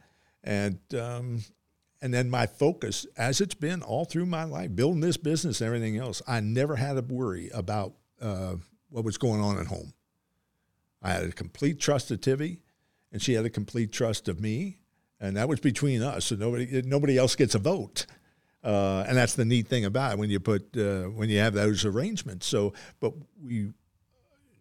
[0.43, 0.79] and.
[0.99, 1.43] Um,
[2.01, 5.67] and then my focus, as it's been all through my life, building this business and
[5.67, 8.55] everything else, I never had to worry about uh,
[8.89, 9.93] what was going on at home.
[11.03, 12.61] I had a complete trust of Tibby,
[13.13, 14.79] and she had a complete trust of me,
[15.21, 16.27] and that was between us.
[16.27, 18.07] So nobody nobody else gets a vote,
[18.65, 21.55] uh, and that's the neat thing about it when you put uh, when you have
[21.55, 22.47] those arrangements.
[22.47, 23.13] So, but
[23.43, 23.73] we,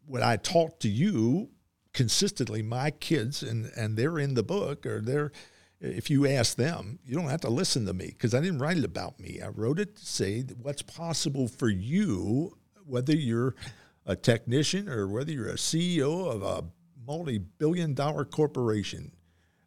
[0.05, 1.49] what I taught to you
[1.93, 5.31] consistently, my kids, and and they're in the book, or they're
[5.79, 8.77] if you ask them, you don't have to listen to me because I didn't write
[8.77, 9.41] it about me.
[9.43, 13.55] I wrote it to say what's possible for you, whether you're
[14.07, 16.63] a technician or whether you're a CEO of a
[17.05, 19.11] multi billion dollar corporation.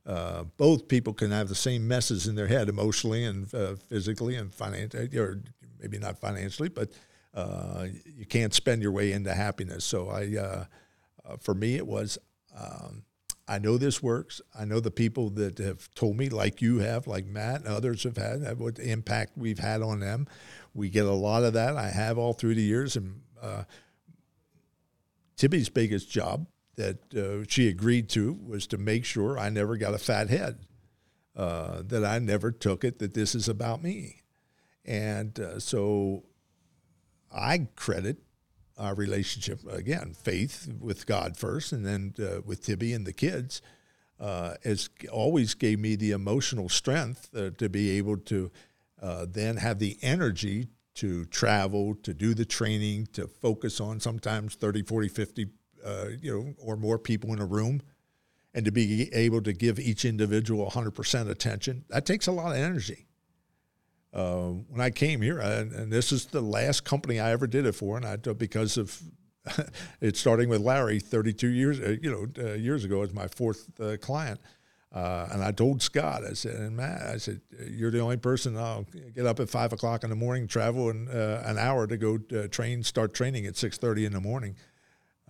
[0.07, 4.35] Uh, both people can have the same messes in their head emotionally and uh, physically
[4.35, 5.41] and financially, or
[5.79, 6.91] maybe not financially, but
[7.35, 9.85] uh, you can't spend your way into happiness.
[9.85, 10.65] So I, uh,
[11.25, 12.19] uh, for me, it was
[12.59, 13.05] um,
[13.47, 14.41] I know this works.
[14.59, 18.05] I know the people that have told me, like you have, like Matt and others
[18.05, 20.27] have had, uh, what impact we've had on them.
[20.73, 21.77] We get a lot of that.
[21.77, 22.97] I have all through the years.
[22.97, 23.21] And
[25.41, 29.95] Tibby's biggest job that uh, she agreed to was to make sure I never got
[29.95, 30.59] a fat head,
[31.35, 34.21] uh, that I never took it that this is about me.
[34.85, 36.25] And uh, so
[37.33, 38.19] I credit
[38.77, 43.63] our relationship again, faith with God first, and then uh, with Tibby and the kids,
[44.19, 48.51] uh, has always gave me the emotional strength uh, to be able to
[49.27, 50.69] then have the energy
[51.01, 55.47] to travel, to do the training, to focus on sometimes 30, 40, 50,
[55.85, 57.81] uh, you know, or more people in a room,
[58.53, 61.85] and to be able to give each individual 100% attention.
[61.89, 63.07] That takes a lot of energy
[64.13, 67.65] uh, when I came here, and, and this is the last company I ever did
[67.65, 69.01] it for, and I because of
[70.03, 73.69] it starting with Larry 32 years, uh, you know, uh, years ago as my fourth
[73.81, 74.39] uh, client.
[74.93, 77.41] Uh, and I told Scott, I said, and Matt, I said,
[77.71, 81.09] you're the only person I'll get up at five o'clock in the morning, travel in,
[81.09, 84.57] uh, an hour to go uh, train, start training at 6:30 in the morning.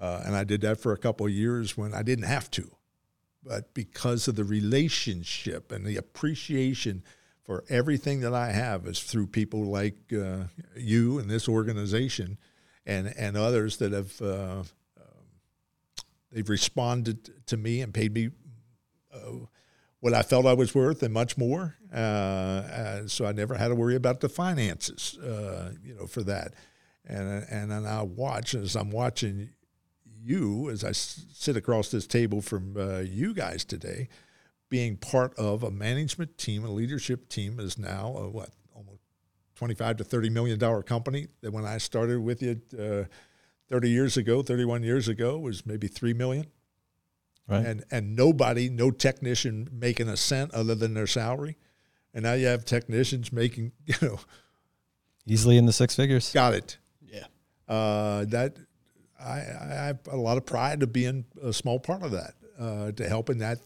[0.01, 2.71] Uh, and I did that for a couple of years when I didn't have to,
[3.45, 7.03] but because of the relationship and the appreciation
[7.45, 12.39] for everything that I have is through people like uh, you and this organization,
[12.87, 14.63] and and others that have uh,
[16.33, 18.31] they've responded to me and paid me
[20.01, 21.77] what I felt I was worth and much more.
[21.93, 26.23] Uh, uh, so I never had to worry about the finances, uh, you know, for
[26.23, 26.55] that.
[27.05, 29.51] And and I watch as I'm watching
[30.23, 34.09] you as I sit across this table from uh, you guys today
[34.69, 39.01] being part of a management team, a leadership team is now a, what almost
[39.57, 41.27] twenty-five to thirty million dollar company.
[41.41, 43.05] That when I started with you uh,
[43.69, 46.47] thirty years ago, thirty-one years ago, was maybe three million,
[47.51, 47.67] Right.
[47.67, 51.57] and and nobody, no technician making a cent other than their salary,
[52.15, 54.21] and now you have technicians making, you know,
[55.27, 56.33] Easily in the six figures.
[56.33, 56.79] got it.
[57.07, 57.27] Yeah.
[57.69, 58.57] Uh, that
[59.19, 62.93] I, I have a lot of pride of being a small part of that, uh,
[62.93, 63.59] to helping that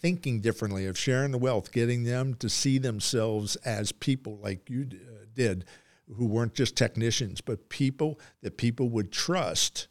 [0.00, 4.84] thinking differently, of sharing the wealth, getting them to see themselves as people like you
[4.84, 5.64] d- uh, did,
[6.16, 9.86] who weren't just technicians, but people that people would trust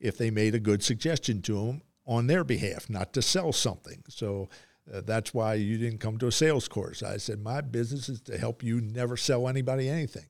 [0.00, 4.02] if they made a good suggestion to them on their behalf, not to sell something.
[4.08, 4.48] So
[4.92, 7.02] uh, that's why you didn't come to a sales course.
[7.02, 10.26] I said, my business is to help you never sell anybody anything,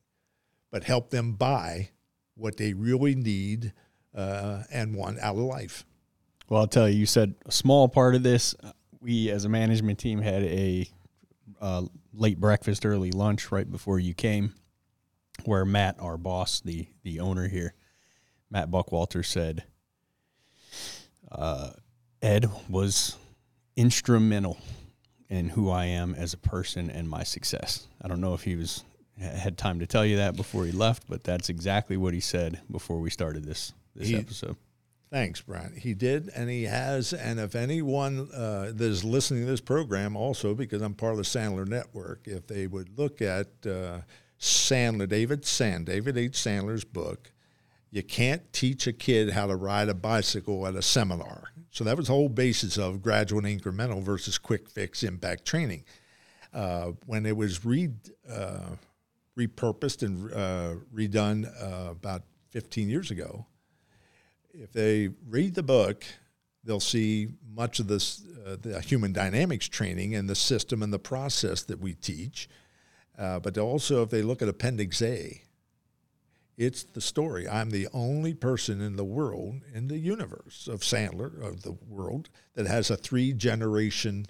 [0.71, 1.89] but help them buy
[2.35, 3.73] what they really need
[4.15, 5.85] uh, and want out of life.
[6.49, 8.55] Well, I'll tell you, you said a small part of this.
[8.99, 10.89] We, as a management team, had a
[11.61, 11.83] uh,
[12.13, 14.53] late breakfast, early lunch right before you came,
[15.45, 17.73] where Matt, our boss, the the owner here,
[18.49, 19.65] Matt Buckwalter, said
[21.37, 21.69] uh,
[22.21, 23.15] Ed was
[23.75, 24.57] instrumental
[25.29, 27.87] in who I am as a person and my success.
[28.01, 28.83] I don't know if he was
[29.19, 32.61] had time to tell you that before he left, but that's exactly what he said
[32.71, 34.55] before we started this this He- episode.
[35.09, 35.73] Thanks, Brian.
[35.73, 37.13] He did, and he has.
[37.13, 41.17] And if anyone uh, that is listening to this program, also because I'm part of
[41.17, 43.99] the Sandler Network, if they would look at uh,
[44.37, 46.33] Sandler, David Sand, David H.
[46.33, 47.31] Sandler's book,
[47.91, 51.51] you can't teach a kid how to ride a bicycle at a seminar.
[51.71, 55.83] So that was the whole basis of gradual incremental versus quick fix impact training.
[56.53, 57.89] Uh, when it was re,
[58.29, 58.75] uh,
[59.37, 63.45] repurposed and uh, redone uh, about 15 years ago,
[64.53, 66.03] if they read the book,
[66.63, 70.99] they'll see much of this, uh, the human dynamics training and the system and the
[70.99, 72.49] process that we teach.
[73.17, 75.41] Uh, but also, if they look at Appendix A,
[76.57, 77.47] it's the story.
[77.47, 82.29] I'm the only person in the world, in the universe of Sandler, of the world,
[82.55, 84.25] that has a three generation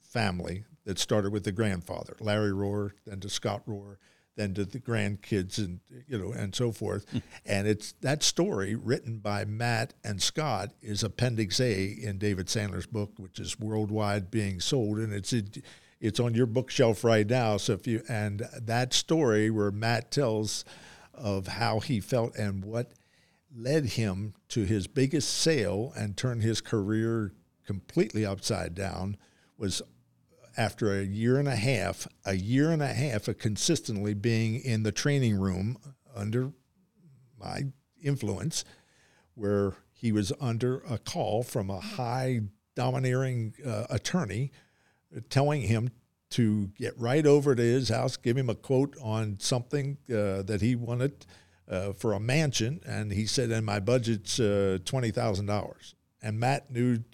[0.00, 3.96] family that started with the grandfather, Larry Rohr, then to Scott Rohr,
[4.36, 7.08] then to the grandkids and you know and so forth.
[7.10, 7.18] Hmm.
[7.46, 12.86] and it's that story written by Matt and Scott is Appendix A in David Sandler's
[12.86, 15.34] book, which is worldwide being sold, and it's
[16.00, 17.56] it's on your bookshelf right now.
[17.56, 20.64] So if you and that story where Matt tells
[21.16, 22.92] of how he felt and what
[23.54, 27.32] led him to his biggest sale and turned his career
[27.66, 29.16] completely upside down
[29.56, 29.82] was
[30.56, 34.82] after a year and a half, a year and a half of consistently being in
[34.82, 35.76] the training room
[36.14, 36.52] under
[37.38, 37.64] my
[38.02, 38.64] influence,
[39.34, 42.40] where he was under a call from a high
[42.74, 44.52] domineering uh, attorney
[45.28, 45.90] telling him
[46.34, 50.60] to get right over to his house, give him a quote on something uh, that
[50.60, 51.26] he wanted
[51.68, 52.80] uh, for a mansion.
[52.84, 55.94] And he said, and my budget's uh, $20,000.
[56.22, 57.04] And Matt knew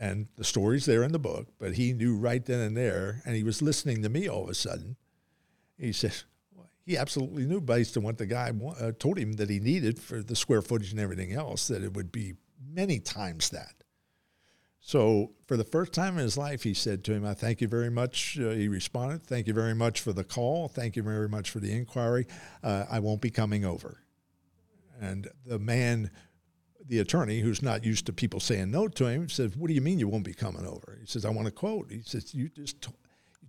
[0.00, 3.36] and the story's there in the book, but he knew right then and there, and
[3.36, 4.96] he was listening to me all of a sudden.
[5.78, 6.14] He said,
[6.54, 9.98] well, he absolutely knew based on what the guy uh, told him that he needed
[9.98, 12.34] for the square footage and everything else, that it would be
[12.68, 13.75] many times that.
[14.86, 17.66] So, for the first time in his life, he said to him, I thank you
[17.66, 18.38] very much.
[18.38, 20.68] Uh, he responded, Thank you very much for the call.
[20.68, 22.28] Thank you very much for the inquiry.
[22.62, 23.98] Uh, I won't be coming over.
[25.00, 26.12] And the man
[26.86, 29.80] the attorney, who's not used to people saying no to him, says, "What do you
[29.80, 32.48] mean you won't be coming over?" He says, "I want a quote." He says, "You
[32.48, 32.94] just to-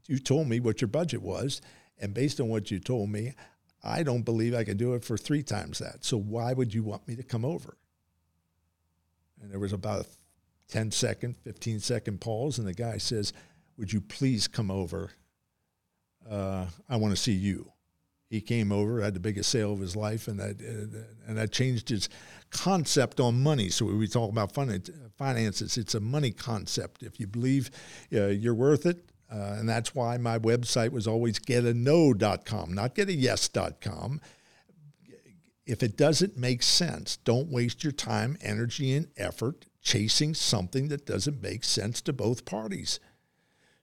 [0.08, 1.62] you told me what your budget was,
[2.00, 3.36] and based on what you told me,
[3.84, 6.04] I don't believe I can do it for three times that.
[6.04, 7.78] So why would you want me to come over?"
[9.40, 10.08] And there was about
[10.70, 13.34] 10 second, 15 second pause, and the guy says,
[13.78, 15.12] "Would you please come over?
[16.30, 17.72] Uh, I want to see you."
[18.30, 21.52] He came over, had the biggest sale of his life, and that uh, and that
[21.52, 22.10] changed his
[22.50, 23.70] concept on money.
[23.70, 24.84] So we talk about fin-
[25.18, 25.78] finances.
[25.78, 27.04] It's a money concept.
[27.04, 27.72] If you believe
[28.14, 34.22] uh, you're worth it, uh, and that's why my website was always getano.com, not getayes.com.
[35.66, 41.06] If it doesn't make sense, don't waste your time, energy, and effort chasing something that
[41.06, 43.00] doesn't make sense to both parties.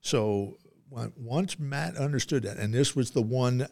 [0.03, 0.59] So
[0.91, 3.67] once Matt understood that, and this was the one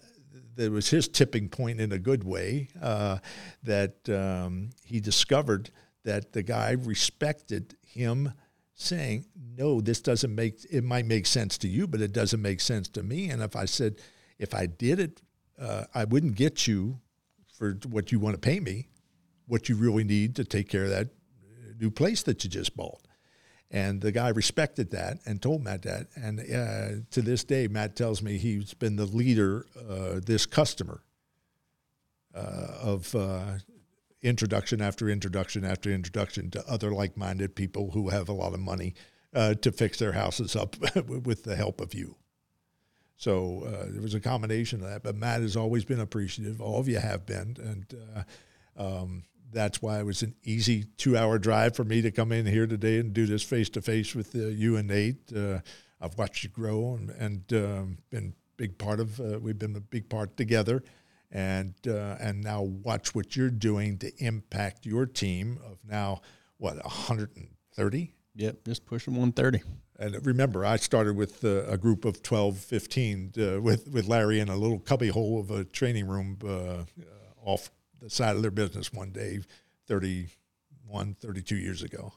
[0.54, 3.18] that was his tipping point in a good way, uh,
[3.62, 5.70] that um, he discovered
[6.04, 8.32] that the guy respected him
[8.74, 9.26] saying,
[9.58, 10.64] "No, this doesn't make.
[10.70, 13.54] It might make sense to you, but it doesn't make sense to me." And if
[13.54, 13.96] I said,
[14.38, 15.20] if I did it,
[15.58, 16.98] uh, I wouldn't get you
[17.58, 18.88] for what you want to pay me,
[19.46, 21.10] what you really need to take care of that
[21.82, 23.02] new place that you just bought.
[23.70, 26.08] And the guy respected that and told Matt that.
[26.14, 31.02] And uh, to this day, Matt tells me he's been the leader, uh, this customer,
[32.34, 33.58] uh, of uh,
[34.22, 38.60] introduction after introduction after introduction to other like minded people who have a lot of
[38.60, 38.94] money
[39.34, 40.76] uh, to fix their houses up
[41.06, 42.16] with the help of you.
[43.16, 45.02] So uh, there was a combination of that.
[45.02, 46.60] But Matt has always been appreciative.
[46.60, 47.56] All of you have been.
[47.58, 48.22] And uh,
[48.76, 52.46] um, that's why it was an easy two hour drive for me to come in
[52.46, 55.32] here today and do this face to face with uh, you and Nate.
[55.34, 55.60] Uh,
[56.00, 59.80] I've watched you grow and, and um, been big part of, uh, we've been a
[59.80, 60.82] big part together.
[61.30, 66.20] And, uh, and now watch what you're doing to impact your team of now,
[66.58, 68.14] what, 130?
[68.34, 69.62] Yep, just pushing 130.
[69.98, 74.40] And remember, I started with uh, a group of 12, 15 uh, with, with Larry
[74.40, 76.84] in a little cubby hole of a training room uh,
[77.42, 77.70] off
[78.02, 79.40] the side of their business one day
[79.86, 82.12] 31, 32 years ago.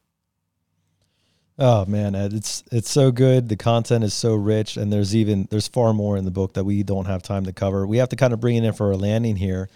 [1.57, 3.47] Oh man, Ed, it's it's so good.
[3.47, 6.65] The content is so rich, and there's even there's far more in the book that
[6.65, 7.87] we don't have time to cover.
[7.87, 9.69] We have to kind of bring it in for a landing here.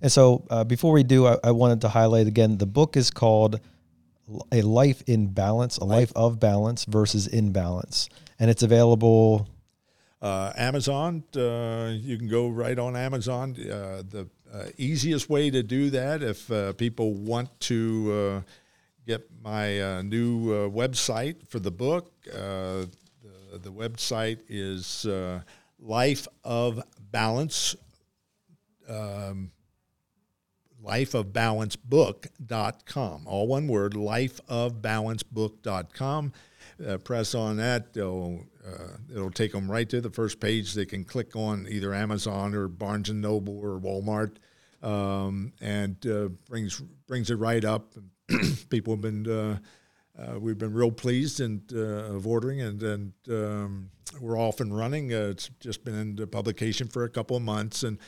[0.00, 3.10] And so, uh, before we do, I, I wanted to highlight again: the book is
[3.10, 3.60] called
[4.50, 9.46] "A Life in Balance: A Life of Balance versus Imbalance," and it's available.
[10.22, 13.54] Uh, Amazon, uh, you can go right on Amazon.
[13.60, 14.26] Uh, the
[14.56, 18.40] uh, easiest way to do that, if uh, people want to uh,
[19.06, 22.88] get my new website for the book, the,
[23.52, 25.06] the website is
[25.78, 27.76] Life of Balance.
[28.88, 29.50] Um,
[30.86, 33.22] lifeofbalancebook.com.
[33.26, 36.32] All one word, lifeofbalancebook.com.
[36.86, 40.74] Uh, press on that, it'll, uh, it'll take them right to the first page.
[40.74, 44.36] They can click on either Amazon or Barnes and Noble or Walmart,
[44.82, 47.94] um, and uh, brings brings it right up.
[48.70, 49.58] People have been uh,
[50.18, 53.90] uh, we've been real pleased and of ordering, and and um,
[54.20, 55.10] we're off and running.
[55.10, 57.98] it's just been in publication for a couple of months, and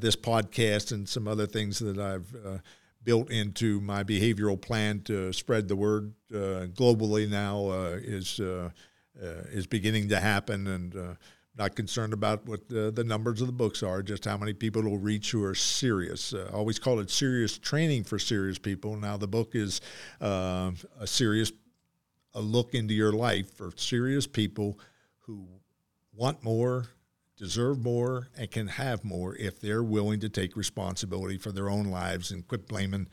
[0.00, 2.62] this podcast and some other things that I've
[3.04, 8.70] built into my behavioral plan to spread the word uh, globally now uh, is uh,
[9.50, 11.16] is beginning to happen, and
[11.56, 14.82] not concerned about what the, the, numbers of the books are, just how many people
[14.82, 16.32] will reach who are serious.
[16.32, 18.96] I always call it serious training for serious people.
[18.96, 19.80] Now the book is
[20.20, 20.72] a
[21.04, 21.52] serious
[22.34, 24.78] a look into your life for serious people
[25.26, 25.46] who
[26.14, 26.88] want more
[27.42, 31.86] deserve more and can have more if they're willing to take responsibility for their own
[31.86, 33.08] lives and quit blaming.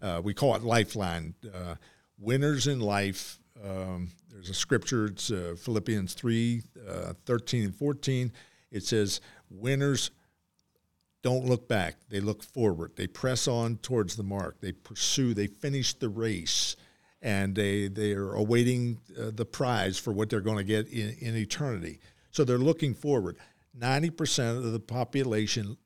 [0.00, 1.34] Uh, we call it lifeline.
[1.52, 1.74] Uh,
[2.16, 3.40] winners in life.
[3.64, 8.32] Um, there's a scripture, it's uh, Philippians 3 uh, 13 and 14.
[8.70, 9.20] It says,
[9.50, 10.10] Winners
[11.22, 12.92] don't look back, they look forward.
[12.96, 16.76] They press on towards the mark, they pursue, they finish the race.
[17.24, 21.16] And they, they are awaiting uh, the prize for what they're going to get in,
[21.20, 22.00] in eternity.
[22.32, 23.36] So they're looking forward.
[23.78, 25.76] 90% of the population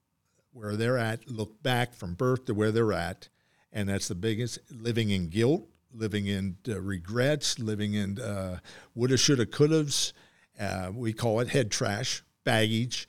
[0.53, 3.28] where they're at look back from birth to where they're at.
[3.70, 8.59] And that's the biggest living in guilt, living in uh, regrets, living in uh,
[8.94, 10.12] woulda, shoulda, couldas.
[10.59, 13.09] Uh, we call it head trash, baggage.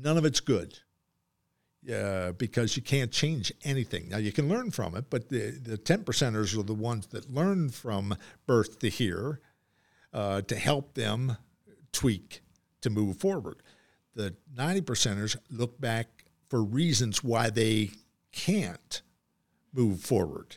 [0.00, 0.78] None of it's good
[1.92, 4.08] uh, because you can't change anything.
[4.08, 7.32] Now, you can learn from it, but the, the 10 percenters are the ones that
[7.32, 9.40] learn from birth to here
[10.12, 11.36] uh, to help them
[11.92, 12.42] tweak
[12.82, 13.62] to move forward
[14.14, 17.90] the 90 percenters look back for reasons why they
[18.32, 19.02] can't
[19.72, 20.56] move forward.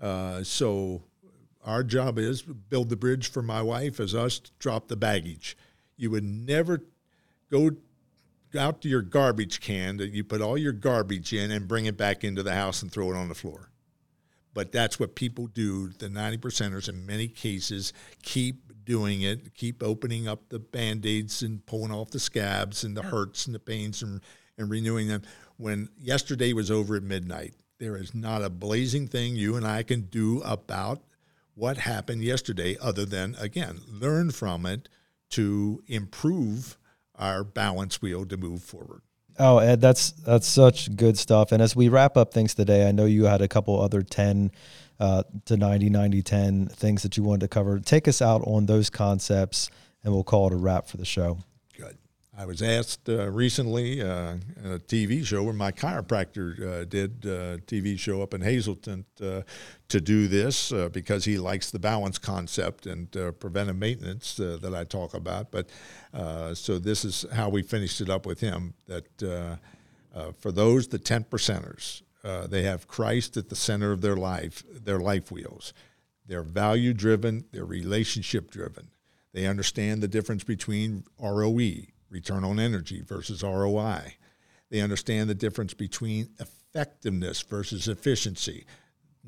[0.00, 1.02] Uh, so
[1.64, 5.56] our job is build the bridge for my wife as us drop the baggage.
[5.96, 6.82] You would never
[7.50, 7.72] go
[8.58, 11.96] out to your garbage can that you put all your garbage in and bring it
[11.96, 13.70] back into the house and throw it on the floor.
[14.52, 15.88] But that's what people do.
[15.88, 21.42] The 90 percenters in many cases keep doing it, keep opening up the band aids
[21.42, 24.20] and pulling off the scabs and the hurts and the pains and,
[24.58, 25.22] and renewing them.
[25.58, 29.82] When yesterday was over at midnight, there is not a blazing thing you and I
[29.82, 31.02] can do about
[31.54, 34.88] what happened yesterday other than, again, learn from it
[35.30, 36.78] to improve
[37.16, 39.00] our balance wheel to move forward.
[39.38, 41.50] Oh, Ed, that's that's such good stuff.
[41.50, 44.52] And as we wrap up things today, I know you had a couple other 10
[44.98, 47.78] uh, to 90, 90, 10 things that you wanted to cover.
[47.80, 49.70] Take us out on those concepts,
[50.04, 51.38] and we'll call it a wrap for the show.
[52.40, 57.36] I was asked uh, recently uh, a TV show where my chiropractor uh, did a
[57.36, 59.42] uh, TV show up in Hazleton uh,
[59.88, 63.10] to do this uh, because he likes the balance concept and
[63.40, 65.50] preventive maintenance that I talk about.
[65.50, 65.68] But
[66.56, 69.58] so this is how we finished it up with him that
[70.38, 72.00] for those, the 10 percenters,
[72.48, 75.74] they have Christ at the center of their life, their life wheels.
[76.24, 78.88] They're value driven, they're relationship driven.
[79.34, 84.16] They understand the difference between ROE, return on energy, versus ROI.
[84.70, 88.66] They understand the difference between effectiveness versus efficiency.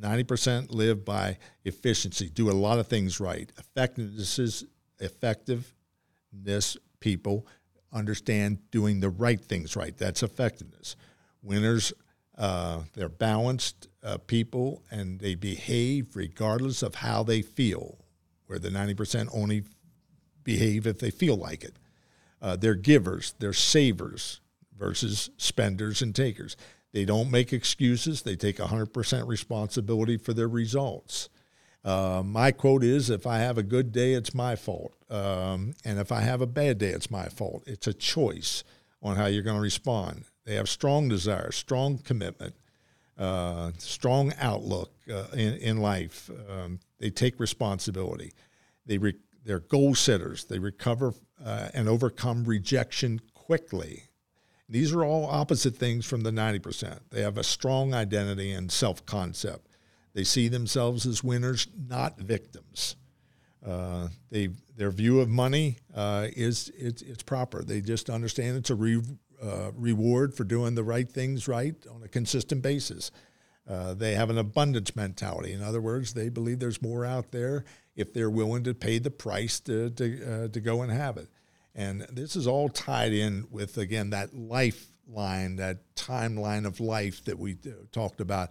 [0.00, 3.50] 90% live by efficiency, do a lot of things right.
[3.58, 4.64] Effectiveness is
[5.00, 7.46] effectiveness, people
[7.92, 9.96] understand doing the right things right.
[9.96, 10.96] That's effectiveness.
[11.42, 11.92] Winners
[12.38, 17.98] uh, they're balanced uh, people and they behave regardless of how they feel,
[18.46, 19.64] where the 90% only
[20.42, 21.76] behave if they feel like it.
[22.42, 24.40] Uh, they're givers, they're savers
[24.76, 26.56] versus spenders and takers.
[26.92, 31.30] They don't make excuses, they take 100% responsibility for their results.
[31.84, 34.94] Uh, my quote is if I have a good day, it's my fault.
[35.08, 37.62] Um, and if I have a bad day, it's my fault.
[37.66, 38.64] It's a choice
[39.02, 40.24] on how you're going to respond.
[40.44, 42.54] They have strong desire, strong commitment,
[43.18, 46.30] uh, strong outlook uh, in, in life.
[46.50, 48.32] Um, they take responsibility.
[48.86, 49.14] They re-
[49.44, 50.44] they're goal setters.
[50.44, 51.14] They recover
[51.44, 54.04] uh, and overcome rejection quickly.
[54.68, 57.00] These are all opposite things from the 90%.
[57.10, 59.68] They have a strong identity and self concept.
[60.14, 62.96] They see themselves as winners, not victims.
[63.64, 67.62] Uh, they their view of money uh, is it's, it's proper.
[67.62, 69.00] They just understand it's a re,
[69.42, 73.10] uh, reward for doing the right things right on a consistent basis.
[73.68, 75.52] Uh, they have an abundance mentality.
[75.52, 77.64] In other words, they believe there's more out there
[77.94, 81.28] if they're willing to pay the price to to, uh, to go and have it.
[81.74, 87.38] And this is all tied in with again that lifeline, that timeline of life that
[87.38, 87.56] we
[87.92, 88.50] talked about.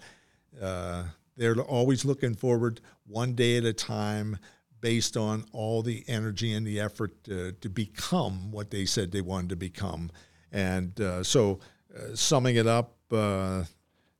[0.59, 1.03] Uh,
[1.37, 4.37] they're always looking forward, one day at a time,
[4.79, 9.21] based on all the energy and the effort to, to become what they said they
[9.21, 10.11] wanted to become.
[10.51, 11.59] And uh, so,
[11.95, 13.63] uh, summing it up, uh,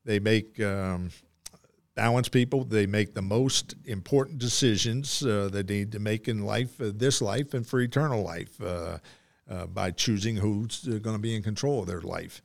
[0.04, 1.10] they make um,
[1.94, 2.64] balanced people.
[2.64, 7.20] They make the most important decisions uh, they need to make in life, uh, this
[7.22, 8.98] life, and for eternal life uh,
[9.48, 12.42] uh by choosing who's uh, going to be in control of their life.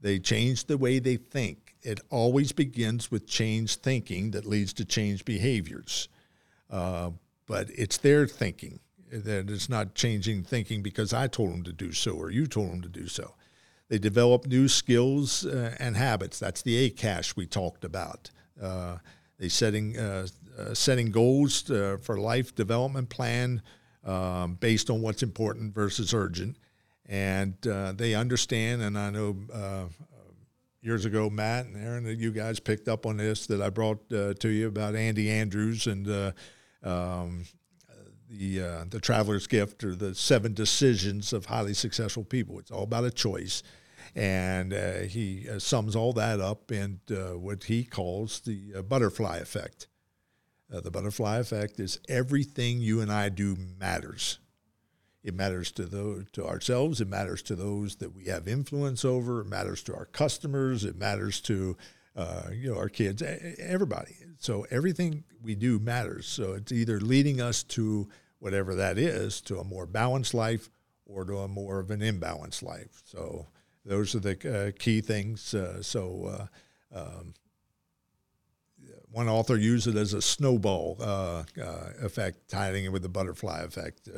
[0.00, 1.74] They change the way they think.
[1.82, 6.08] It always begins with change thinking that leads to change behaviors.
[6.70, 7.10] Uh,
[7.46, 8.80] but it's their thinking
[9.10, 12.70] that it's not changing thinking because I told them to do so or you told
[12.70, 13.34] them to do so.
[13.88, 16.38] They develop new skills uh, and habits.
[16.38, 18.30] That's the ACASH we talked about.
[18.60, 18.98] Uh,
[19.38, 20.26] they setting uh,
[20.58, 23.62] uh setting goals uh, for life development plan
[24.04, 26.56] um, based on what's important versus urgent,
[27.04, 28.82] and uh, they understand.
[28.82, 29.36] And I know
[30.82, 34.08] years ago, Matt and Aaron, that you guys picked up on this that I brought
[34.08, 36.32] to you about Andy Andrews and
[36.82, 37.44] um,
[38.30, 42.58] the uh, the traveler's gift or the seven decisions of highly successful people.
[42.58, 43.62] It's all about a choice,
[44.14, 48.82] and uh, he uh, sums all that up in uh, what he calls the uh,
[48.82, 49.88] butterfly effect.
[50.72, 54.38] Uh, the butterfly effect is everything you and I do matters.
[55.22, 57.00] It matters to those, to ourselves.
[57.00, 59.40] It matters to those that we have influence over.
[59.40, 60.84] It matters to our customers.
[60.84, 61.76] It matters to
[62.52, 63.22] you know, our kids,
[63.58, 64.16] everybody.
[64.38, 66.26] So everything we do matters.
[66.26, 68.08] So it's either leading us to
[68.38, 70.70] whatever that is, to a more balanced life
[71.06, 73.02] or to a more of an imbalanced life.
[73.04, 73.46] So
[73.84, 75.54] those are the uh, key things.
[75.54, 76.48] Uh, so
[76.92, 77.34] uh, um,
[79.10, 83.60] one author used it as a snowball uh, uh, effect, tying it with the butterfly
[83.62, 84.08] effect.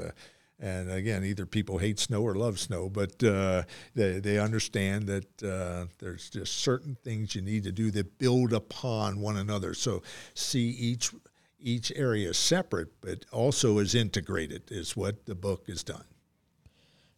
[0.61, 3.63] And again, either people hate snow or love snow, but uh,
[3.95, 8.53] they, they understand that uh, there's just certain things you need to do that build
[8.53, 9.75] upon one another.
[9.75, 10.03] So
[10.35, 11.13] see each
[11.61, 16.05] each area separate, but also as integrated is what the book has done.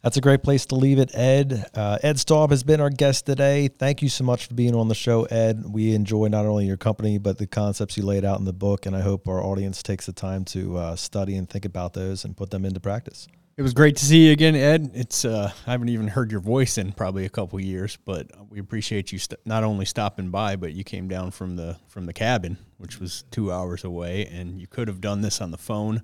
[0.02, 1.66] That's a great place to leave it, Ed.
[1.74, 3.68] Uh, Ed Staub has been our guest today.
[3.68, 5.62] Thank you so much for being on the show, Ed.
[5.68, 8.86] We enjoy not only your company, but the concepts you laid out in the book,
[8.86, 12.24] and I hope our audience takes the time to uh, study and think about those
[12.24, 13.28] and put them into practice.
[13.58, 14.92] It was great to see you again, Ed.
[14.94, 18.58] It's uh, I haven't even heard your voice in probably a couple years, but we
[18.58, 22.14] appreciate you st- not only stopping by, but you came down from the from the
[22.14, 26.02] cabin, which was two hours away, and you could have done this on the phone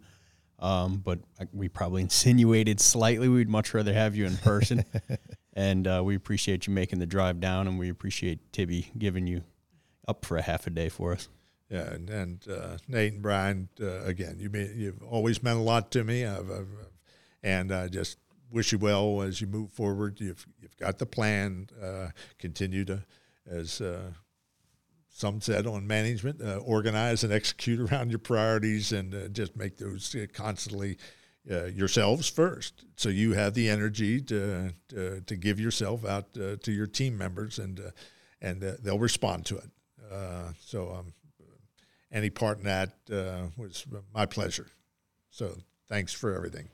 [0.59, 1.19] um, but
[1.53, 4.85] we probably insinuated slightly we'd much rather have you in person.
[5.55, 9.43] and uh, we appreciate you making the drive down, and we appreciate Tibby giving you
[10.09, 11.29] up for a half a day for us.
[11.69, 15.63] Yeah, and, and uh, Nate and Brian, uh, again, you mean, you've always meant a
[15.63, 16.69] lot to me, I've, I've,
[17.43, 18.19] and I just
[18.51, 20.21] wish you well as you move forward.
[20.21, 21.69] You've you've got the plan.
[21.83, 22.09] Uh,
[22.39, 23.05] continue to,
[23.51, 24.13] as uh,
[25.17, 29.79] some said on management, uh, organize and execute around your priorities and uh, just make
[29.79, 30.99] those uh, constantly
[31.51, 32.85] uh, yourselves first.
[32.97, 37.17] So you have the energy to, to, to give yourself out uh, to your team
[37.17, 37.81] members and,
[38.43, 39.71] and they'll respond to it.
[40.61, 41.15] so um,
[42.13, 42.91] any part in that
[43.57, 44.67] was my pleasure.
[45.31, 45.57] So
[45.89, 46.69] thanks for everything.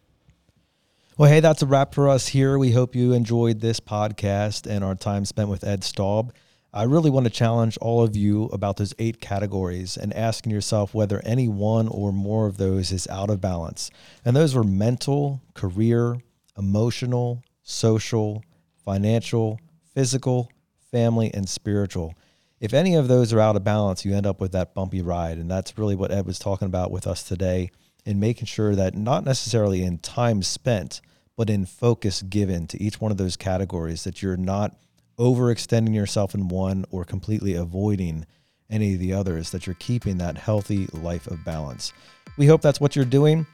[1.16, 2.58] Well, hey, that's a wrap for us here.
[2.58, 6.32] We hope you enjoyed this podcast and our time spent with Ed Staub.
[6.74, 10.94] I really want to challenge all of you about those eight categories and asking yourself
[10.94, 13.90] whether any one or more of those is out of balance.
[14.24, 16.16] And those were mental, career,
[16.56, 18.42] emotional, social,
[18.86, 19.60] financial,
[19.94, 20.50] physical,
[20.90, 22.14] family, and spiritual.
[22.58, 25.36] If any of those are out of balance, you end up with that bumpy ride.
[25.36, 27.70] And that's really what Ed was talking about with us today
[28.06, 31.02] in making sure that not necessarily in time spent,
[31.36, 34.74] but in focus given to each one of those categories, that you're not
[35.22, 38.26] overextending yourself in one or completely avoiding
[38.68, 41.92] any of the others, that you're keeping that healthy life of balance.
[42.36, 43.46] We hope that's what you're doing.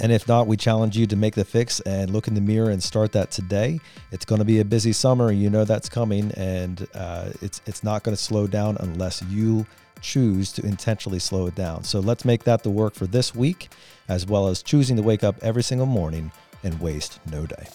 [0.00, 2.70] And if not, we challenge you to make the fix and look in the mirror
[2.70, 3.80] and start that today.
[4.10, 7.82] It's going to be a busy summer, you know that's coming, and uh, it's it's
[7.82, 9.66] not going to slow down unless you
[10.00, 11.84] choose to intentionally slow it down.
[11.84, 13.70] So let's make that the work for this week,
[14.08, 16.32] as well as choosing to wake up every single morning
[16.64, 17.66] and waste no day.